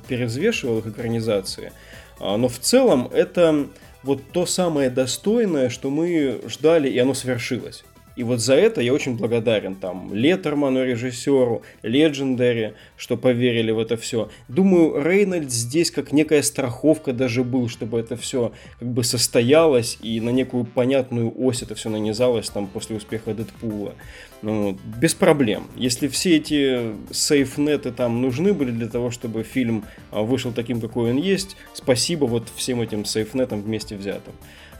перезвешивал 0.07 0.79
их 0.79 0.87
экранизации. 0.87 1.73
А, 2.19 2.37
но 2.37 2.47
в 2.47 2.59
целом 2.59 3.09
это 3.11 3.67
вот 4.03 4.21
то 4.31 4.45
самое 4.45 4.89
достойное, 4.89 5.69
что 5.69 5.89
мы 5.89 6.41
ждали, 6.47 6.89
и 6.89 6.97
оно 6.99 7.13
свершилось. 7.13 7.83
И 8.19 8.23
вот 8.23 8.41
за 8.41 8.55
это 8.55 8.81
я 8.81 8.93
очень 8.93 9.15
благодарен 9.15 9.75
там 9.75 10.13
Леттерману, 10.13 10.83
режиссеру, 10.83 11.61
Legendary, 11.83 12.73
что 12.97 13.15
поверили 13.15 13.71
в 13.71 13.79
это 13.79 13.95
все. 13.95 14.29
Думаю, 14.49 15.01
Рейнольд 15.01 15.49
здесь 15.49 15.89
как 15.89 16.11
некая 16.11 16.41
страховка 16.41 17.13
даже 17.13 17.45
был, 17.45 17.69
чтобы 17.69 17.97
это 17.97 18.17
все 18.17 18.51
как 18.77 18.89
бы 18.89 19.05
состоялось 19.05 19.97
и 20.01 20.19
на 20.19 20.31
некую 20.31 20.65
понятную 20.65 21.33
ось 21.33 21.61
это 21.61 21.75
все 21.75 21.89
нанизалось 21.89 22.49
там 22.49 22.67
после 22.67 22.97
успеха 22.97 23.33
Дэдпула. 23.33 23.93
Ну, 24.41 24.77
без 24.99 25.13
проблем. 25.13 25.67
Если 25.77 26.09
все 26.09 26.35
эти 26.35 26.93
сейфнеты 27.11 27.93
там 27.93 28.21
нужны 28.21 28.51
были 28.51 28.71
для 28.71 28.89
того, 28.89 29.11
чтобы 29.11 29.43
фильм 29.43 29.85
а, 30.11 30.23
вышел 30.23 30.51
таким, 30.51 30.81
какой 30.81 31.11
он 31.11 31.17
есть, 31.17 31.55
спасибо 31.73 32.25
вот 32.25 32.49
всем 32.53 32.81
этим 32.81 33.05
сейфнетам 33.05 33.61
вместе 33.61 33.95
взятым. 33.95 34.33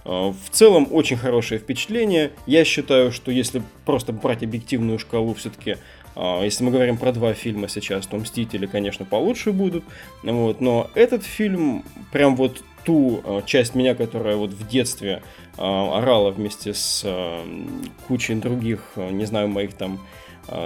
А, 0.09 0.31
в 0.31 0.49
целом 0.49 0.87
очень 0.91 1.17
хорошее 1.17 1.59
впечатление. 1.59 2.31
Я 2.47 2.65
считаю, 2.65 3.11
что 3.11 3.31
если 3.31 3.61
просто 3.85 4.11
брать 4.11 4.41
объективную 4.41 4.97
шкалу, 4.97 5.35
все-таки, 5.35 5.77
а, 6.15 6.43
если 6.43 6.63
мы 6.63 6.71
говорим 6.71 6.97
про 6.97 7.11
два 7.11 7.33
фильма 7.33 7.67
сейчас, 7.67 8.07
то 8.07 8.17
«Мстители», 8.17 8.65
конечно, 8.65 9.05
получше 9.05 9.51
будут. 9.51 9.83
Вот, 10.23 10.61
но 10.61 10.89
этот 10.95 11.23
фильм, 11.23 11.83
прям 12.11 12.35
вот 12.35 12.63
ту 12.85 13.21
а, 13.23 13.41
часть 13.43 13.75
меня, 13.75 13.93
которая 13.93 14.35
вот 14.35 14.49
в 14.51 14.67
детстве 14.67 15.21
орала 15.57 16.31
вместе 16.31 16.73
с 16.73 17.05
кучей 18.07 18.35
других, 18.35 18.93
не 18.95 19.25
знаю, 19.25 19.49
моих 19.49 19.73
там 19.73 19.99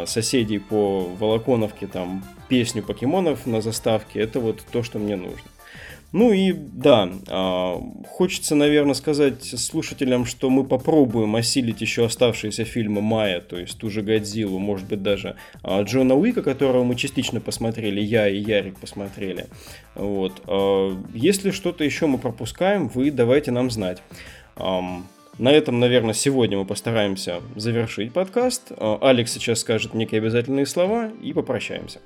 соседей 0.06 0.60
по 0.60 1.10
Волоконовке, 1.20 1.88
там, 1.88 2.24
песню 2.48 2.84
покемонов 2.84 3.48
на 3.48 3.60
заставке, 3.60 4.20
это 4.20 4.40
вот 4.40 4.64
то, 4.72 4.84
что 4.84 5.00
мне 5.00 5.16
нужно. 5.16 5.50
Ну 6.14 6.32
и 6.32 6.54
да, 6.54 7.12
а, 7.28 7.82
хочется, 8.08 8.54
наверное, 8.54 8.94
сказать 8.94 9.44
слушателям, 9.44 10.26
что 10.26 10.52
мы 10.52 10.64
попробуем 10.64 11.36
осилить 11.36 11.82
еще 11.82 12.06
оставшиеся 12.06 12.66
фильмы 12.66 13.02
Майя, 13.02 13.42
то 13.42 13.58
есть 13.58 13.80
ту 13.80 13.90
же 13.90 14.04
Годзиллу, 14.04 14.60
может 14.60 14.88
быть 14.88 15.02
даже 15.02 15.38
а, 15.64 15.82
Джона 15.82 16.14
Уика, 16.14 16.44
которого 16.44 16.84
мы 16.84 16.96
частично 16.96 17.42
посмотрели, 17.42 18.00
я 18.00 18.30
и 18.30 18.38
Ярик 18.38 18.80
посмотрели. 18.80 19.48
Вот. 19.96 20.44
А, 20.46 20.96
если 21.16 21.50
что-то 21.50 21.84
еще 21.84 22.06
мы 22.06 22.20
пропускаем, 22.20 22.90
вы 22.90 23.10
давайте 23.10 23.50
нам 23.50 23.72
знать. 23.72 24.02
На 24.56 25.52
этом, 25.52 25.80
наверное, 25.80 26.14
сегодня 26.14 26.60
мы 26.60 26.66
постараемся 26.66 27.42
завершить 27.56 28.14
подкаст. 28.14 28.72
Алекс 28.78 29.32
сейчас 29.32 29.62
скажет 29.62 29.96
некие 29.96 30.20
обязательные 30.20 30.68
слова 30.68 31.12
и 31.24 31.34
попрощаемся. 31.34 32.02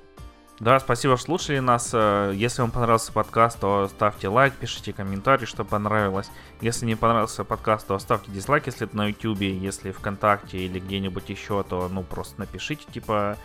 Да, 0.60 0.80
спасибо, 0.80 1.16
что 1.16 1.26
слушали 1.26 1.60
нас. 1.60 1.90
Э, 1.92 2.32
если 2.34 2.62
вам 2.62 2.72
понравился 2.72 3.12
подкаст, 3.12 3.60
то 3.60 3.86
ставьте 3.86 4.26
лайк, 4.26 4.54
пишите 4.54 4.92
комментарий, 4.92 5.46
что 5.46 5.64
понравилось. 5.64 6.30
Если 6.60 6.84
не 6.84 6.96
понравился 6.96 7.44
подкаст, 7.44 7.86
то 7.86 7.94
оставьте 7.94 8.32
дизлайк, 8.32 8.66
если 8.66 8.88
это 8.88 8.96
на 8.96 9.06
YouTube, 9.06 9.40
если 9.40 9.92
ВКонтакте 9.92 10.58
или 10.58 10.80
где-нибудь 10.80 11.28
еще, 11.28 11.62
то 11.62 11.88
ну 11.88 12.02
просто 12.02 12.40
напишите, 12.40 12.84
типа, 12.90 13.36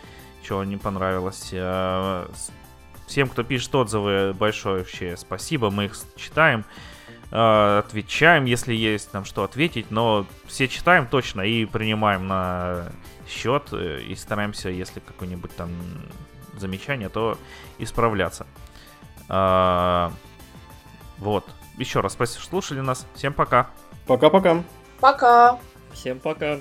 что 0.44 0.64
не 0.64 0.78
понравилось. 0.78 1.50
Э, 1.52 2.26
всем, 3.06 3.30
кто 3.30 3.44
пишет 3.44 3.76
отзывы, 3.76 4.34
большое 4.34 4.80
вообще 4.80 5.16
спасибо, 5.16 5.70
мы 5.70 5.86
их 5.86 5.96
читаем 6.16 6.66
э, 7.30 7.78
отвечаем, 7.86 8.46
если 8.46 8.74
есть 8.74 9.14
нам 9.14 9.26
что 9.26 9.44
ответить, 9.44 9.92
но 9.92 10.26
все 10.48 10.68
читаем 10.68 11.06
точно 11.06 11.42
и 11.42 11.66
принимаем 11.66 12.26
на 12.26 12.88
счет 13.28 13.72
и 13.72 14.16
стараемся, 14.16 14.70
если 14.70 15.00
какой-нибудь 15.00 15.56
там 15.56 15.70
замечания, 16.60 17.10
то 17.10 17.38
исправляться. 17.78 18.46
А, 19.30 20.12
вот. 21.18 21.46
Еще 21.78 22.02
раз 22.02 22.14
спасибо, 22.14 22.42
что 22.42 22.50
слушали 22.50 22.82
нас. 22.82 23.08
Всем 23.16 23.34
пока. 23.34 23.70
Пока-пока. 24.06 24.64
Пока. 25.00 25.60
Всем 25.94 26.20
пока. 26.20 26.60